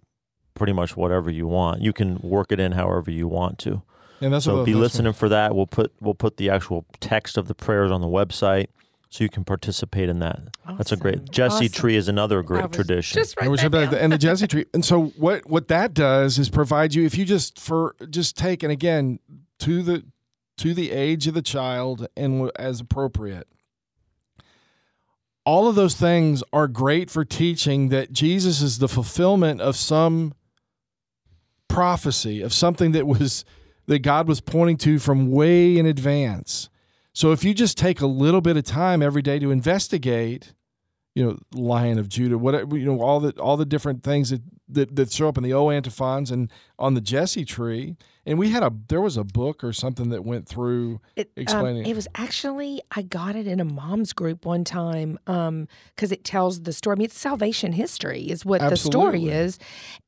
pretty 0.55 0.73
much 0.73 0.97
whatever 0.97 1.31
you 1.31 1.47
want. 1.47 1.83
You 1.83 1.93
can 1.93 2.19
work 2.19 2.53
it 2.53 2.61
in 2.61 2.73
however 2.73 3.11
you 3.11 3.29
want 3.29 3.59
to. 3.61 3.83
And 4.21 4.33
that's 4.33 4.45
So 4.45 4.59
what 4.59 4.65
be 4.65 4.73
that's 4.73 4.77
what- 4.77 4.83
listening 4.83 5.13
for 5.13 5.29
that. 5.29 5.55
We'll 5.55 5.67
put 5.67 5.93
we'll 6.01 6.15
put 6.15 6.37
the 6.37 6.51
actual 6.51 6.87
text 7.01 7.37
of 7.37 7.49
the 7.49 7.55
prayers 7.55 7.91
on 7.91 8.01
the 8.01 8.09
website 8.09 8.69
so 9.15 9.23
you 9.23 9.31
can 9.31 9.45
participate 9.45 10.09
in 10.09 10.19
that. 10.19 10.41
That's 10.77 10.91
a 10.91 10.97
great 10.97 11.31
Jesse 11.31 11.67
Awesome. 11.67 11.69
tree 11.69 11.95
is 11.95 12.09
another 12.09 12.41
I 12.41 12.43
great 12.43 12.67
was 12.67 12.75
tradition. 12.75 13.15
Just 13.21 13.37
write 13.37 13.45
And, 13.45 13.51
we 13.53 13.57
that 13.59 13.63
should 13.63 13.73
like 13.73 13.91
the- 13.91 14.03
and 14.03 14.13
the 14.13 14.19
Jesse 14.27 14.49
tree. 14.49 14.65
And 14.75 14.85
so 14.85 15.05
what 15.17 15.47
what 15.49 15.69
that 15.69 15.95
does 15.95 16.37
is 16.37 16.49
provide 16.49 16.95
you 16.95 17.05
if 17.05 17.17
you 17.17 17.25
just 17.25 17.61
for 17.61 17.95
just 18.11 18.37
take 18.37 18.65
and 18.65 18.73
again 18.73 19.21
to 19.61 19.83
the 19.85 20.05
to 20.59 20.75
the 20.75 20.91
age 20.91 21.29
of 21.29 21.35
the 21.35 21.43
child 21.43 22.09
and 22.17 22.51
as 22.57 22.81
appropriate. 22.81 23.47
All 25.47 25.69
of 25.69 25.77
those 25.77 25.95
things 25.95 26.43
are 26.53 26.67
great 26.67 27.09
for 27.09 27.25
teaching 27.25 27.91
that 27.91 28.13
Jesus 28.13 28.63
is 28.63 28.79
the 28.79 28.89
fulfillment 28.89 29.61
of 29.61 29.77
some 29.77 30.35
prophecy 31.69 32.41
of 32.41 32.53
something 32.53 32.91
that 32.93 33.07
was 33.07 33.45
that 33.87 34.01
God 34.01 34.27
was 34.27 34.41
pointing 34.41 34.77
to 34.79 34.99
from 34.99 35.31
way 35.31 35.79
in 35.79 35.87
advance. 35.87 36.69
So 37.15 37.33
if 37.33 37.45
you 37.45 37.55
just 37.55 37.79
take 37.79 38.01
a 38.01 38.07
little 38.07 38.41
bit 38.41 38.57
of 38.57 38.65
time 38.65 39.01
every 39.01 39.23
day 39.23 39.39
to 39.39 39.51
investigate 39.51 40.53
you 41.15 41.25
know, 41.25 41.39
Lion 41.53 41.99
of 41.99 42.09
Judah, 42.09 42.37
whatever 42.37 42.77
you 42.77 42.85
know, 42.85 43.01
all 43.01 43.21
the 43.21 43.31
all 43.41 43.57
the 43.57 43.65
different 43.65 44.03
things 44.03 44.31
that 44.31 44.43
that, 44.69 44.97
that 44.97 45.13
show 45.13 45.29
up 45.29 45.37
in 45.37 45.45
the 45.45 45.53
O 45.53 45.71
antiphons 45.71 46.31
and 46.31 46.51
on 46.79 46.95
the 46.95 47.01
Jesse 47.01 47.45
tree. 47.45 47.97
And 48.27 48.39
we 48.39 48.51
had 48.51 48.63
a 48.63 48.73
there 48.89 49.01
was 49.01 49.17
a 49.17 49.25
book 49.25 49.63
or 49.63 49.73
something 49.73 50.09
that 50.11 50.25
went 50.25 50.49
through 50.49 51.01
It, 51.17 51.31
um, 51.49 51.67
it. 51.67 51.89
it 51.89 51.95
was 51.97 52.09
actually 52.15 52.81
I 52.91 53.03
got 53.03 53.37
it 53.37 53.47
in 53.47 53.61
a 53.61 53.65
mom's 53.65 54.13
group 54.13 54.47
one 54.47 54.65
time 54.65 55.19
because 55.27 56.11
it 56.13 56.25
tells 56.25 56.63
the 56.63 56.73
story. 56.73 56.95
I 56.95 56.99
mean, 56.99 57.05
it's 57.07 57.19
salvation 57.19 57.73
history 57.73 58.23
is 58.31 58.45
what 58.45 58.61
the 58.61 58.77
story 58.77 59.27
is, 59.29 59.59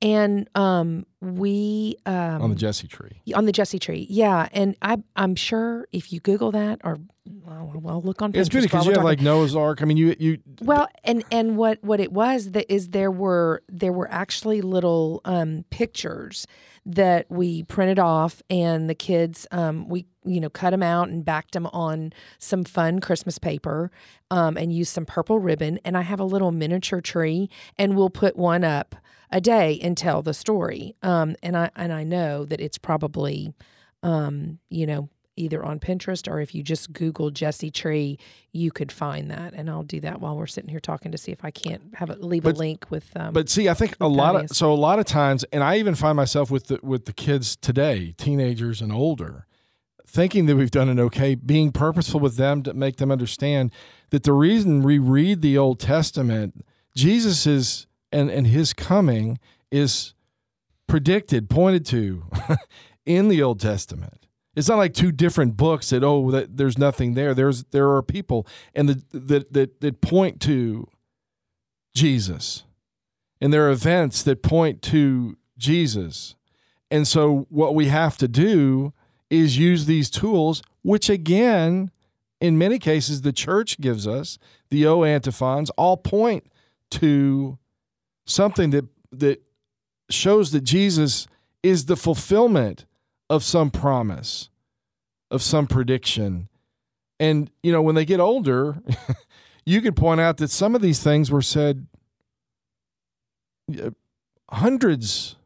and 0.00 0.48
um, 0.54 1.06
we 1.20 1.96
um, 2.06 2.42
on 2.42 2.50
the 2.50 2.56
Jesse 2.56 2.88
tree. 2.88 3.20
on 3.34 3.46
the 3.46 3.52
Jesse 3.52 3.78
tree, 3.78 4.06
yeah. 4.08 4.48
And 4.52 4.76
I 4.82 4.98
I'm 5.14 5.34
sure 5.34 5.86
if 5.92 6.12
you 6.12 6.20
Google 6.20 6.52
that 6.52 6.80
or 6.84 6.98
well, 7.44 7.72
well 7.82 8.00
look 8.02 8.22
on 8.22 8.30
It's 8.34 8.48
Pinterest 8.48 8.52
pretty 8.52 8.66
while 8.68 8.68
because 8.68 8.86
you 8.86 8.90
have 8.92 8.96
talking. 8.98 9.04
like 9.04 9.20
Noah's 9.20 9.56
Ark. 9.56 9.82
I 9.82 9.84
mean, 9.84 9.96
you 9.96 10.14
you 10.18 10.38
Well, 10.62 10.88
and 11.04 11.24
and 11.30 11.56
what 11.56 11.82
what 11.82 12.00
it 12.00 12.12
was 12.12 12.52
that 12.52 12.72
is 12.72 12.88
there 12.90 13.10
were 13.10 13.62
there 13.68 13.92
were 13.92 14.10
actually 14.10 14.60
little 14.62 15.20
um, 15.24 15.64
pictures 15.70 16.46
that 16.86 17.26
we 17.28 17.64
printed 17.64 17.98
off, 17.98 18.42
and 18.48 18.88
the 18.88 18.94
kids 18.94 19.46
um, 19.50 19.88
we 19.88 20.06
you 20.24 20.40
know 20.40 20.48
cut 20.48 20.70
them 20.70 20.82
out 20.82 21.08
and 21.08 21.24
backed 21.24 21.52
them 21.52 21.66
on 21.66 22.12
some 22.38 22.64
fun 22.64 23.00
Christmas 23.00 23.38
paper, 23.38 23.90
um, 24.30 24.56
and 24.56 24.72
used 24.72 24.92
some 24.92 25.04
purple 25.04 25.38
ribbon. 25.38 25.78
And 25.84 25.96
I 25.96 26.02
have 26.02 26.20
a 26.20 26.24
little 26.24 26.52
miniature 26.52 27.00
tree, 27.00 27.50
and 27.76 27.96
we'll 27.96 28.10
put 28.10 28.36
one 28.36 28.64
up 28.64 28.94
a 29.30 29.40
day 29.40 29.80
and 29.82 29.96
tell 29.96 30.22
the 30.22 30.32
story. 30.32 30.94
Um, 31.02 31.34
and 31.42 31.56
I 31.56 31.70
and 31.76 31.92
I 31.92 32.04
know 32.04 32.44
that 32.44 32.60
it's 32.60 32.78
probably 32.78 33.52
um, 34.02 34.60
you 34.70 34.86
know 34.86 35.08
either 35.36 35.64
on 35.64 35.78
Pinterest 35.78 36.30
or 36.30 36.40
if 36.40 36.54
you 36.54 36.62
just 36.62 36.92
Google 36.92 37.30
Jesse 37.30 37.70
Tree, 37.70 38.18
you 38.52 38.70
could 38.70 38.90
find 38.90 39.30
that. 39.30 39.52
And 39.54 39.68
I'll 39.70 39.82
do 39.82 40.00
that 40.00 40.20
while 40.20 40.36
we're 40.36 40.46
sitting 40.46 40.70
here 40.70 40.80
talking 40.80 41.12
to 41.12 41.18
see 41.18 41.30
if 41.32 41.44
I 41.44 41.50
can't 41.50 41.82
have 41.94 42.10
it 42.10 42.22
leave 42.22 42.42
But- 42.42 42.56
a 42.56 42.58
link 42.58 42.86
with. 42.90 43.14
Um, 43.16 43.32
But 43.32 43.48
see, 43.48 43.68
I 43.68 43.74
think 43.74 43.96
a 44.00 44.08
lot 44.08 44.34
of 44.36 44.50
so 44.50 44.72
a 44.72 44.74
lot 44.74 44.98
of 44.98 45.04
times, 45.04 45.44
and 45.52 45.62
I 45.62 45.78
even 45.78 45.94
find 45.94 46.16
myself 46.16 46.50
with 46.50 46.66
the 46.68 46.80
with 46.82 47.04
the 47.04 47.12
kids 47.12 47.56
today, 47.56 48.14
teenagers 48.16 48.80
and 48.80 48.90
older, 48.92 49.46
thinking 50.06 50.46
that 50.46 50.56
we've 50.56 50.70
done 50.70 50.88
an 50.88 50.98
okay, 51.00 51.34
being 51.34 51.70
purposeful 51.72 52.20
with 52.20 52.36
them 52.36 52.62
to 52.62 52.72
make 52.74 52.96
them 52.96 53.10
understand 53.12 53.70
that 54.10 54.22
the 54.22 54.32
reason 54.32 54.82
we 54.82 54.98
read 54.98 55.42
the 55.42 55.58
Old 55.58 55.78
Testament, 55.80 56.64
Jesus 56.94 57.46
is 57.46 57.86
and 58.10 58.30
and 58.30 58.46
His 58.46 58.72
coming 58.72 59.38
is 59.70 60.14
predicted, 60.86 61.50
pointed 61.50 61.84
to 61.86 62.24
in 63.04 63.28
the 63.28 63.42
Old 63.42 63.60
Testament. 63.60 64.25
It's 64.56 64.68
not 64.68 64.78
like 64.78 64.94
two 64.94 65.12
different 65.12 65.56
books 65.56 65.90
that 65.90 66.02
oh 66.02 66.30
that 66.30 66.56
there's 66.56 66.78
nothing 66.78 67.14
there. 67.14 67.34
There's 67.34 67.64
there 67.64 67.90
are 67.90 68.02
people 68.02 68.46
and 68.74 68.88
the, 68.88 69.18
that 69.18 69.52
that 69.52 69.80
that 69.80 70.00
point 70.00 70.40
to 70.42 70.88
Jesus. 71.94 72.64
And 73.40 73.52
there 73.52 73.68
are 73.68 73.70
events 73.70 74.22
that 74.22 74.42
point 74.42 74.80
to 74.82 75.36
Jesus. 75.58 76.34
And 76.90 77.06
so 77.06 77.46
what 77.50 77.74
we 77.74 77.86
have 77.86 78.16
to 78.18 78.28
do 78.28 78.94
is 79.28 79.58
use 79.58 79.84
these 79.86 80.08
tools, 80.08 80.62
which 80.82 81.10
again, 81.10 81.90
in 82.40 82.56
many 82.56 82.78
cases, 82.78 83.22
the 83.22 83.32
church 83.32 83.78
gives 83.80 84.06
us, 84.06 84.38
the 84.70 84.86
O 84.86 85.04
antiphons, 85.04 85.70
all 85.70 85.96
point 85.96 86.46
to 86.92 87.58
something 88.24 88.70
that 88.70 88.86
that 89.12 89.42
shows 90.08 90.52
that 90.52 90.62
Jesus 90.62 91.26
is 91.62 91.86
the 91.86 91.96
fulfillment 91.96 92.86
of 93.28 93.42
some 93.42 93.70
promise, 93.70 94.50
of 95.30 95.42
some 95.42 95.66
prediction. 95.66 96.48
And 97.18 97.50
you 97.62 97.72
know, 97.72 97.82
when 97.82 97.94
they 97.94 98.04
get 98.04 98.20
older, 98.20 98.78
you 99.66 99.80
could 99.80 99.96
point 99.96 100.20
out 100.20 100.36
that 100.38 100.50
some 100.50 100.74
of 100.74 100.82
these 100.82 101.02
things 101.02 101.30
were 101.30 101.42
said 101.42 101.86
hundreds 104.50 105.36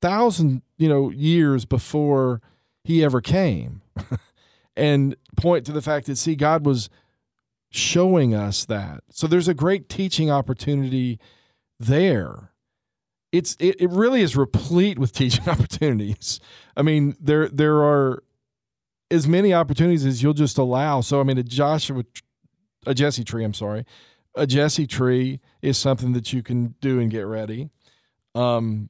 thousand 0.00 0.62
you 0.78 0.88
know 0.88 1.10
years 1.10 1.64
before 1.64 2.40
he 2.84 3.04
ever 3.04 3.20
came. 3.20 3.82
And 4.74 5.16
point 5.36 5.66
to 5.66 5.72
the 5.72 5.82
fact 5.82 6.06
that 6.06 6.16
see 6.16 6.34
god 6.34 6.64
was 6.64 6.88
showing 7.70 8.34
us 8.34 8.64
that. 8.66 9.02
So 9.10 9.26
there's 9.26 9.48
a 9.48 9.54
great 9.54 9.88
teaching 9.88 10.30
opportunity 10.30 11.18
there 11.78 12.51
it's 13.32 13.56
it, 13.58 13.80
it 13.80 13.90
really 13.90 14.22
is 14.22 14.36
replete 14.36 14.98
with 14.98 15.12
teaching 15.14 15.48
opportunities. 15.48 16.38
I 16.76 16.82
mean 16.82 17.16
there 17.20 17.48
there 17.48 17.82
are 17.82 18.22
as 19.10 19.26
many 19.26 19.52
opportunities 19.52 20.06
as 20.06 20.22
you'll 20.22 20.34
just 20.34 20.58
allow. 20.58 21.00
So 21.00 21.20
i 21.20 21.24
mean 21.24 21.38
a 21.38 21.42
joshua 21.42 22.04
a 22.86 22.94
jesse 22.94 23.24
tree 23.24 23.44
i'm 23.44 23.54
sorry. 23.54 23.84
A 24.34 24.46
jesse 24.46 24.86
tree 24.86 25.40
is 25.60 25.76
something 25.76 26.12
that 26.14 26.32
you 26.32 26.42
can 26.42 26.74
do 26.80 26.98
and 27.00 27.10
get 27.10 27.22
ready. 27.22 27.70
Um 28.34 28.88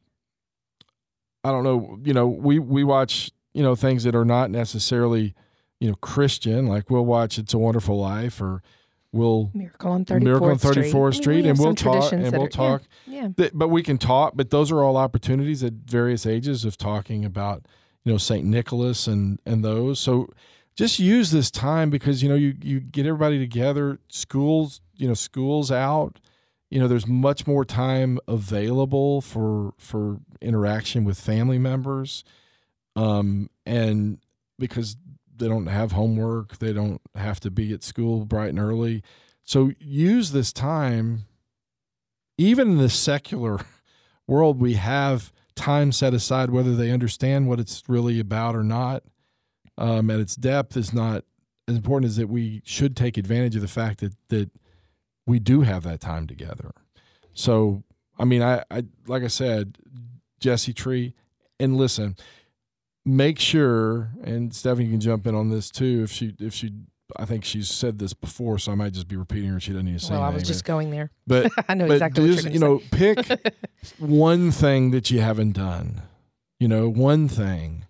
i 1.44 1.50
don't 1.50 1.64
know 1.64 1.98
you 2.04 2.12
know 2.12 2.26
we 2.26 2.58
we 2.58 2.84
watch 2.84 3.30
you 3.54 3.62
know 3.62 3.74
things 3.74 4.04
that 4.04 4.14
are 4.14 4.24
not 4.24 4.50
necessarily 4.50 5.34
you 5.80 5.88
know 5.88 5.96
christian 5.96 6.66
like 6.66 6.88
we'll 6.90 7.04
watch 7.04 7.38
it's 7.38 7.54
a 7.54 7.58
wonderful 7.58 7.98
life 7.98 8.40
or 8.40 8.62
we'll 9.12 9.50
Miracle 9.54 9.90
on 9.92 10.04
34th 10.04 10.22
Miracle 10.22 10.50
on 10.50 10.58
Street. 10.58 10.76
34th 10.76 10.94
I 10.94 11.02
mean, 11.04 11.12
Street, 11.12 11.42
we 11.44 11.48
and 11.50 11.58
we'll 11.58 11.74
talk- 11.74 12.12
and 12.12 12.32
we'll 12.32 12.48
talk. 12.48 12.82
Yeah. 13.06 13.22
yeah. 13.22 13.28
Th- 13.36 13.50
but 13.54 13.68
we 13.68 13.82
can 13.82 13.98
talk 13.98 14.32
but 14.34 14.50
those 14.50 14.70
are 14.72 14.82
all 14.82 14.96
opportunities 14.96 15.62
at 15.62 15.72
various 15.72 16.26
ages 16.26 16.64
of 16.64 16.76
talking 16.76 17.24
about 17.24 17.66
you 18.04 18.10
know 18.12 18.18
saint 18.18 18.44
nicholas 18.46 19.06
and 19.06 19.38
and 19.46 19.64
those 19.64 20.00
so 20.00 20.28
just 20.74 20.98
use 20.98 21.30
this 21.30 21.50
time 21.50 21.90
because 21.90 22.22
you 22.22 22.28
know 22.28 22.34
you 22.34 22.54
you 22.62 22.80
get 22.80 23.06
everybody 23.06 23.38
together 23.38 23.98
schools 24.08 24.80
you 24.96 25.06
know 25.06 25.14
schools 25.14 25.70
out 25.70 26.18
you 26.70 26.80
know 26.80 26.88
there's 26.88 27.06
much 27.06 27.46
more 27.46 27.64
time 27.64 28.18
available 28.26 29.20
for 29.20 29.74
for 29.78 30.18
interaction 30.40 31.04
with 31.04 31.20
family 31.20 31.58
members 31.58 32.24
um 32.96 33.48
and 33.66 34.18
because 34.58 34.96
they 35.36 35.48
don't 35.48 35.66
have 35.66 35.92
homework 35.92 36.58
they 36.58 36.72
don't 36.72 37.00
have 37.14 37.40
to 37.40 37.50
be 37.50 37.72
at 37.72 37.82
school 37.82 38.24
bright 38.24 38.50
and 38.50 38.58
early. 38.58 39.02
So 39.44 39.72
use 39.78 40.32
this 40.32 40.52
time 40.52 41.24
even 42.38 42.72
in 42.72 42.78
the 42.78 42.88
secular 42.88 43.60
world 44.26 44.60
we 44.60 44.74
have 44.74 45.32
time 45.54 45.92
set 45.92 46.14
aside 46.14 46.50
whether 46.50 46.74
they 46.74 46.90
understand 46.90 47.48
what 47.48 47.60
it's 47.60 47.82
really 47.88 48.18
about 48.18 48.56
or 48.56 48.62
not 48.62 49.02
um, 49.78 50.10
its 50.10 50.36
depth 50.36 50.76
is 50.76 50.92
not 50.92 51.24
as 51.68 51.76
important 51.76 52.08
as 52.08 52.16
that 52.16 52.28
we 52.28 52.62
should 52.64 52.96
take 52.96 53.16
advantage 53.16 53.54
of 53.56 53.62
the 53.62 53.68
fact 53.68 54.00
that 54.00 54.14
that 54.28 54.50
we 55.26 55.38
do 55.38 55.60
have 55.60 55.84
that 55.84 56.00
time 56.00 56.26
together. 56.26 56.72
So 57.34 57.82
i 58.18 58.24
mean 58.24 58.42
i, 58.42 58.62
I 58.70 58.84
like 59.06 59.22
i 59.22 59.28
said 59.28 59.78
jesse 60.38 60.72
tree 60.72 61.14
and 61.58 61.76
listen 61.76 62.16
make 63.04 63.38
sure 63.38 64.10
and 64.22 64.54
stephanie 64.54 64.88
can 64.88 65.00
jump 65.00 65.26
in 65.26 65.34
on 65.34 65.50
this 65.50 65.70
too 65.70 66.02
if 66.04 66.12
she 66.12 66.34
if 66.38 66.54
she 66.54 66.72
I 67.16 67.24
think 67.24 67.44
she's 67.44 67.68
said 67.68 67.98
this 67.98 68.14
before, 68.14 68.58
so 68.58 68.72
I 68.72 68.74
might 68.74 68.92
just 68.92 69.08
be 69.08 69.16
repeating 69.16 69.50
her. 69.50 69.60
She 69.60 69.72
doesn't 69.72 69.86
need 69.86 69.98
to 69.98 70.04
say 70.04 70.14
well, 70.14 70.22
I 70.22 70.30
was 70.30 70.44
just 70.44 70.64
going 70.64 70.90
there. 70.90 71.10
but 71.26 71.50
I 71.68 71.74
know 71.74 71.86
but 71.86 71.94
exactly 71.94 72.24
what 72.24 72.32
just, 72.32 72.44
you're 72.44 72.52
you 72.54 72.58
know, 72.58 72.80
pick 72.90 73.54
one 73.98 74.50
thing 74.50 74.92
that 74.92 75.10
you 75.10 75.20
haven't 75.20 75.52
done. 75.52 76.02
You 76.58 76.68
know, 76.68 76.88
one 76.88 77.28
thing, 77.28 77.86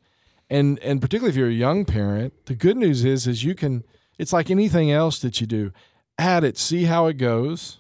and 0.48 0.78
and 0.80 1.00
particularly 1.00 1.30
if 1.30 1.36
you're 1.36 1.48
a 1.48 1.52
young 1.52 1.84
parent, 1.84 2.46
the 2.46 2.54
good 2.54 2.76
news 2.76 3.04
is 3.04 3.26
is 3.26 3.44
you 3.44 3.54
can. 3.54 3.84
It's 4.18 4.32
like 4.32 4.50
anything 4.50 4.90
else 4.90 5.18
that 5.20 5.40
you 5.40 5.46
do, 5.46 5.72
add 6.18 6.44
it, 6.44 6.56
see 6.56 6.84
how 6.84 7.06
it 7.06 7.14
goes, 7.16 7.78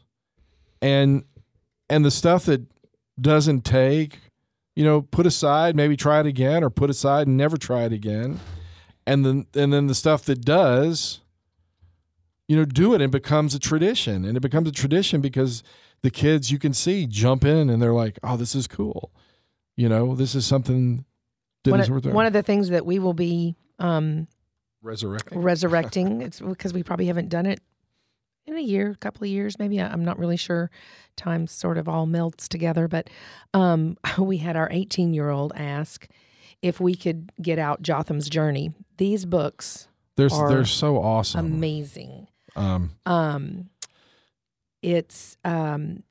and 0.80 1.24
and 1.88 2.04
the 2.04 2.10
stuff 2.10 2.44
that 2.44 2.62
doesn't 3.20 3.62
take, 3.62 4.18
you 4.74 4.84
know, 4.84 5.02
put 5.02 5.26
aside, 5.26 5.76
maybe 5.76 5.96
try 5.96 6.20
it 6.20 6.26
again, 6.26 6.64
or 6.64 6.70
put 6.70 6.90
aside 6.90 7.26
and 7.26 7.36
never 7.36 7.56
try 7.56 7.82
it 7.82 7.92
again, 7.92 8.40
and 9.06 9.24
then 9.24 9.46
and 9.54 9.72
then 9.72 9.86
the 9.86 9.94
stuff 9.94 10.24
that 10.24 10.44
does, 10.44 11.20
you 12.48 12.56
know, 12.56 12.64
do 12.64 12.92
it 12.92 12.96
and 12.96 13.04
it 13.04 13.10
becomes 13.10 13.54
a 13.54 13.58
tradition, 13.58 14.24
and 14.24 14.36
it 14.36 14.40
becomes 14.40 14.68
a 14.68 14.72
tradition 14.72 15.20
because 15.20 15.62
the 16.02 16.10
kids 16.10 16.50
you 16.50 16.58
can 16.58 16.72
see 16.72 17.06
jump 17.06 17.44
in 17.44 17.70
and 17.70 17.80
they're 17.80 17.92
like, 17.92 18.18
oh, 18.22 18.36
this 18.36 18.54
is 18.54 18.66
cool, 18.66 19.12
you 19.76 19.88
know, 19.88 20.14
this 20.14 20.34
is 20.34 20.46
something. 20.46 21.04
that 21.64 21.70
One 21.70 21.80
is 21.80 21.88
of, 21.88 22.04
one 22.06 22.26
of 22.26 22.32
the 22.32 22.42
things 22.42 22.70
that 22.70 22.86
we 22.86 22.98
will 22.98 23.14
be 23.14 23.56
um, 23.78 24.26
resurrecting. 24.82 25.40
resurrecting, 25.42 26.22
it's 26.22 26.40
because 26.40 26.72
we 26.72 26.82
probably 26.82 27.06
haven't 27.06 27.28
done 27.28 27.46
it 27.46 27.60
in 28.46 28.56
a 28.56 28.60
year, 28.60 28.90
a 28.90 28.96
couple 28.96 29.24
of 29.24 29.30
years, 29.30 29.58
maybe. 29.58 29.80
I'm 29.80 30.04
not 30.04 30.18
really 30.18 30.36
sure. 30.36 30.70
Time 31.16 31.46
sort 31.46 31.78
of 31.78 31.88
all 31.88 32.06
melts 32.06 32.48
together. 32.48 32.88
But 32.88 33.08
um, 33.54 33.96
we 34.18 34.38
had 34.38 34.56
our 34.56 34.68
18 34.70 35.14
year 35.14 35.30
old 35.30 35.52
ask 35.54 36.08
if 36.60 36.80
we 36.80 36.94
could 36.94 37.32
get 37.40 37.58
out 37.58 37.82
Jotham's 37.82 38.28
Journey. 38.28 38.72
These 38.98 39.24
books, 39.24 39.88
They're 40.16 40.32
are 40.32 40.48
they're 40.48 40.64
so 40.64 40.96
awesome. 41.02 41.46
amazing. 41.46 42.28
Um, 42.54 42.92
Um, 43.06 43.70
it's 44.82 45.36
um, 45.44 46.02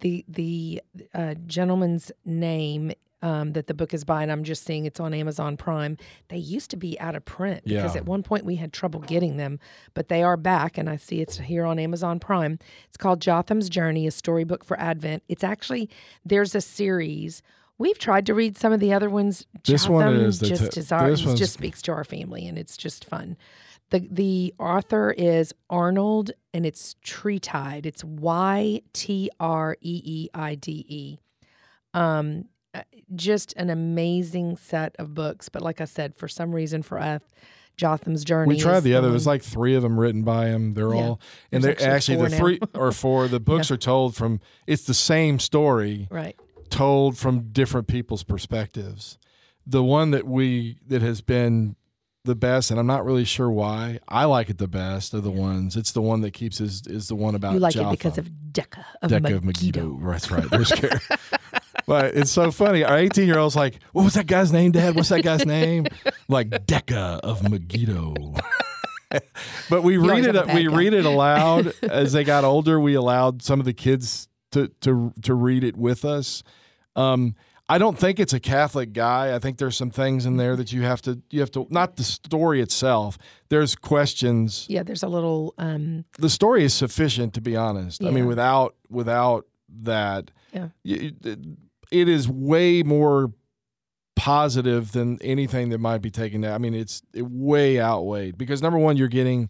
the 0.00 0.24
the 0.28 0.82
uh, 1.14 1.34
gentleman's 1.46 2.12
name 2.24 2.92
um, 3.24 3.52
that 3.54 3.66
the 3.66 3.74
book 3.74 3.94
is 3.94 4.04
by, 4.04 4.22
and 4.22 4.30
I'm 4.30 4.44
just 4.44 4.64
seeing 4.64 4.84
it's 4.84 5.00
on 5.00 5.14
Amazon 5.14 5.56
Prime. 5.56 5.96
They 6.28 6.36
used 6.36 6.70
to 6.72 6.76
be 6.76 6.98
out 7.00 7.16
of 7.16 7.24
print 7.24 7.64
because 7.64 7.94
Yeah. 7.94 8.00
at 8.00 8.06
one 8.06 8.22
point 8.22 8.44
we 8.44 8.56
had 8.56 8.72
trouble 8.72 9.00
getting 9.00 9.36
them, 9.38 9.58
but 9.94 10.08
they 10.08 10.22
are 10.22 10.36
back, 10.36 10.76
and 10.78 10.90
I 10.90 10.96
see 10.96 11.20
it's 11.22 11.38
here 11.38 11.64
on 11.64 11.78
Amazon 11.78 12.20
Prime. 12.20 12.58
It's 12.88 12.96
called 12.98 13.20
Jotham's 13.20 13.68
Journey, 13.70 14.06
a 14.06 14.10
storybook 14.10 14.62
for 14.64 14.78
Advent. 14.78 15.22
It's 15.28 15.42
actually 15.42 15.88
there's 16.24 16.54
a 16.54 16.60
series. 16.60 17.40
We've 17.78 17.98
tried 17.98 18.26
to 18.26 18.34
read 18.34 18.56
some 18.58 18.72
of 18.72 18.78
the 18.80 18.92
other 18.92 19.08
ones. 19.10 19.46
This 19.64 19.88
one 19.88 20.14
is 20.16 20.38
just 20.38 20.72
t- 20.72 20.80
is 20.80 20.92
our, 20.92 21.10
this 21.10 21.22
it 21.22 21.26
one's- 21.26 21.38
just 21.40 21.54
speaks 21.54 21.82
to 21.82 21.92
our 21.92 22.04
family, 22.04 22.46
and 22.46 22.56
it's 22.58 22.76
just 22.76 23.04
fun. 23.04 23.36
The 23.90 24.06
the 24.10 24.54
author 24.58 25.10
is 25.12 25.52
Arnold 25.70 26.30
and 26.52 26.64
it's 26.66 26.94
Tree 27.02 27.38
Tide. 27.38 27.84
It's 27.86 28.02
Y 28.04 28.80
T 28.92 29.30
R 29.40 29.76
E 29.80 30.02
E 30.04 30.28
I 30.34 30.54
D 30.56 30.84
E. 30.88 31.18
Um 31.94 32.46
just 33.16 33.52
an 33.56 33.70
amazing 33.70 34.56
set 34.56 34.94
of 34.98 35.14
books, 35.14 35.48
but 35.48 35.62
like 35.62 35.80
I 35.80 35.84
said, 35.84 36.14
for 36.16 36.28
some 36.28 36.54
reason 36.54 36.82
for 36.82 36.98
us, 36.98 37.22
Jotham's 37.76 38.24
Journey. 38.24 38.54
we 38.54 38.60
tried 38.60 38.80
the 38.80 38.94
other. 38.94 39.10
There's 39.10 39.26
like 39.26 39.42
three 39.42 39.74
of 39.74 39.82
them 39.82 39.98
written 39.98 40.22
by 40.22 40.46
him. 40.46 40.74
They're 40.74 40.94
Yeah. 40.94 41.00
all, 41.02 41.20
and 41.50 41.62
There's 41.64 41.78
they're 41.78 41.92
actually 41.94 42.16
actually, 42.18 42.28
the 42.28 42.36
four 42.36 42.48
three 42.48 42.60
or 42.74 42.92
four. 43.02 43.28
The 43.28 43.40
books 43.40 43.70
are 43.70 43.76
told 43.76 44.14
from. 44.14 44.40
It's 44.66 44.84
the 44.84 44.94
same 44.94 45.38
story 45.40 46.06
right. 46.10 46.36
told 46.70 47.18
from 47.18 47.50
different 47.52 47.88
people's 47.88 48.22
perspectives. 48.22 49.18
The 49.66 49.82
one 49.82 50.12
that 50.12 50.26
we 50.26 50.78
that 50.86 51.02
has 51.02 51.20
been 51.20 51.74
the 52.24 52.34
best, 52.36 52.70
and 52.70 52.78
I'm 52.78 52.86
not 52.86 53.04
really 53.04 53.24
sure 53.24 53.50
why. 53.50 53.98
I 54.08 54.24
like 54.26 54.48
it 54.50 54.58
the 54.58 54.68
best 54.68 55.12
of 55.12 55.24
the 55.24 55.30
ones. 55.30 55.76
It's 55.76 55.90
the 55.92 56.00
one 56.00 56.20
that 56.20 56.30
keeps 56.30 56.60
is 56.60 56.86
is 56.86 57.08
the 57.08 57.16
one 57.16 57.34
about 57.34 57.54
You 57.54 57.58
like 57.60 57.74
it 57.74 57.90
because 57.90 58.18
of 58.18 58.52
Decca 58.52 58.86
of 59.02 59.10
Decca 59.10 59.34
of 59.34 59.44
Megiddo. 59.44 59.82
Megiddo. 59.88 60.10
That's 60.12 60.30
right. 60.30 60.48
They're 60.48 60.64
scared. 60.64 61.00
but 61.86 62.14
it's 62.16 62.30
so 62.30 62.50
funny. 62.50 62.84
Our 62.84 62.98
18 62.98 63.26
year 63.26 63.38
old's 63.38 63.56
like, 63.56 63.78
"What 63.92 64.04
was 64.04 64.14
that 64.14 64.26
guy's 64.26 64.52
name, 64.52 64.72
Dad? 64.72 64.94
What's 64.94 65.08
that 65.10 65.22
guy's 65.22 65.44
name?" 65.46 65.86
like 66.28 66.66
Decca 66.66 67.20
of 67.22 67.48
Megiddo. 67.48 68.14
but 69.70 69.82
we 69.82 69.96
read 69.96 70.24
it. 70.26 70.34
have 70.34 70.44
a 70.44 70.46
bad 70.46 70.54
We 70.56 70.66
guy. 70.68 70.76
read 70.76 70.94
it 70.94 71.04
aloud 71.04 71.72
as 71.82 72.12
they 72.12 72.24
got 72.24 72.44
older. 72.44 72.80
We 72.80 72.94
allowed 72.94 73.42
some 73.42 73.60
of 73.60 73.66
the 73.66 73.72
kids 73.74 74.28
to 74.52 74.68
to 74.80 75.12
to 75.22 75.34
read 75.34 75.64
it 75.64 75.76
with 75.76 76.04
us. 76.04 76.42
Um, 76.96 77.34
I 77.66 77.78
don't 77.78 77.98
think 77.98 78.20
it's 78.20 78.34
a 78.34 78.40
Catholic 78.40 78.92
guy. 78.92 79.34
I 79.34 79.38
think 79.38 79.56
there's 79.56 79.76
some 79.76 79.90
things 79.90 80.26
in 80.26 80.36
there 80.36 80.54
that 80.56 80.70
you 80.72 80.82
have 80.82 81.00
to 81.02 81.22
you 81.30 81.40
have 81.40 81.50
to 81.52 81.66
not 81.70 81.96
the 81.96 82.04
story 82.04 82.60
itself. 82.60 83.16
There's 83.48 83.74
questions 83.74 84.66
Yeah, 84.68 84.82
there's 84.82 85.02
a 85.02 85.08
little 85.08 85.54
um 85.58 86.04
the 86.18 86.28
story 86.30 86.64
is 86.64 86.74
sufficient 86.74 87.34
to 87.34 87.40
be 87.40 87.56
honest. 87.56 88.02
I 88.04 88.10
mean, 88.10 88.26
without 88.26 88.74
without 88.90 89.46
that, 89.82 90.30
Yeah. 90.52 90.68
y- 90.84 91.12
it, 91.90 91.98
it 92.00 92.08
is 92.08 92.28
way 92.28 92.82
more 92.82 93.32
positive 94.16 94.92
than 94.92 95.18
anything 95.22 95.70
that 95.70 95.78
might 95.78 95.98
be 95.98 96.10
taken 96.10 96.40
down. 96.42 96.52
I 96.52 96.58
mean, 96.58 96.74
it's 96.74 97.02
it 97.12 97.26
way 97.28 97.80
outweighed 97.80 98.38
because 98.38 98.62
number 98.62 98.78
one, 98.78 98.96
you're 98.96 99.08
getting 99.08 99.48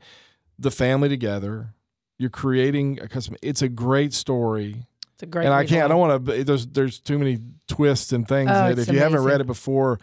the 0.59 0.71
family 0.71 1.09
together. 1.09 1.75
You're 2.19 2.31
creating 2.31 3.01
a 3.01 3.09
custom. 3.09 3.37
It's 3.43 3.61
a 3.63 3.69
great 3.69 4.13
story, 4.15 4.87
it's 5.15 5.23
a 5.23 5.27
great 5.27 5.45
and 5.45 5.55
I 5.55 5.65
can't. 5.67 5.85
I 5.85 5.89
don't 5.89 5.99
want 5.99 6.27
to. 6.27 6.45
There's 6.45 6.67
there's 6.69 6.99
too 7.01 7.19
many 7.19 7.39
twists 7.69 8.13
and 8.13 8.27
things 8.27 8.51
Oh, 8.53 8.67
in 8.67 8.73
it. 8.73 8.79
it's 8.79 8.89
If 8.89 8.95
you 8.95 9.01
haven't 9.01 9.25
read 9.25 9.41
it 9.41 9.47
before, 9.47 9.99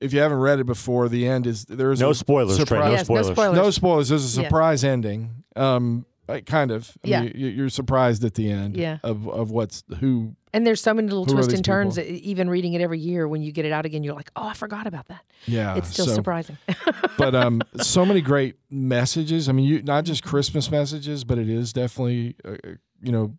if 0.00 0.12
you 0.12 0.20
haven't 0.20 0.38
read 0.38 0.58
it 0.58 0.66
before, 0.66 1.08
the 1.08 1.26
end 1.28 1.46
is 1.46 1.64
there's 1.64 2.00
No 2.00 2.10
a 2.10 2.14
spoilers, 2.14 2.62
Trey. 2.64 2.78
No 2.80 2.90
Yes, 2.90 2.98
no 3.00 3.04
spoilers. 3.04 3.26
spoilers. 3.28 3.56
no 3.56 3.70
spoilers. 3.70 4.08
There's 4.08 4.36
a 4.36 4.40
Yeah. 4.42 4.48
surprise 4.48 4.84
ending. 4.84 5.44
Um, 5.56 6.04
kind 6.46 6.70
of. 6.70 6.90
I 7.04 7.08
Yeah. 7.08 7.20
mean, 7.22 7.32
you, 7.34 7.48
you're 7.48 7.68
surprised 7.68 8.24
at 8.24 8.34
the 8.34 8.50
end. 8.50 8.76
Yeah. 8.76 8.98
Of 9.02 9.28
of 9.28 9.50
what's 9.50 9.84
who. 10.00 10.34
And 10.52 10.64
there's 10.66 10.80
so 10.80 10.94
many 10.94 11.08
little 11.08 11.26
twists 11.26 11.52
and 11.52 11.64
turns. 11.64 11.96
people? 11.96 12.12
Even 12.14 12.48
reading 12.48 12.74
it 12.74 12.80
every 12.80 12.98
year, 13.00 13.26
when 13.26 13.42
you 13.42 13.50
get 13.50 13.64
it 13.64 13.72
out 13.72 13.84
again, 13.86 14.04
you're 14.04 14.14
like, 14.14 14.30
"Oh, 14.36 14.46
I 14.48 14.54
forgot 14.54 14.86
about 14.86 15.08
that." 15.08 15.22
Yeah. 15.46 15.76
it's 15.76 15.88
still 15.88 16.06
so, 16.06 16.14
surprising. 16.14 16.56
but 17.18 17.34
um, 17.34 17.60
so 17.80 18.06
many 18.06 18.20
great 18.20 18.54
messages. 18.70 19.48
I 19.48 19.52
mean, 19.52 19.64
you 19.66 19.82
not 19.82 20.04
just 20.04 20.22
Christmas 20.22 20.70
messages, 20.70 21.24
but 21.24 21.38
it 21.38 21.48
is 21.48 21.72
definitely 21.72 22.36
uh, 22.44 22.50
uh, 22.52 22.56
you 23.02 23.10
know 23.12 23.34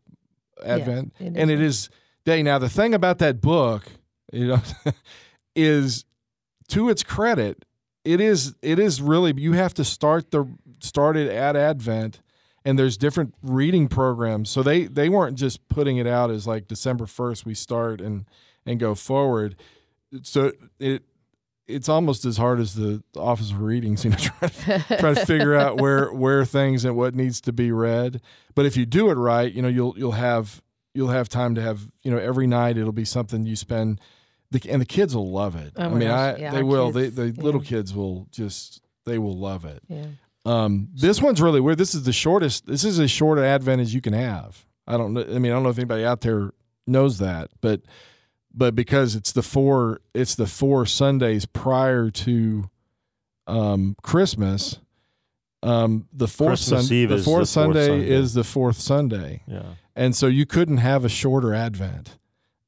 Advent, 0.63 1.13
it 1.19 1.33
and 1.37 1.49
it 1.49 1.61
is 1.61 1.89
day. 2.25 2.43
Now 2.43 2.59
the 2.59 2.69
thing 2.69 2.93
about 2.93 3.19
that 3.19 3.39
book, 3.41 3.83
you 4.33 4.47
know, 4.47 4.61
is 5.55 6.05
to 6.69 6.89
its 6.89 7.03
credit, 7.03 7.63
it 8.03 8.19
is 8.19 8.55
it 8.61 8.77
is 8.79 9.01
really 9.01 9.33
you 9.37 9.53
have 9.53 9.73
to 9.75 9.83
start 9.85 10.31
the 10.31 10.45
start 10.79 11.15
it 11.17 11.31
at 11.31 11.55
Advent. 11.55 12.19
And 12.65 12.79
there's 12.79 12.97
different 12.97 13.35
reading 13.43 13.87
programs, 13.87 14.49
so 14.49 14.63
they 14.63 14.85
they 14.85 15.07
weren't 15.07 15.37
just 15.37 15.67
putting 15.69 15.97
it 15.97 16.07
out 16.07 16.31
as 16.31 16.47
like 16.47 16.67
December 16.67 17.05
first 17.05 17.45
we 17.45 17.53
start 17.53 18.01
and 18.01 18.25
and 18.65 18.79
go 18.79 18.95
forward. 18.95 19.55
So 20.23 20.51
it 20.79 21.03
it's 21.67 21.89
almost 21.89 22.25
as 22.25 22.37
hard 22.37 22.59
as 22.59 22.75
the 22.75 23.03
Office 23.15 23.51
of 23.51 23.59
Readings, 23.61 24.03
you 24.03 24.11
know, 24.11 24.17
trying 24.39 24.51
to, 24.51 24.97
trying 24.99 25.15
to 25.15 25.25
figure 25.25 25.55
out 25.55 25.79
where 25.79 26.11
where 26.11 26.45
things 26.45 26.85
and 26.85 26.95
what 26.95 27.15
needs 27.15 27.41
to 27.41 27.53
be 27.53 27.71
read. 27.71 28.21
But 28.53 28.65
if 28.65 28.77
you 28.77 28.85
do 28.85 29.09
it 29.09 29.15
right, 29.15 29.51
you 29.51 29.61
know, 29.61 29.67
you'll 29.67 29.97
you'll 29.97 30.11
have 30.13 30.61
you'll 30.93 31.09
have 31.09 31.29
time 31.29 31.55
to 31.55 31.61
have 31.61 31.91
you 32.03 32.11
know 32.11 32.17
every 32.17 32.47
night 32.47 32.77
it'll 32.77 32.91
be 32.91 33.05
something 33.05 33.45
you 33.45 33.55
spend. 33.55 33.99
The, 34.51 34.61
and 34.69 34.79
the 34.79 34.85
kids 34.85 35.15
will 35.15 35.31
love 35.31 35.55
it. 35.55 35.73
Oh 35.75 35.85
I 35.85 35.89
mean, 35.89 36.07
gosh. 36.07 36.35
I 36.35 36.39
Yeah, 36.39 36.51
they 36.51 36.63
will. 36.63 36.93
kids, 36.93 37.15
they 37.15 37.31
the 37.31 37.41
little 37.41 37.61
kids 37.61 37.93
will 37.93 38.27
just 38.31 38.81
they 39.05 39.17
will 39.17 39.37
love 39.37 39.65
it. 39.65 39.81
yeah. 39.87 40.05
Um, 40.45 40.89
this 40.93 41.21
one's 41.21 41.41
really 41.41 41.59
weird. 41.61 41.77
This 41.77 41.95
is 41.95 42.03
the 42.03 42.13
shortest. 42.13 42.67
This 42.67 42.83
is 42.83 42.99
as 42.99 43.09
short 43.11 43.37
an 43.39 43.45
advent 43.45 43.81
as 43.81 43.93
you 43.93 44.01
can 44.01 44.13
have. 44.13 44.65
I 44.87 44.97
don't 44.97 45.13
know. 45.13 45.21
I 45.21 45.39
mean, 45.39 45.51
I 45.51 45.55
don't 45.55 45.63
know 45.63 45.69
if 45.69 45.77
anybody 45.79 46.05
out 46.05 46.21
there 46.21 46.51
knows 46.85 47.17
that, 47.17 47.49
but 47.61 47.81
but 48.53 48.75
because 48.75 49.15
it's 49.15 49.31
the 49.31 49.41
four, 49.41 50.01
it's 50.13 50.35
the 50.35 50.45
four 50.47 50.85
Sundays 50.85 51.45
prior 51.45 52.09
to 52.11 52.69
um, 53.47 53.95
Christmas. 54.03 54.79
Um, 55.63 56.07
the 56.13 56.27
fourth 56.27 56.49
Christmas 56.59 56.87
Sun- 56.89 56.95
Eve 56.95 57.09
the 57.09 57.15
fourth 57.17 57.23
the 57.23 57.29
fourth 57.31 57.49
Sunday, 57.49 57.87
Sunday. 57.87 58.09
is 58.09 58.33
the 58.35 58.43
fourth 58.43 58.77
Sunday, 58.79 59.41
Yeah. 59.47 59.63
and 59.95 60.15
so 60.15 60.27
you 60.27 60.45
couldn't 60.45 60.77
have 60.77 61.03
a 61.03 61.09
shorter 61.09 61.55
Advent, 61.55 62.19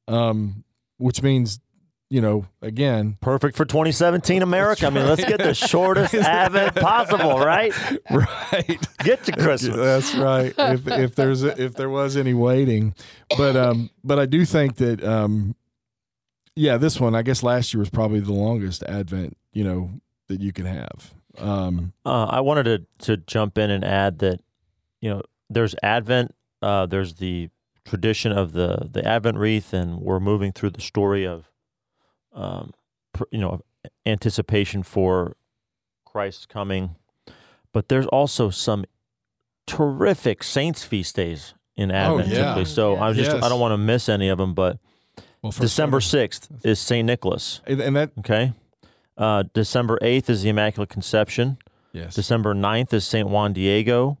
um, 0.08 0.64
which 0.96 1.22
means, 1.22 1.60
you 2.10 2.20
know, 2.20 2.46
again, 2.62 3.18
Perfect 3.20 3.56
for 3.56 3.64
2017 3.64 4.42
America. 4.42 4.86
I 4.86 4.90
mean, 4.90 5.06
let's 5.06 5.24
get 5.24 5.38
the 5.38 5.54
shortest 5.54 6.14
advent 6.14 6.74
possible, 6.76 7.38
right? 7.38 7.72
right. 8.10 8.88
Get 9.04 9.24
to 9.24 9.32
Christmas. 9.32 9.76
That's 9.76 10.14
right. 10.14 10.54
If 10.56 10.86
if 10.88 11.14
there's 11.14 11.44
a, 11.44 11.60
if 11.62 11.74
there 11.74 11.90
was 11.90 12.16
any 12.16 12.34
waiting, 12.34 12.94
but 13.36 13.56
um, 13.56 13.90
but 14.02 14.18
I 14.18 14.26
do 14.26 14.44
think 14.44 14.76
that 14.76 15.04
um, 15.04 15.54
yeah, 16.56 16.78
this 16.78 16.98
one 16.98 17.14
I 17.14 17.22
guess 17.22 17.42
last 17.42 17.74
year 17.74 17.80
was 17.80 17.90
probably 17.90 18.20
the 18.20 18.32
longest 18.32 18.82
Advent 18.84 19.36
you 19.52 19.64
know 19.64 19.90
that 20.28 20.40
you 20.40 20.52
can 20.52 20.66
have. 20.66 21.14
Um, 21.36 21.92
Uh, 22.04 22.24
I 22.24 22.40
wanted 22.40 22.64
to 22.64 23.06
to 23.06 23.16
jump 23.18 23.58
in 23.58 23.70
and 23.70 23.84
add 23.84 24.18
that 24.20 24.40
you 25.00 25.10
know 25.10 25.22
there's 25.50 25.74
Advent, 25.82 26.34
uh, 26.62 26.86
there's 26.86 27.14
the 27.14 27.50
tradition 27.84 28.32
of 28.32 28.52
the 28.52 28.88
the 28.90 29.06
Advent 29.06 29.36
wreath, 29.38 29.72
and 29.72 30.00
we're 30.00 30.20
moving 30.20 30.52
through 30.52 30.70
the 30.70 30.80
story 30.80 31.26
of, 31.26 31.50
um, 32.32 32.72
pr- 33.12 33.24
you 33.30 33.38
know, 33.38 33.60
anticipation 34.06 34.82
for 34.82 35.36
Christ's 36.04 36.46
coming. 36.46 36.96
but 37.72 37.88
there's 37.88 38.06
also 38.06 38.50
some 38.50 38.84
terrific 39.66 40.42
saints 40.42 40.84
feast 40.84 41.14
days 41.16 41.54
in 41.76 41.90
Advent. 41.90 42.28
Oh, 42.28 42.32
yeah. 42.32 42.38
typically. 42.42 42.64
So 42.64 42.96
I 42.96 43.12
just 43.12 43.30
Yes. 43.32 43.42
I 43.42 43.48
don't 43.48 43.60
want 43.60 43.72
to 43.72 43.78
miss 43.78 44.08
any 44.08 44.28
of 44.28 44.38
them. 44.38 44.54
But 44.54 44.78
Well, 45.42 45.52
December 45.52 46.00
sixth 46.00 46.48
is 46.64 46.78
Saint 46.80 47.06
Nicholas. 47.06 47.60
and 47.66 47.94
that 47.96 48.10
Okay. 48.20 48.52
Uh, 49.16 49.44
December 49.52 49.98
eighth 50.00 50.30
is 50.30 50.42
the 50.42 50.48
Immaculate 50.48 50.88
Conception. 50.88 51.58
yes, 51.92 52.14
December 52.14 52.54
9th 52.54 52.92
is 52.92 53.04
St. 53.06 53.28
Juan 53.28 53.52
Diego. 53.52 54.18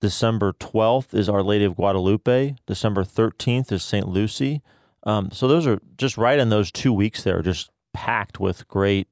December 0.00 0.52
12th 0.54 1.12
is 1.14 1.28
Our 1.28 1.42
Lady 1.42 1.64
of 1.64 1.76
Guadalupe. 1.76 2.56
December 2.66 3.04
13th 3.04 3.70
is 3.72 3.82
St. 3.82 4.08
Lucy. 4.08 4.62
Um, 5.06 5.30
so 5.30 5.48
those 5.48 5.66
are 5.66 5.78
just 5.96 6.18
right 6.18 6.38
in 6.38 6.50
those 6.50 6.70
two 6.70 6.92
weeks 6.92 7.22
there, 7.22 7.40
just 7.40 7.70
packed 7.94 8.38
with 8.40 8.68
great 8.68 9.08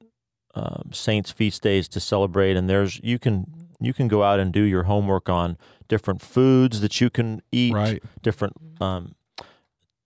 um, 0.55 0.90
saints 0.92 1.30
feast 1.30 1.62
days 1.62 1.88
to 1.88 2.01
celebrate. 2.01 2.57
And 2.57 2.68
there's 2.68 3.01
you 3.03 3.18
can 3.18 3.47
you 3.80 3.95
can 3.95 4.09
go 4.09 4.22
out 4.22 4.40
and 4.40 4.53
do 4.53 4.62
your 4.62 4.82
homework 4.82 5.28
on 5.28 5.57
different 5.88 6.20
foods 6.20 6.80
that 6.80 7.01
you 7.01 7.11
can 7.11 7.42
eat, 7.53 7.72
right. 7.72 8.03
different 8.22 8.55
um, 8.80 9.14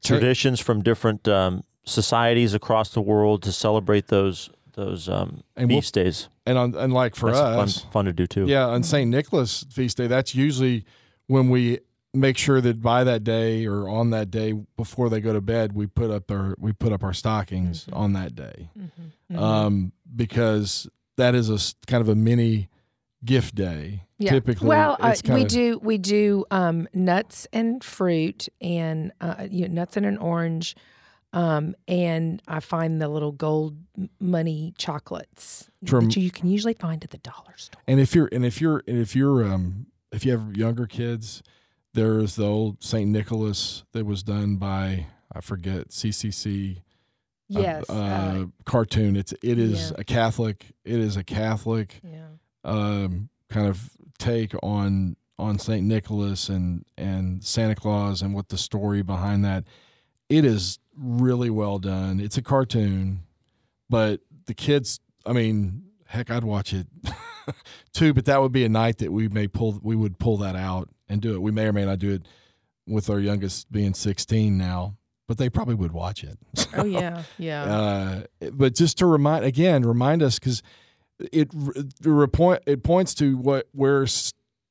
traditions 0.05 0.61
from 0.61 0.83
different 0.83 1.27
um, 1.27 1.65
societies 1.85 2.55
across 2.55 2.91
the 2.91 3.01
world 3.01 3.43
to 3.43 3.53
celebrate 3.53 4.09
those 4.09 4.51
those 4.75 5.09
um, 5.09 5.43
And 5.57 5.69
we'll- 5.69 5.81
feast 5.81 5.95
days. 5.95 6.29
And 6.47 6.57
on 6.57 6.75
and 6.77 6.95
like 6.95 7.15
for 7.15 7.31
That's 7.31 7.41
us, 7.41 7.81
fun, 7.83 7.91
fun 7.93 8.05
to 8.07 8.13
do 8.15 8.27
too. 8.27 8.47
Yeah, 8.47 8.67
on 8.69 8.83
St. 8.83 9.11
Nicholas 9.11 9.67
feast 9.71 9.99
day, 9.99 10.07
that's 10.07 10.35
usually 10.35 10.87
when 11.27 11.51
we 11.51 11.81
make 12.19 12.37
sure 12.39 12.61
that 12.61 12.81
by 12.83 13.05
that 13.05 13.25
day 13.25 13.67
or 13.67 13.89
on 13.89 14.11
that 14.11 14.31
day 14.31 14.53
before 14.77 15.09
they 15.11 15.21
go 15.21 15.33
to 15.33 15.41
bed, 15.41 15.73
we 15.73 15.87
put 15.87 16.11
up 16.11 16.31
our 16.31 16.55
we 16.59 16.73
put 16.73 16.93
up 16.93 17.03
our 17.05 17.13
stockings 17.15 17.87
Mhm. 17.87 17.97
on 17.97 18.13
that 18.15 18.35
day, 18.35 18.71
Mhm. 19.31 19.39
um, 19.39 19.93
because 20.15 20.89
that 21.17 21.35
is 21.35 21.49
a 21.51 21.59
kind 21.87 22.01
of 22.01 22.09
a 22.09 22.15
mini 22.15 22.69
gift 23.25 23.55
day. 23.55 24.05
Yeah. 24.19 24.31
Typically, 24.33 24.69
well, 24.69 24.97
uh, 25.01 25.15
we 25.29 25.43
of, 25.43 25.49
do 25.49 25.79
we 25.83 25.99
do 25.99 26.45
um, 26.51 26.89
nuts 26.93 27.47
and 27.53 27.83
fruit 27.85 28.49
and 28.61 29.13
uh, 29.21 29.47
you 29.51 29.69
know, 29.69 29.75
nuts 29.75 29.97
and 29.97 30.05
an 30.07 30.19
orange, 30.19 30.75
um, 31.33 31.75
and 31.87 32.43
I 32.49 32.61
find 32.61 33.01
the 33.01 33.09
little 33.09 33.33
gold 33.33 33.77
money 34.21 34.75
chocolates 34.77 35.71
Trem- 35.85 36.07
that 36.07 36.17
you 36.17 36.31
can 36.31 36.49
usually 36.49 36.75
find 36.75 37.03
at 37.05 37.11
the 37.11 37.19
dollar 37.19 37.57
store. 37.57 37.81
And 37.87 38.01
if 38.01 38.15
you're 38.15 38.29
and 38.33 38.45
if 38.45 38.61
you're 38.61 38.83
and 38.89 38.99
if 38.99 39.15
you're 39.15 39.45
um 39.45 39.87
if 40.11 40.25
you 40.25 40.33
have 40.33 40.57
younger 40.57 40.87
kids, 40.87 41.43
there's 41.95 42.37
the 42.37 42.45
old 42.47 42.83
St. 42.83 43.09
Nicholas 43.11 43.85
that 43.93 44.05
was 44.05 44.23
done 44.23 44.57
by 44.57 45.07
I 45.33 45.41
forget 45.41 45.89
CCC. 45.89 46.79
Yes. 47.51 47.89
uh, 47.89 47.93
uh, 47.93 48.45
cartoon. 48.65 49.17
It's 49.17 49.33
it 49.43 49.59
is 49.59 49.91
Yeah. 49.91 49.97
a 50.01 50.05
Catholic. 50.05 50.67
It 50.85 50.99
is 51.01 51.17
a 51.17 51.25
Catholic 51.25 52.01
yeah. 52.05 52.27
um, 52.65 53.31
kind 53.49 53.67
of 53.67 53.91
take 54.19 54.55
on 54.63 55.17
on 55.39 55.59
Saint 55.59 55.87
Nicholas 55.87 56.49
and 56.49 56.85
and 56.99 57.43
Santa 57.43 57.75
Claus 57.75 58.21
and 58.23 58.35
what 58.35 58.49
the 58.51 58.59
story 58.59 59.03
behind 59.03 59.45
that. 59.45 59.65
It 60.29 60.45
is 60.45 60.79
really 60.95 61.49
well 61.49 61.79
done. 61.79 62.21
It's 62.21 62.37
a 62.37 62.43
cartoon, 62.43 63.23
but 63.89 64.21
the 64.47 64.55
kids. 64.55 65.01
I 65.25 65.33
mean, 65.33 65.85
heck, 66.07 66.31
I'd 66.31 66.45
watch 66.45 66.73
it 66.75 66.87
too. 67.95 68.13
But 68.13 68.27
that 68.27 68.43
would 68.43 68.53
be 68.53 68.65
a 68.65 68.69
night 68.69 68.99
that 68.99 69.11
we 69.11 69.29
may 69.29 69.49
pull. 69.49 69.79
We 69.83 69.97
would 69.97 70.19
pull 70.19 70.37
that 70.39 70.55
out 70.57 70.91
and 71.09 71.21
do 71.21 71.35
it. 71.35 71.43
We 71.43 71.51
may 71.51 71.67
or 71.67 71.73
may 71.73 71.85
not 71.85 71.99
do 71.99 72.13
it 72.13 72.23
with 72.87 73.11
our 73.11 73.19
youngest 73.21 73.71
being 73.71 73.95
sixteen 73.95 74.57
now, 74.59 74.97
but 75.27 75.39
they 75.39 75.49
probably 75.51 75.75
would 75.75 75.93
watch 75.93 76.25
it. 76.25 76.39
Oh 76.77 76.85
yeah. 76.85 77.23
Yeah. 77.39 77.63
uh, 77.65 78.23
but 78.53 78.75
just 78.75 78.99
to 78.99 79.07
remind 79.07 79.45
again, 79.45 79.85
remind 79.85 80.23
us 80.23 80.39
because 80.39 80.63
it 81.33 81.51
the 81.51 82.11
repoint 82.11 82.61
it 82.67 82.83
points 82.83 83.15
to 83.15 83.37
what 83.37 83.69
where 83.73 84.07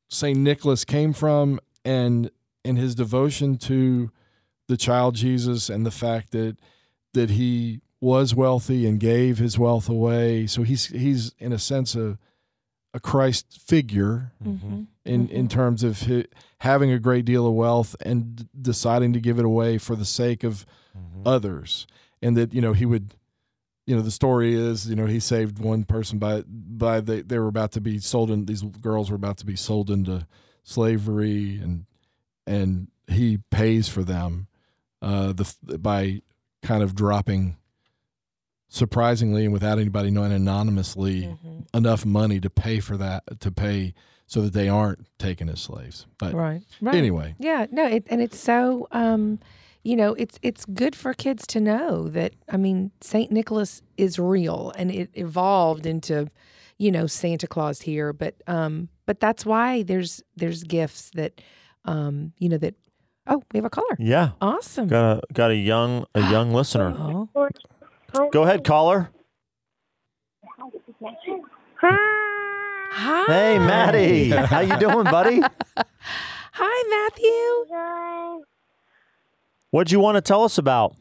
Saint 0.10 0.40
Nicholas 0.40 0.86
came 0.86 1.12
from 1.14 1.60
and 1.84 2.30
and 2.64 2.78
his 2.78 2.96
devotion 2.96 3.58
to 3.58 4.12
the 4.68 4.78
child 4.78 5.16
Jesus 5.16 5.70
and 5.70 5.86
the 5.86 5.92
fact 5.92 6.32
that 6.32 6.58
that 7.14 7.32
he 7.32 7.82
was 8.00 8.36
wealthy 8.36 8.86
and 8.86 9.00
gave 9.00 9.40
his 9.40 9.58
wealth 9.58 9.90
away. 9.90 10.46
So 10.48 10.64
he's 10.64 10.86
he's 10.88 11.34
in 11.40 11.52
a 11.52 11.60
sense 11.60 11.96
a 11.96 12.18
a 12.98 13.00
Christ 13.00 13.60
figure 13.62 14.32
Mhm. 14.44 14.88
in 15.06 15.30
in 15.30 15.48
terms 15.48 15.84
of 15.84 16.02
hi 16.02 16.26
having 16.62 16.90
a 16.92 16.98
great 17.00 17.24
deal 17.26 17.46
of 17.48 17.54
wealth 17.54 17.96
and 18.02 18.36
d- 18.38 18.46
deciding 18.60 19.14
to 19.14 19.20
give 19.22 19.38
it 19.40 19.46
away 19.46 19.78
for 19.78 19.96
the 19.96 20.06
sake 20.06 20.44
of 20.44 20.66
Mhm. 20.98 21.22
others 21.26 21.86
and 22.22 22.36
that 22.36 22.54
you 22.54 22.62
know 22.62 22.74
he 22.74 22.86
would 22.86 23.14
you 23.86 23.96
know 23.96 24.02
the 24.02 24.12
story 24.12 24.56
is 24.56 24.90
you 24.90 24.96
know 24.96 25.06
he 25.06 25.20
saved 25.20 25.60
one 25.60 25.84
person 25.84 26.18
by 26.18 26.42
by 26.48 27.00
they 27.00 27.22
they 27.22 27.38
were 27.40 27.48
about 27.48 27.72
to 27.74 27.82
be 27.82 28.00
sold 28.00 28.32
in 28.32 28.46
these 28.46 28.64
girls 28.64 29.10
were 29.12 29.16
about 29.16 29.38
to 29.38 29.46
be 29.46 29.56
sold 29.56 29.90
into 29.92 30.26
slavery 30.64 31.58
and 31.62 31.86
and 32.48 32.88
he 33.08 33.38
pays 33.52 33.88
for 33.88 34.04
them 34.04 34.48
uh 35.02 35.32
the 35.34 35.78
by 35.78 36.22
kind 36.64 36.82
of 36.84 36.96
dropping 36.96 37.56
surprisingly 38.70 39.44
and 39.46 39.54
without 39.54 39.80
anybody 39.80 40.12
knowing 40.12 40.32
anonymously 40.32 41.22
Mhm. 41.24 41.66
enough 41.74 42.06
money 42.06 42.40
to 42.40 42.50
pay 42.50 42.80
for 42.80 42.98
that 42.98 43.24
to 43.40 43.52
pay 43.52 43.94
so 44.26 44.42
that 44.42 44.54
they 44.54 44.68
aren't 44.68 45.08
taken 45.18 45.48
as 45.50 45.62
slaves 45.62 46.06
but 46.20 46.34
Right. 46.34 46.62
Right. 46.82 46.96
anyway 46.96 47.36
Yeah, 47.40 47.68
no, 47.72 47.86
it, 47.86 48.06
and 48.10 48.22
it's 48.22 48.40
so 48.40 48.88
um, 48.92 49.40
you 49.84 49.96
know, 49.96 50.16
it's 50.16 50.38
it's 50.42 50.66
good 50.66 50.96
for 50.98 51.14
kids 51.14 51.48
to 51.48 51.62
know 51.62 52.10
that 52.10 52.34
I 52.50 52.58
mean, 52.58 52.92
Saint 53.00 53.32
Nicholas 53.32 53.82
is 53.96 54.20
real 54.20 54.74
and 54.78 54.92
it 54.92 55.10
evolved 55.14 55.86
into, 55.86 56.28
you 56.78 56.92
know, 56.92 57.08
Santa 57.08 57.48
Claus 57.48 57.82
here, 57.84 58.12
but 58.12 58.36
um 58.48 58.90
but 59.06 59.22
that's 59.22 59.46
why 59.46 59.84
there's 59.84 60.22
there's 60.36 60.64
gifts 60.64 61.10
that 61.16 61.40
um, 61.86 62.34
you 62.38 62.50
know 62.50 62.58
that 62.58 62.76
Oh, 63.30 63.44
we 63.54 63.58
have 63.60 63.66
a 63.66 63.70
caller. 63.70 63.96
Yeah, 64.00 64.32
Awesome. 64.42 64.88
got 64.90 65.18
a 65.18 65.22
got 65.34 65.52
a 65.52 65.56
young 65.56 66.06
a 66.16 66.22
young 66.32 66.52
listener. 66.60 66.94
Oh. 66.98 67.30
Go 68.32 68.44
ahead, 68.44 68.64
caller. 68.64 69.10
Hi. 71.80 73.24
Hey, 73.28 73.60
Maddie, 73.60 74.30
how 74.48 74.62
you 74.62 74.78
doing, 74.78 75.04
buddy? 75.04 75.42
Hi, 76.54 76.84
Matthew. 76.90 78.44
What'd 79.70 79.92
you 79.92 80.00
want 80.00 80.16
to 80.16 80.22
tell 80.22 80.44
us 80.44 80.58
about? 80.58 80.96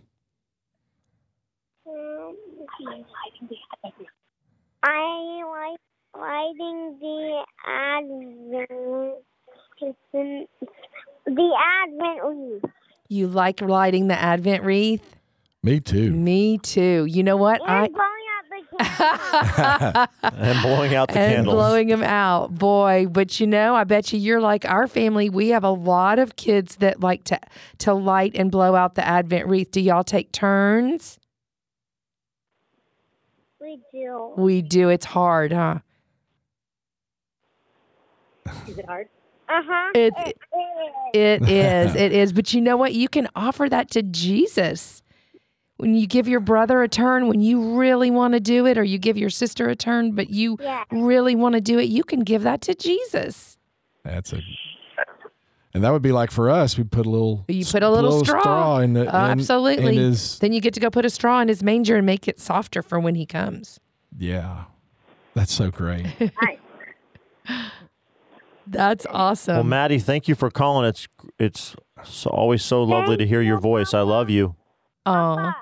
I 4.83 5.43
like 5.43 5.81
lighting 6.21 6.99
the 7.01 7.45
advent 7.67 9.25
the 11.27 11.57
advent 11.83 12.23
wreath. 12.25 12.65
You 13.09 13.29
like 13.29 13.61
lighting 13.61 14.09
the 14.09 14.21
Advent 14.21 14.65
wreath? 14.65 15.17
Me 15.67 15.81
too 15.81 16.11
Me 16.13 16.59
too. 16.59 17.05
You 17.09 17.23
know 17.23 17.37
what? 17.37 17.61
And 17.69 17.93
blowing 17.93 18.27
out 18.29 18.39
the 18.51 18.85
candles. 18.85 20.23
And 20.23 20.63
blowing 20.63 20.95
out 20.95 21.09
the 21.09 21.15
candles. 21.15 21.17
and 21.17 21.37
candles. 21.37 21.55
blowing 21.55 21.89
them 21.89 22.03
out, 22.03 22.55
boy. 22.55 23.07
But 23.11 23.41
you 23.41 23.47
know, 23.47 23.75
I 23.75 23.85
bet 23.85 24.13
you 24.13 24.19
you're 24.19 24.41
like 24.41 24.65
our 24.65 24.87
family. 24.87 25.31
We 25.31 25.49
have 25.49 25.65
a 25.65 25.71
lot 25.71 26.19
of 26.19 26.37
kids 26.37 26.77
that 26.77 27.01
like 27.01 27.25
to 27.25 27.41
to 27.79 27.95
light 27.95 28.33
and 28.35 28.51
blow 28.51 28.75
out 28.75 28.95
the 28.95 29.07
Advent 29.07 29.47
wreath. 29.49 29.71
Do 29.71 29.81
y'all 29.81 30.05
take 30.05 30.31
turns? 30.33 31.19
we 33.61 33.81
do. 33.93 34.33
We 34.37 34.63
do. 34.63 34.89
It's 34.91 35.07
hard, 35.07 35.53
huh? 35.53 35.79
Is 38.69 38.79
it 38.79 38.87
hard? 38.87 39.09
Uh 39.49 39.63
huh. 39.65 39.91
It- 39.95 40.15
is. 40.19 40.35
It 41.15 41.49
is. 41.49 41.95
It 42.05 42.13
is. 42.13 42.33
But 42.33 42.53
you 42.53 42.61
know 42.61 42.77
what? 42.77 42.93
You 42.95 43.09
can 43.09 43.29
offer 43.35 43.69
that 43.69 43.91
to 43.93 44.03
Jesus. 44.03 45.03
When 45.79 45.95
you 45.95 46.07
give 46.07 46.27
your 46.27 46.41
brother 46.41 46.83
a 46.83 46.89
turn, 46.89 47.29
when 47.29 47.41
you 47.43 47.77
really 47.77 48.11
want 48.11 48.33
to 48.35 48.41
do 48.41 48.67
it, 48.67 48.79
or 48.79 48.85
you 48.85 48.97
give 48.99 49.19
your 49.19 49.29
sister 49.31 49.69
a 49.69 49.77
turn, 49.77 50.13
but 50.13 50.31
you 50.31 50.57
Yeah. 50.61 50.85
really 50.91 51.35
want 51.37 51.55
to 51.55 51.61
do 51.61 51.79
it, 51.79 51.85
you 51.91 52.03
can 52.03 52.21
give 52.21 52.43
that 52.45 52.63
to 52.63 52.75
Jesus. 52.75 53.59
That's 54.05 54.33
a, 54.33 54.41
and 55.75 55.85
that 55.85 55.91
would 55.93 56.01
be 56.01 56.13
like 56.13 56.31
for 56.31 56.49
us. 56.49 56.79
We 56.79 56.85
put 56.85 57.05
a 57.05 57.11
little, 57.11 57.45
You 57.49 57.65
put 57.67 57.83
a 57.83 57.91
little 57.91 58.25
straw. 58.25 58.79
in 58.79 58.95
the, 58.95 59.01
Uh, 59.03 59.27
in- 59.27 59.39
absolutely. 59.39 59.97
in 59.99 60.03
his, 60.03 60.39
Then 60.39 60.55
you 60.55 60.63
get 60.63 60.73
to 60.75 60.81
go 60.81 60.89
put 60.89 61.05
a 61.05 61.11
straw 61.11 61.41
in 61.41 61.49
his 61.49 61.63
manger 61.63 61.97
and 61.97 62.07
make 62.07 62.27
it 62.27 62.41
softer 62.41 62.83
for 62.83 62.99
when 62.99 63.15
he 63.15 63.27
comes. 63.27 63.79
yeah, 64.19 64.65
that's 65.35 65.53
so 65.53 65.71
great. 65.71 66.07
That's 68.69 69.07
awesome. 69.11 69.55
Well, 69.55 69.65
Maddie, 69.65 70.01
thank 70.01 70.27
you 70.27 70.35
for 70.35 70.51
calling. 70.51 70.89
It's 70.89 71.07
it's 71.39 71.77
always 72.27 72.63
so 72.65 72.83
lovely 72.83 73.17
to 73.17 73.25
hear 73.27 73.41
your 73.41 73.59
voice. 73.61 73.95
I 73.95 74.01
love 74.01 74.29
you. 74.29 74.57
Aw. 75.07 75.55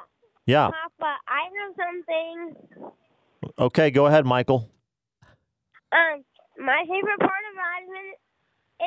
Papa, 0.46 0.50
Yeah. 0.50 0.70
Papa, 0.70 1.16
I 1.28 1.48
know 1.50 1.74
something. 1.76 3.52
Okay, 3.58 3.90
go 3.90 4.06
ahead, 4.06 4.24
Michael. 4.26 4.68
Um, 5.92 6.24
my 6.58 6.82
favorite 6.88 7.20
part 7.20 7.44
of 7.52 7.56
Advent 7.78 8.18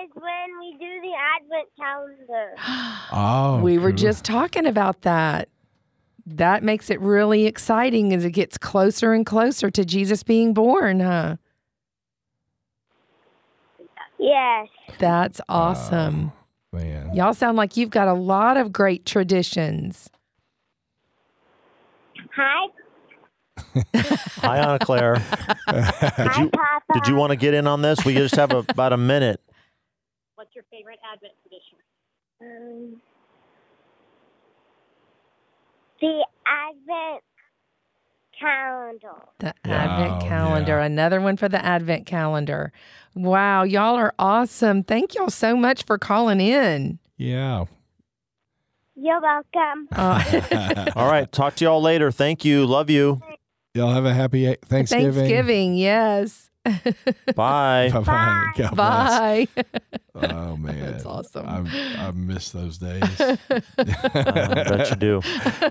is 0.04 0.10
when 0.16 0.60
we 0.60 0.78
do 0.80 1.02
the 1.02 1.14
Advent 1.36 1.70
calendar. 1.80 2.56
Oh, 3.10 3.62
we 3.62 3.78
were 3.78 3.92
cool. 3.92 3.98
just 3.98 4.26
talking 4.26 4.66
about 4.66 5.04
that. 5.04 5.48
That 6.26 6.62
makes 6.62 6.90
it 6.90 7.00
really 7.00 7.46
exciting 7.46 8.12
as 8.14 8.26
it 8.26 8.32
gets 8.32 8.58
closer 8.58 9.14
and 9.14 9.26
closer 9.26 9.70
to 9.72 9.86
Jesus 9.86 10.24
being 10.24 10.54
born, 10.54 11.00
huh? 11.00 11.38
Yes. 14.20 14.68
That's 15.00 15.40
awesome. 15.48 16.34
Man. 16.74 17.16
Y'all 17.16 17.34
sound 17.34 17.56
like 17.56 17.78
you've 17.78 17.92
got 17.92 18.10
a 18.10 18.14
lot 18.14 18.58
of 18.58 18.74
great 18.74 19.06
traditions. 19.06 20.10
Hi. 22.38 22.68
Hi, 24.42 24.58
Anna 24.60 24.80
Claire. 24.80 25.16
Hi, 25.68 26.42
you- 26.42 26.50
Papa. 26.50 26.94
Did 26.94 27.08
you 27.08 27.16
want 27.16 27.32
to 27.32 27.36
get 27.36 27.54
in 27.54 27.68
on 27.68 27.82
this? 27.82 28.06
We 28.06 28.14
just 28.14 28.36
have 28.36 28.52
a, 28.52 28.58
about 28.60 28.94
a 28.94 28.98
minute. 28.98 29.42
What's 30.36 30.54
your 30.56 30.64
favorite 30.72 31.00
Advent 31.12 31.34
tradition? 31.42 31.78
Um, 32.42 33.02
the 36.00 36.26
Advent 36.46 37.24
calendar. 38.40 39.26
The 39.40 39.54
Oh, 39.66 39.72
Advent 39.72 40.22
calendar, 40.22 40.78
yeah. 40.78 40.86
another 40.86 41.20
one 41.20 41.38
for 41.38 41.50
the 41.50 41.64
Advent 41.64 42.06
calendar. 42.06 42.72
Wow, 43.16 43.64
y'all 43.64 43.96
are 43.96 44.14
awesome. 44.20 44.84
Thank 44.84 45.16
y'all 45.16 45.32
so 45.32 45.56
much 45.58 45.84
for 45.84 45.98
calling 45.98 46.40
in. 46.40 47.00
Yeah. 47.18 47.66
You're 49.00 49.22
welcome. 49.22 49.88
Uh, 49.98 50.92
All 50.96 51.08
right. 51.10 51.32
Talk 51.32 51.56
to 51.58 51.66
y'all 51.66 51.82
later. 51.82 52.12
Thank 52.12 52.44
you. 52.44 52.66
Love 52.66 52.90
you. 52.90 53.22
Y'all 53.74 53.94
have 53.94 54.06
a 54.06 54.14
happy 54.14 54.56
Thanksgiving. 54.66 55.14
Thanksgiving, 55.14 55.76
yes. 55.76 56.50
Bye. 57.36 57.90
Bye 57.94 58.00
bye. 58.02 58.52
God 58.58 58.76
bless. 58.76 59.48
Oh 60.20 60.58
man, 60.58 60.80
That's 60.94 61.06
awesome. 61.06 61.46
I 61.48 61.60
I 62.08 62.10
miss 62.12 62.50
those 62.50 62.80
days. 62.80 63.04
I 63.22 63.38
bet 63.78 64.90
you 64.90 64.96
do. 64.96 65.22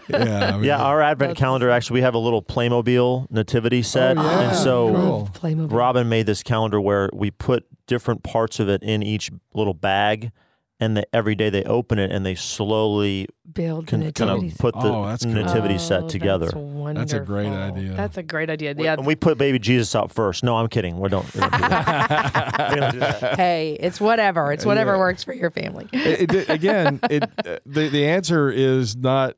yeah, 0.09 0.51
I 0.51 0.53
mean, 0.53 0.63
Yeah, 0.65 0.81
our 0.81 1.03
Advent 1.03 1.31
That's 1.31 1.39
calendar 1.41 1.69
actually 1.69 1.95
we 1.95 2.03
have 2.03 2.15
a 2.15 2.19
little 2.19 2.43
Playmobil 2.43 3.29
nativity 3.29 3.83
set, 3.83 4.17
Oh, 4.17 4.23
yeah. 4.23 4.49
and 4.51 4.57
so 4.57 5.29
Cool. 5.43 5.67
Robin 5.67 6.09
made 6.09 6.27
this 6.27 6.45
calendar 6.45 6.81
where 6.81 7.11
we 7.13 7.33
put 7.33 7.67
different 7.89 8.23
parts 8.23 8.61
of 8.61 8.69
it 8.69 8.85
in 8.85 9.03
each 9.03 9.33
little 9.53 9.75
bag, 9.75 10.31
and 10.79 10.97
the, 10.97 11.07
every 11.15 11.35
day 11.35 11.49
they 11.51 11.65
open 11.65 11.99
it 11.99 12.11
and 12.13 12.25
they 12.27 12.35
slowly 12.35 13.27
build 13.53 13.87
can 13.87 14.01
the 14.01 14.13
kind 14.13 14.31
of 14.31 14.59
put 14.59 14.75
the 14.75 14.81
Oh, 14.93 15.07
that's 15.07 15.25
cool. 15.25 15.33
nativity 15.35 15.77
Oh, 15.77 15.79
set 15.79 16.09
together. 16.09 16.51
That's, 16.55 16.95
That's 16.99 17.13
a 17.15 17.21
great 17.21 17.49
idea. 17.49 17.95
That's 17.95 18.17
a 18.19 18.23
great 18.23 18.51
idea. 18.51 18.75
Yeah. 18.77 18.95
And 18.95 19.07
we 19.07 19.15
put 19.17 19.39
baby 19.39 19.59
Jesus 19.59 19.95
out 19.95 20.13
first. 20.13 20.45
No, 20.45 20.57
I'm 20.57 20.69
kidding. 20.69 20.99
We 21.01 21.09
don't. 21.09 21.33
We 21.35 21.41
don't 21.41 21.53
do 21.53 21.59
that. 21.59 22.71
We 22.75 22.81
don't 22.81 22.93
do 22.93 22.99
that. 23.01 23.37
hey, 23.39 23.77
it's 23.81 24.01
whatever. 24.01 24.53
It's 24.53 24.67
whatever 24.67 24.93
Yeah. 24.93 24.99
works 24.99 25.25
for 25.25 25.33
your 25.35 25.51
family. 25.51 25.89
it, 25.93 26.33
it- 26.35 26.49
again, 26.59 27.01
it 27.11 27.23
uh, 27.25 27.59
the 27.65 27.89
the 27.89 28.07
answer 28.07 28.51
is 28.51 28.97
not 28.97 29.37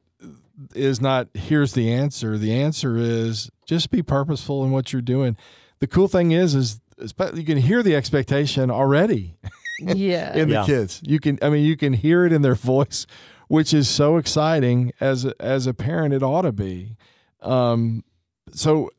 is 0.75 1.01
not 1.01 1.29
here's 1.35 1.73
the 1.75 1.93
answer. 1.93 2.37
The 2.37 2.53
answer 2.53 2.97
is 2.97 3.49
just 3.67 3.91
be 3.91 4.03
purposeful 4.03 4.65
in 4.65 4.73
what 4.73 4.93
you're 4.93 5.03
doing. 5.03 5.37
The 5.79 5.87
cool 5.87 6.09
thing 6.09 6.33
is 6.33 6.55
is 6.57 6.81
is 6.99 7.15
you 7.35 7.45
can 7.45 7.59
hear 7.59 7.83
the 7.85 7.95
expectation 7.95 8.71
already 8.73 9.37
yeah. 9.79 10.35
in 10.37 10.49
the 10.49 10.55
Yeah. 10.55 10.67
kids. 10.67 11.01
You 11.05 11.21
can 11.21 11.39
I 11.43 11.51
mean 11.51 11.65
you 11.65 11.77
can 11.77 11.93
hear 11.93 12.25
it 12.25 12.33
in 12.33 12.43
their 12.43 12.55
voice, 12.55 13.07
which 13.49 13.73
is 13.73 13.89
so 13.89 14.17
exciting 14.17 14.93
as 15.01 15.25
as 15.41 15.67
a 15.67 15.75
parent 15.75 16.15
it 16.15 16.23
ought 16.23 16.43
to 16.43 16.53
be. 16.53 16.97
Um 17.41 18.05
so 18.53 18.91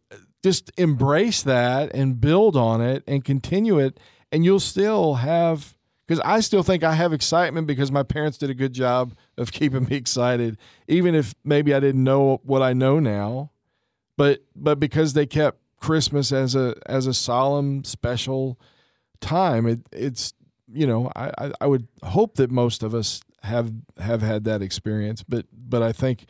just 0.44 0.72
embrace 0.78 1.42
that 1.44 1.94
and 1.94 2.22
build 2.22 2.56
on 2.56 2.82
it 2.82 3.04
and 3.08 3.26
continue 3.26 3.78
it 3.80 4.00
and 4.32 4.46
you'll 4.46 4.60
still 4.60 5.16
have 5.16 5.76
because 6.08 6.22
I 6.26 6.40
still 6.40 6.64
think 6.64 6.84
I 6.84 6.94
have 6.94 7.14
excitement 7.14 7.68
because 7.68 7.92
my 7.92 8.02
parents 8.02 8.38
did 8.40 8.50
a 8.50 8.56
good 8.56 8.74
job 8.74 9.14
of 9.38 9.52
keeping 9.60 9.86
me 9.86 9.96
excited, 9.96 10.58
even 10.88 11.14
if 11.14 11.36
maybe 11.44 11.72
I 11.74 11.80
didn't 11.80 12.04
know 12.04 12.40
what 12.44 12.64
I 12.64 12.74
know 12.74 13.00
now. 13.00 13.52
But 14.18 14.44
but 14.56 14.80
because 14.80 15.14
they 15.14 15.26
kept 15.28 15.60
Christmas 15.80 16.32
as 16.32 16.56
a 16.56 16.76
as 16.88 17.06
a 17.06 17.14
solemn, 17.14 17.84
special 17.84 18.60
time, 19.22 19.66
it 19.68 19.80
it's 19.92 20.34
you 20.72 20.86
know 20.88 21.12
I, 21.16 21.52
I, 21.60 21.68
would 21.68 21.88
hope 22.04 22.36
that 22.36 22.52
most 22.52 22.84
of 22.84 22.94
us 22.94 23.22
have 23.44 23.72
have 23.98 24.22
had 24.22 24.44
that 24.46 24.62
experience. 24.62 25.24
But 25.24 25.46
but 25.52 25.82
I 25.82 25.92
think 25.92 26.26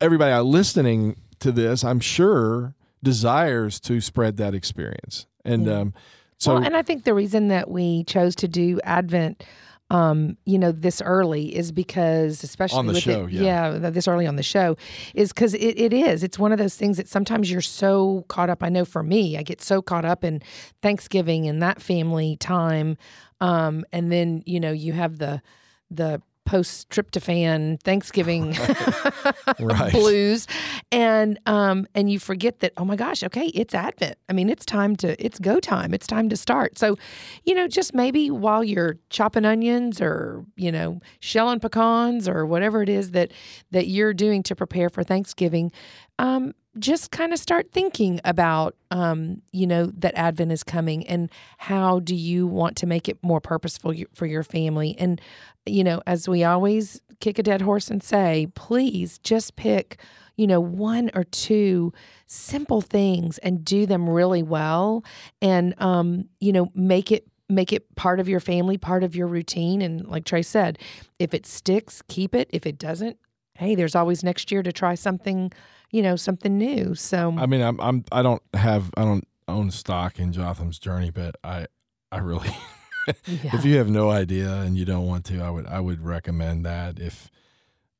everybody 0.00 0.32
listening 0.42 1.16
to 1.40 1.52
this, 1.52 1.84
I'm 1.84 2.00
sure, 2.00 2.74
desires 3.02 3.80
to 3.80 4.00
spread 4.00 4.36
that 4.38 4.54
experience. 4.54 5.26
And 5.44 5.66
Yeah. 5.66 5.80
um, 5.80 5.94
so 6.38 6.54
well, 6.54 6.64
and 6.64 6.76
I 6.76 6.82
think 6.82 7.04
the 7.04 7.14
reason 7.14 7.48
that 7.48 7.70
we 7.70 8.04
chose 8.04 8.34
to 8.36 8.48
do 8.48 8.80
Advent, 8.84 9.44
um, 9.90 10.36
you 10.44 10.58
know, 10.58 10.70
this 10.70 11.02
early 11.02 11.54
is 11.54 11.72
because, 11.72 12.44
especially 12.44 12.78
On 12.78 12.86
the 12.86 12.92
with 12.92 13.02
show, 13.02 13.26
it, 13.26 13.32
yeah. 13.32 13.78
th- 13.78 13.92
this 13.92 14.06
early 14.06 14.26
on 14.26 14.36
the 14.36 14.42
show, 14.42 14.76
is 15.14 15.32
because 15.32 15.52
it, 15.54 15.78
it 15.78 15.92
is. 15.92 16.22
It's 16.22 16.38
one 16.38 16.52
of 16.52 16.58
those 16.58 16.76
things 16.76 16.96
that 16.96 17.08
sometimes 17.08 17.50
you're 17.50 17.60
so 17.60 18.24
caught 18.28 18.50
up. 18.50 18.62
I 18.62 18.68
know 18.68 18.84
for 18.84 19.02
me, 19.02 19.36
I 19.36 19.42
get 19.42 19.60
so 19.60 19.82
caught 19.82 20.04
up 20.04 20.24
in 20.24 20.42
Thanksgiving 20.80 21.48
and 21.48 21.60
that 21.62 21.82
family 21.82 22.36
time, 22.36 22.96
um, 23.40 23.84
and 23.92 24.12
then 24.12 24.42
you 24.46 24.60
know 24.60 24.70
you 24.70 24.92
have 24.92 25.18
the 25.18 25.42
the 25.90 26.22
post 26.50 26.90
tryptophan 26.90 27.80
Thanksgiving 27.82 28.56
Right. 29.60 29.92
blues, 29.92 30.48
and 30.90 31.38
um 31.46 31.86
and 31.94 32.10
you 32.10 32.18
forget 32.18 32.58
that 32.60 32.72
oh 32.76 32.84
my 32.84 32.96
gosh, 32.96 33.22
okay, 33.22 33.46
it's 33.54 33.72
Advent. 33.72 34.16
I 34.28 34.32
mean, 34.32 34.50
it's 34.50 34.66
time 34.66 34.96
to 34.96 35.24
it's 35.24 35.38
go 35.38 35.60
time. 35.60 35.94
It's 35.94 36.08
time 36.08 36.28
to 36.28 36.36
start. 36.36 36.76
So, 36.76 36.96
you 37.44 37.54
know, 37.54 37.68
just 37.68 37.94
maybe 37.94 38.30
while 38.30 38.64
you're 38.64 38.96
chopping 39.10 39.44
onions 39.44 40.00
or 40.00 40.44
you 40.56 40.72
know 40.72 41.00
shelling 41.20 41.60
pecans 41.60 42.28
or 42.28 42.44
whatever 42.44 42.82
it 42.82 42.88
is 42.88 43.12
that 43.12 43.30
that 43.70 43.86
you're 43.86 44.12
doing 44.12 44.42
to 44.44 44.56
prepare 44.56 44.90
for 44.90 45.04
Thanksgiving, 45.04 45.70
um, 46.20 46.54
just 46.78 47.10
kind 47.10 47.32
of 47.32 47.38
start 47.38 47.72
thinking 47.72 48.20
about 48.24 48.76
um, 48.90 49.40
you 49.52 49.66
know 49.66 49.86
that 49.86 50.14
Advent 50.14 50.52
is 50.52 50.62
coming 50.62 51.06
and 51.06 51.30
how 51.56 51.98
do 52.00 52.14
you 52.14 52.46
want 52.46 52.76
to 52.76 52.86
make 52.86 53.08
it 53.08 53.18
more 53.22 53.40
purposeful 53.40 53.94
for 54.14 54.26
your 54.26 54.42
family? 54.42 54.94
And 54.98 55.20
you 55.64 55.82
know 55.82 56.02
as 56.06 56.28
we 56.28 56.44
always 56.44 57.00
kick 57.20 57.38
a 57.38 57.42
dead 57.42 57.62
horse 57.62 57.90
and 57.90 58.02
say 58.02 58.48
please 58.54 59.18
just 59.18 59.56
pick 59.56 59.98
you 60.36 60.46
know 60.46 60.60
one 60.60 61.10
or 61.14 61.24
two 61.24 61.92
simple 62.26 62.80
things 62.80 63.38
and 63.38 63.64
do 63.64 63.84
them 63.84 64.08
really 64.08 64.42
well 64.42 65.02
and 65.42 65.74
um, 65.78 66.28
you 66.38 66.52
know 66.52 66.70
make 66.74 67.10
it 67.10 67.26
make 67.48 67.72
it 67.72 67.94
part 67.96 68.20
of 68.20 68.28
your 68.28 68.40
family 68.40 68.76
part 68.76 69.02
of 69.02 69.16
your 69.16 69.26
routine. 69.26 69.80
And 69.80 70.06
like 70.06 70.26
trey 70.26 70.42
said 70.42 70.78
if 71.18 71.32
it 71.32 71.46
sticks 71.46 72.02
keep 72.08 72.34
it. 72.34 72.50
If 72.52 72.66
it 72.66 72.76
doesn't 72.78 73.16
hey 73.54 73.74
there's 73.74 73.96
always 73.96 74.22
next 74.22 74.52
year 74.52 74.62
to 74.62 74.70
try 74.70 74.94
something 74.94 75.50
you 75.90 76.02
know 76.02 76.16
something 76.16 76.56
new. 76.56 76.94
So 76.94 77.34
I 77.38 77.46
mean, 77.46 77.60
I'm, 77.60 77.80
I'm 77.80 78.04
I 78.12 78.22
don't 78.22 78.42
have 78.54 78.90
I 78.96 79.02
don't 79.02 79.26
own 79.48 79.70
stock 79.70 80.18
in 80.18 80.32
Jotham's 80.32 80.78
journey, 80.78 81.10
but 81.10 81.36
I 81.42 81.66
I 82.12 82.18
really 82.18 82.50
yeah. 83.08 83.14
if 83.54 83.64
you 83.64 83.76
have 83.76 83.88
no 83.88 84.10
idea 84.10 84.50
and 84.60 84.76
you 84.76 84.84
don't 84.84 85.06
want 85.06 85.24
to, 85.26 85.40
I 85.40 85.50
would 85.50 85.66
I 85.66 85.80
would 85.80 86.04
recommend 86.04 86.64
that 86.66 86.98
if 86.98 87.30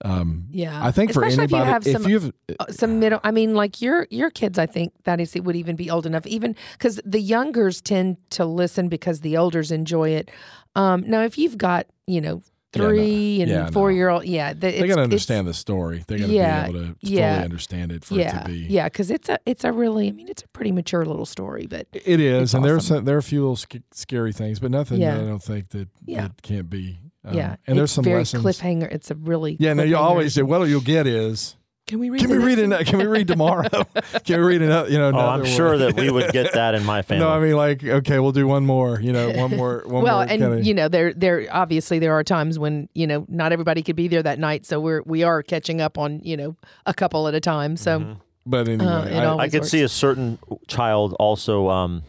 um 0.03 0.47
yeah. 0.51 0.84
I 0.84 0.93
think 0.93 1.12
for 1.12 1.22
Especially 1.22 1.45
anybody 1.45 1.62
if 1.62 1.66
you 1.66 1.72
have 1.72 1.86
if 1.86 1.93
some 1.93 2.11
you've 2.11 2.32
uh, 2.59 2.66
some 2.70 3.01
middle 3.01 3.20
i 3.22 3.30
mean 3.30 3.55
like 3.55 3.82
your 3.82 4.07
your 4.11 4.30
kids 4.30 4.59
i 4.59 4.64
think 4.64 4.95
that 5.05 5.20
is 5.20 5.36
it 5.36 5.45
would 5.45 5.57
even 5.57 5.76
be 5.76 5.91
old 5.91 6.07
enough 6.07 6.26
even 6.26 6.57
because 6.72 7.03
the 7.05 7.20
youngers 7.20 7.82
tend 7.82 8.16
to 8.30 8.47
listen 8.47 8.88
because 8.88 9.20
the 9.20 9.34
elders 9.34 9.70
enjoy 9.70 10.09
it. 10.11 10.30
Um 10.74 11.05
now 11.07 11.22
if 11.22 11.36
you've 11.36 11.59
got 11.59 11.86
you 12.07 12.20
know 12.20 12.43
Yeah, 12.75 12.83
no. 12.83 12.89
three 12.89 13.41
and 13.43 13.51
Yeah, 13.51 13.62
no. 13.64 13.71
four 13.73 13.91
year 13.91 14.09
old 14.11 14.25
yeah 14.27 14.53
the, 14.53 14.61
they 14.71 14.87
got 14.87 14.97
to 14.97 15.03
understand 15.03 15.47
the 15.49 15.55
story, 15.55 16.05
they 16.07 16.18
got 16.18 16.27
to 16.27 16.33
yeah, 16.33 16.68
be 16.68 16.79
able 16.79 16.87
to 16.87 16.97
yeah, 17.01 17.33
fully 17.35 17.45
understand 17.45 17.91
it 17.93 18.05
for 18.05 18.14
yeah 18.14 18.41
it 18.41 18.43
to 18.45 18.49
be. 18.49 18.59
yeah 18.59 18.85
because 18.85 19.11
it's 19.11 19.29
a 19.29 19.39
it's 19.45 19.64
a 19.64 19.73
really 19.73 20.09
i 20.09 20.12
mean 20.12 20.29
it's 20.29 20.43
a 20.43 20.49
pretty 20.49 20.71
mature 20.73 21.05
little 21.05 21.27
story 21.27 21.66
but 21.66 21.89
It 21.93 22.21
is, 22.21 22.55
and 22.55 22.64
there's 22.64 22.85
awesome. 22.85 22.97
some, 22.99 23.05
there 23.07 23.16
are 23.16 23.18
a 23.18 23.23
few 23.23 23.41
little 23.41 23.57
sc- 23.57 23.83
scary 23.93 24.33
things, 24.33 24.61
but 24.61 24.71
nothing 24.71 25.01
Yeah. 25.01 25.16
that 25.16 25.25
I 25.25 25.27
don't 25.27 25.43
think 25.43 25.71
that 25.71 25.89
Yeah. 26.07 26.23
that 26.29 26.43
can't 26.43 26.71
be. 26.71 27.01
um, 27.25 27.35
yeah 27.35 27.57
and 27.66 27.77
there's 27.77 27.91
some 27.93 28.05
very 28.05 28.18
lessons. 28.18 28.45
cliffhanger 28.45 28.89
it's 28.93 29.11
a 29.11 29.14
really 29.14 29.57
Yeah, 29.59 29.73
no, 29.75 29.83
you 29.83 29.97
always 29.97 30.35
say, 30.35 30.43
what 30.43 30.62
you'll 30.68 30.81
get 30.81 31.07
is 31.07 31.57
can 31.91 31.99
we 31.99 32.09
read 32.09 32.20
can 32.20 32.30
we 32.30 32.38
read 32.38 32.59
next 32.68 32.82
it? 32.82 32.86
Can 32.91 32.99
we 33.01 33.07
read 33.07 33.26
tomorrow? 33.28 33.68
can 34.24 34.41
we 34.41 34.47
read 34.47 34.62
another? 34.62 34.88
You 34.91 34.99
know, 34.99 35.09
Oh, 35.09 35.18
I'm 35.18 35.41
another 35.41 35.47
sure 35.47 35.76
that 35.78 35.97
we 35.97 36.09
would 36.11 36.32
get 36.32 36.53
that 36.55 36.74
in 36.74 36.84
my 36.86 37.03
family. 37.03 37.24
No, 37.26 37.30
I 37.32 37.41
mean 37.41 37.57
like 37.57 37.82
okay, 37.84 38.18
we'll 38.20 38.32
do 38.32 38.47
one 38.47 38.64
more. 38.64 39.01
You 39.01 39.12
know, 39.12 39.30
one 39.32 39.57
more. 39.57 39.82
One 39.86 40.03
well 40.05 40.16
more 40.18 40.22
and 40.22 40.41
kinda- 40.41 40.62
you 40.62 40.72
know 40.72 40.88
there 40.88 41.12
there 41.12 41.47
obviously 41.51 41.99
there 41.99 42.14
are 42.14 42.22
times 42.24 42.59
when 42.59 42.88
you 42.95 43.07
know 43.07 43.26
not 43.28 43.53
everybody 43.53 43.82
could 43.82 43.97
be 43.97 44.09
there 44.09 44.22
that 44.22 44.38
night 44.38 44.64
so 44.66 44.78
we're 44.80 45.03
we 45.03 45.22
are 45.24 45.43
catching 45.43 45.80
up 45.80 45.99
on 45.99 46.20
you 46.22 46.36
know 46.36 46.57
a 46.86 46.95
couple 46.95 47.26
at 47.28 47.34
a 47.34 47.41
time 47.41 47.76
so 47.76 47.99
Mm-hmm. 48.01 48.12
but 48.47 48.68
anyway, 48.68 48.84
uh, 48.86 49.05
it 49.05 49.14
I- 49.14 49.22
I 49.22 49.26
always 49.26 49.53
could 49.53 49.66
see 49.66 49.82
a 49.82 49.88
certain 49.88 50.38
child 50.68 51.14
also 51.18 51.68
um, 51.68 52.03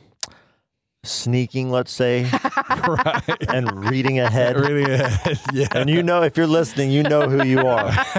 sneaking, 1.03 1.71
let's 1.71 1.91
say, 1.91 2.29
right. 2.87 3.49
and 3.49 3.89
reading 3.89 4.19
ahead. 4.19 4.55
Reading 4.57 4.89
ahead. 4.91 5.39
Yeah. 5.53 5.67
And 5.75 5.89
you 5.89 6.01
know, 6.03 6.21
if 6.23 6.37
you're 6.37 6.47
listening, 6.47 6.91
you 6.91 7.03
know 7.03 7.27
who 7.29 7.43
you 7.45 7.59
are. 7.59 7.91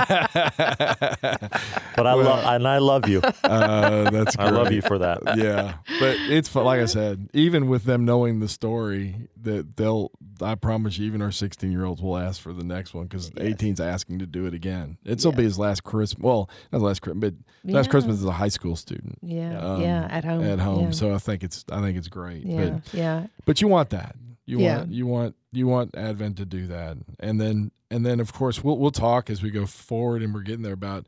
but 1.96 2.06
I 2.06 2.12
love, 2.14 2.44
and 2.44 2.66
I 2.68 2.78
love 2.78 3.08
you. 3.08 3.20
Uh, 3.20 4.10
that's 4.10 4.36
I 4.38 4.50
love 4.50 4.72
you 4.72 4.82
for 4.82 4.98
that. 4.98 5.20
yeah, 5.36 5.74
but 6.00 6.16
it's 6.28 6.48
fu- 6.48 6.60
like 6.60 6.80
I 6.80 6.86
said, 6.86 7.28
even 7.32 7.68
with 7.68 7.84
them 7.84 8.04
knowing 8.04 8.40
the 8.40 8.48
story, 8.48 9.28
that 9.42 9.76
they'll. 9.76 10.10
I 10.40 10.56
promise 10.56 10.98
you, 10.98 11.06
even 11.06 11.22
our 11.22 11.30
16 11.30 11.70
year 11.70 11.84
olds 11.84 12.02
will 12.02 12.16
ask 12.18 12.40
for 12.40 12.52
the 12.52 12.64
next 12.64 12.94
one 12.94 13.04
because 13.04 13.30
18's 13.30 13.80
asking 13.80 14.18
to 14.18 14.26
do 14.26 14.46
it 14.46 14.54
again. 14.54 14.98
It'll 15.04 15.30
be 15.32 15.44
his 15.44 15.58
last 15.58 15.84
Christmas. 15.84 16.20
Well, 16.22 16.50
not 16.72 16.80
last 16.82 17.00
Christmas, 17.00 17.30
but 17.30 17.72
last 17.72 17.86
Yeah. 17.86 17.90
Christmas 17.90 18.16
as 18.18 18.24
a 18.24 18.32
high 18.32 18.48
school 18.48 18.74
student. 18.74 19.18
Yeah, 19.22 19.58
um, 19.58 19.80
yeah, 19.82 20.08
at 20.10 20.24
home. 20.24 20.42
At 20.42 20.58
home, 20.58 20.84
Yeah. 20.86 20.90
so 20.90 21.14
I 21.14 21.18
think 21.18 21.44
it's 21.44 21.64
I 21.70 21.80
think 21.80 21.96
it's 21.96 22.08
great. 22.08 22.44
yeah, 22.44 22.70
But 22.70 22.94
yeah. 22.94 23.26
but 23.44 23.60
you 23.60 23.68
want 23.68 23.90
that. 23.90 24.16
You 24.47 24.61
Yeah. 24.61 24.78
want 24.78 24.90
you 24.93 25.07
want 25.07 25.36
you 25.53 25.66
want 25.66 25.97
Advent 25.97 26.36
to 26.38 26.45
do 26.45 26.66
that, 26.68 26.97
and 27.20 27.40
then 27.40 27.70
and 27.90 28.05
then 28.07 28.20
of 28.20 28.32
course 28.32 28.62
we'll 28.64 28.78
we'll 28.78 28.90
talk 28.90 29.30
as 29.30 29.43
we 29.43 29.51
go 29.51 29.66
forward, 29.66 30.22
and 30.22 30.32
we're 30.34 30.43
getting 30.43 30.62
there 30.62 30.72
about 30.72 31.07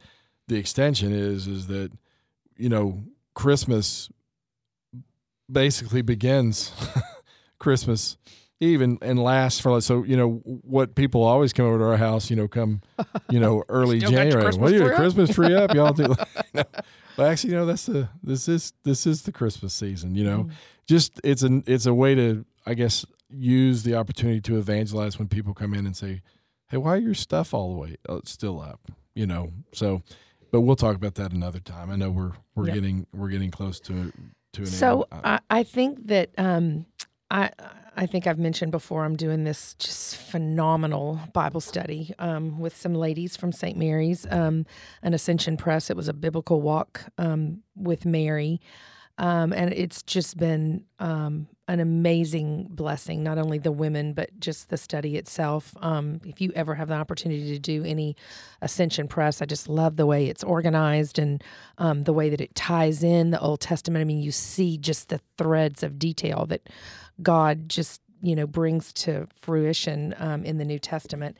the 0.48 0.56
extension 0.56 1.12
is 1.12 1.46
is 1.46 1.66
that 1.68 1.90
you 2.56 2.68
know 2.68 3.02
Christmas 3.34 4.08
basically 5.50 6.02
begins 6.02 6.72
Christmas 7.58 8.16
Eve 8.60 8.80
and, 8.80 8.98
and 9.02 9.22
lasts 9.22 9.60
for 9.60 9.80
so 9.80 10.04
you 10.04 10.16
know 10.16 10.34
what 10.62 10.94
people 10.94 11.22
always 11.22 11.52
come 11.52 11.66
over 11.66 11.78
to 11.78 11.84
our 11.84 11.96
house 11.96 12.30
you 12.30 12.36
know 12.36 12.48
come 12.48 12.80
you 13.28 13.38
know 13.40 13.62
early 13.68 13.98
January 13.98 14.56
what 14.56 14.72
are 14.72 14.92
up?" 14.92 14.96
Christmas 14.96 15.34
tree 15.34 15.54
up 15.54 15.74
y'all 15.74 15.92
do 15.92 16.14
no. 16.54 16.62
well 17.18 17.26
actually 17.30 17.50
you 17.52 17.56
know 17.56 17.66
that's 17.66 17.86
the 17.86 18.08
this 18.22 18.48
is 18.48 18.72
this 18.84 19.06
is 19.06 19.22
the 19.22 19.32
Christmas 19.32 19.74
season 19.74 20.14
you 20.14 20.24
know 20.24 20.44
Mm. 20.44 20.50
just 20.86 21.20
it's 21.24 21.42
an 21.42 21.62
it's 21.66 21.86
a 21.86 21.92
way 21.94 22.14
to 22.14 22.44
I 22.64 22.72
guess 22.74 23.04
use 23.36 23.82
the 23.82 23.94
opportunity 23.94 24.40
to 24.42 24.58
evangelize 24.58 25.18
when 25.18 25.28
people 25.28 25.54
come 25.54 25.74
in 25.74 25.86
and 25.86 25.96
say, 25.96 26.22
"Hey, 26.68 26.76
why 26.76 26.94
are 26.94 26.98
your 26.98 27.14
stuff 27.14 27.54
all 27.54 27.72
the 27.72 27.80
way 27.80 27.96
uh, 28.08 28.20
still 28.24 28.60
up?" 28.60 28.80
You 29.14 29.26
know. 29.26 29.52
So, 29.72 30.02
but 30.50 30.62
we'll 30.62 30.76
talk 30.76 30.96
about 30.96 31.14
that 31.16 31.32
another 31.32 31.60
time. 31.60 31.90
I 31.90 31.96
know 31.96 32.10
we're 32.10 32.32
we're 32.54 32.66
getting 32.66 33.06
we're 33.12 33.28
getting 33.28 33.50
close 33.50 33.80
to 33.80 34.12
to 34.54 34.60
an 34.62 34.66
So 34.66 35.06
end. 35.12 35.24
Uh, 35.24 35.38
I, 35.50 35.60
I 35.60 35.62
think 35.62 36.06
that 36.06 36.30
um, 36.38 36.86
I 37.30 37.50
I 37.96 38.06
think 38.06 38.26
I've 38.26 38.38
mentioned 38.38 38.72
before 38.72 39.04
I'm 39.04 39.16
doing 39.16 39.44
this 39.44 39.74
just 39.74 40.16
phenomenal 40.16 41.20
Bible 41.32 41.60
study 41.60 42.12
um, 42.18 42.58
with 42.58 42.76
some 42.76 42.94
ladies 42.94 43.36
from 43.36 43.52
St. 43.52 43.76
Mary's, 43.76 44.26
um, 44.30 44.66
an 45.02 45.14
Ascension 45.14 45.56
Press. 45.56 45.90
It 45.90 45.96
was 45.96 46.08
a 46.08 46.12
biblical 46.12 46.60
walk 46.60 47.02
um, 47.18 47.62
with 47.76 48.04
Mary. 48.04 48.60
Um, 49.18 49.52
and 49.52 49.72
it's 49.72 50.02
just 50.02 50.36
been 50.36 50.84
um, 50.98 51.46
an 51.66 51.80
amazing 51.80 52.66
blessing, 52.70 53.22
not 53.22 53.38
only 53.38 53.58
the 53.58 53.72
women, 53.72 54.12
but 54.12 54.28
just 54.38 54.68
the 54.68 54.76
study 54.76 55.16
itself. 55.16 55.74
Um, 55.80 56.20
if 56.26 56.40
you 56.40 56.52
ever 56.54 56.74
have 56.74 56.88
the 56.88 56.94
opportunity 56.94 57.54
to 57.54 57.58
do 57.58 57.84
any 57.84 58.16
Ascension 58.60 59.08
Press, 59.08 59.40
I 59.40 59.46
just 59.46 59.68
love 59.68 59.96
the 59.96 60.04
way 60.04 60.26
it's 60.26 60.44
organized 60.44 61.18
and 61.18 61.42
um, 61.78 62.04
the 62.04 62.12
way 62.12 62.28
that 62.28 62.40
it 62.40 62.54
ties 62.54 63.02
in 63.02 63.30
the 63.30 63.40
Old 63.40 63.60
Testament. 63.60 64.02
I 64.02 64.04
mean, 64.04 64.22
you 64.22 64.30
see 64.30 64.76
just 64.76 65.08
the 65.08 65.20
threads 65.38 65.82
of 65.82 65.98
detail 65.98 66.44
that 66.46 66.68
God 67.22 67.68
just, 67.70 68.02
you 68.20 68.36
know, 68.36 68.46
brings 68.46 68.92
to 68.94 69.26
fruition 69.40 70.14
um, 70.18 70.44
in 70.44 70.58
the 70.58 70.64
New 70.66 70.78
Testament. 70.78 71.38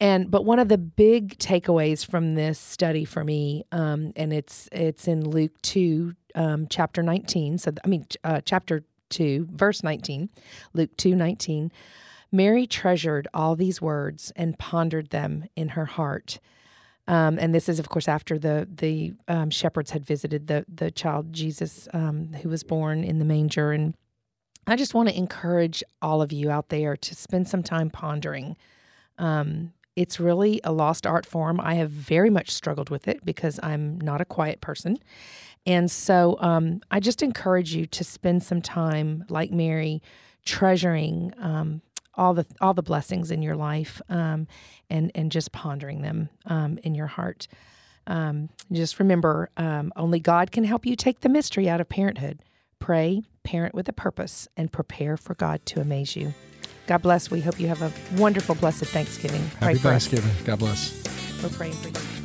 And 0.00 0.28
but 0.28 0.44
one 0.44 0.58
of 0.58 0.68
the 0.68 0.78
big 0.78 1.38
takeaways 1.38 2.04
from 2.04 2.34
this 2.34 2.58
study 2.58 3.04
for 3.04 3.22
me, 3.22 3.64
um, 3.70 4.12
and 4.16 4.32
it's 4.32 4.68
it's 4.72 5.06
in 5.06 5.30
Luke 5.30 5.52
two, 5.62 6.16
um, 6.34 6.66
chapter 6.68 7.04
nineteen. 7.04 7.58
So 7.58 7.70
I 7.84 7.86
mean, 7.86 8.06
uh, 8.24 8.40
chapter 8.44 8.82
two, 9.12 9.46
verse 9.52 9.84
nineteen, 9.84 10.28
Luke 10.72 10.96
two 10.96 11.14
nineteen. 11.14 11.70
Mary 12.32 12.66
treasured 12.66 13.28
all 13.34 13.54
these 13.54 13.82
words 13.82 14.32
and 14.34 14.58
pondered 14.58 15.10
them 15.10 15.44
in 15.54 15.68
her 15.68 15.84
heart. 15.84 16.40
Um, 17.06 17.38
and 17.38 17.54
this 17.54 17.68
is, 17.68 17.78
of 17.78 17.88
course, 17.88 18.08
after 18.08 18.38
the 18.38 18.66
the 18.84 19.12
um, 19.28 19.50
shepherds 19.50 19.90
had 19.90 20.06
visited 20.06 20.46
the 20.46 20.64
the 20.66 20.90
child 20.90 21.32
Jesus 21.32 21.88
um, 21.92 22.32
who 22.42 22.48
was 22.48 22.64
born 22.64 23.04
in 23.04 23.18
the 23.18 23.24
manger. 23.24 23.72
And 23.72 23.94
I 24.66 24.76
just 24.76 24.94
want 24.94 25.08
to 25.08 25.16
encourage 25.16 25.82
all 26.00 26.22
of 26.22 26.32
you 26.32 26.50
out 26.50 26.68
there 26.68 26.96
to 26.96 27.14
spend 27.14 27.48
some 27.48 27.62
time 27.62 27.90
pondering. 27.90 28.56
Um, 29.18 29.72
it's 29.94 30.18
really 30.20 30.60
a 30.64 30.72
lost 30.72 31.06
art 31.06 31.26
form. 31.26 31.60
I 31.60 31.74
have 31.74 31.90
very 31.90 32.30
much 32.30 32.50
struggled 32.50 32.88
with 32.88 33.08
it 33.08 33.24
because 33.24 33.60
I'm 33.62 34.00
not 34.00 34.20
a 34.20 34.24
quiet 34.24 34.60
person. 34.60 34.96
And 35.66 35.90
so 35.90 36.36
um, 36.40 36.80
I 36.90 37.00
just 37.00 37.22
encourage 37.22 37.74
you 37.74 37.86
to 37.86 38.04
spend 38.04 38.42
some 38.42 38.60
time, 38.60 39.24
like 39.28 39.52
Mary, 39.52 40.02
treasuring 40.44 41.32
um, 41.38 41.82
all 42.14 42.34
the 42.34 42.44
all 42.60 42.74
the 42.74 42.82
blessings 42.82 43.30
in 43.30 43.42
your 43.42 43.56
life 43.56 44.02
um, 44.08 44.46
and 44.90 45.10
and 45.14 45.30
just 45.30 45.52
pondering 45.52 46.02
them 46.02 46.28
um, 46.46 46.78
in 46.82 46.94
your 46.94 47.06
heart. 47.06 47.46
Um, 48.06 48.48
just 48.72 48.98
remember, 48.98 49.50
um, 49.56 49.92
only 49.94 50.18
God 50.18 50.50
can 50.50 50.64
help 50.64 50.84
you 50.84 50.96
take 50.96 51.20
the 51.20 51.28
mystery 51.28 51.68
out 51.68 51.80
of 51.80 51.88
parenthood. 51.88 52.42
Pray, 52.80 53.22
parent 53.44 53.74
with 53.74 53.88
a 53.88 53.92
purpose, 53.92 54.48
and 54.56 54.72
prepare 54.72 55.16
for 55.16 55.34
God 55.36 55.64
to 55.66 55.80
amaze 55.80 56.16
you. 56.16 56.34
God 56.88 57.02
bless. 57.02 57.30
We 57.30 57.40
hope 57.40 57.60
you 57.60 57.68
have 57.68 57.80
a 57.80 57.92
wonderful, 58.20 58.56
blessed 58.56 58.86
Thanksgiving. 58.86 59.42
Pray 59.60 59.74
Happy 59.74 59.88
us. 59.88 60.08
Thanksgiving. 60.08 60.44
God 60.44 60.58
bless. 60.58 61.04
We're 61.40 61.48
praying 61.50 61.74
for 61.74 61.88
you. 61.88 62.21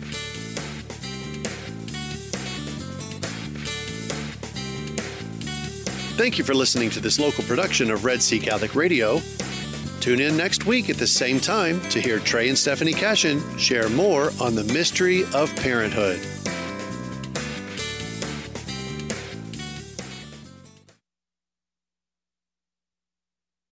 Thank 6.18 6.40
you 6.40 6.44
for 6.44 6.56
listening 6.56 6.90
to 6.90 7.00
this 7.00 7.20
local 7.20 7.44
production 7.44 7.92
of 7.92 8.04
Red 8.04 8.24
C 8.24 8.40
Catholic 8.40 8.74
Radio. 8.74 9.22
Tune 10.00 10.20
in 10.20 10.36
next 10.36 10.66
week 10.66 10.90
at 10.90 10.98
the 10.98 11.06
same 11.06 11.40
time 11.40 11.80
to 11.92 12.02
hear 12.02 12.18
Trey 12.18 12.50
and 12.50 12.58
Stephanie 12.58 12.92
Cashin 12.92 13.40
share 13.60 13.88
more 13.90 14.32
on 14.42 14.56
the 14.56 14.64
mystery 14.64 15.26
of 15.36 15.56
parenthood. 15.58 16.20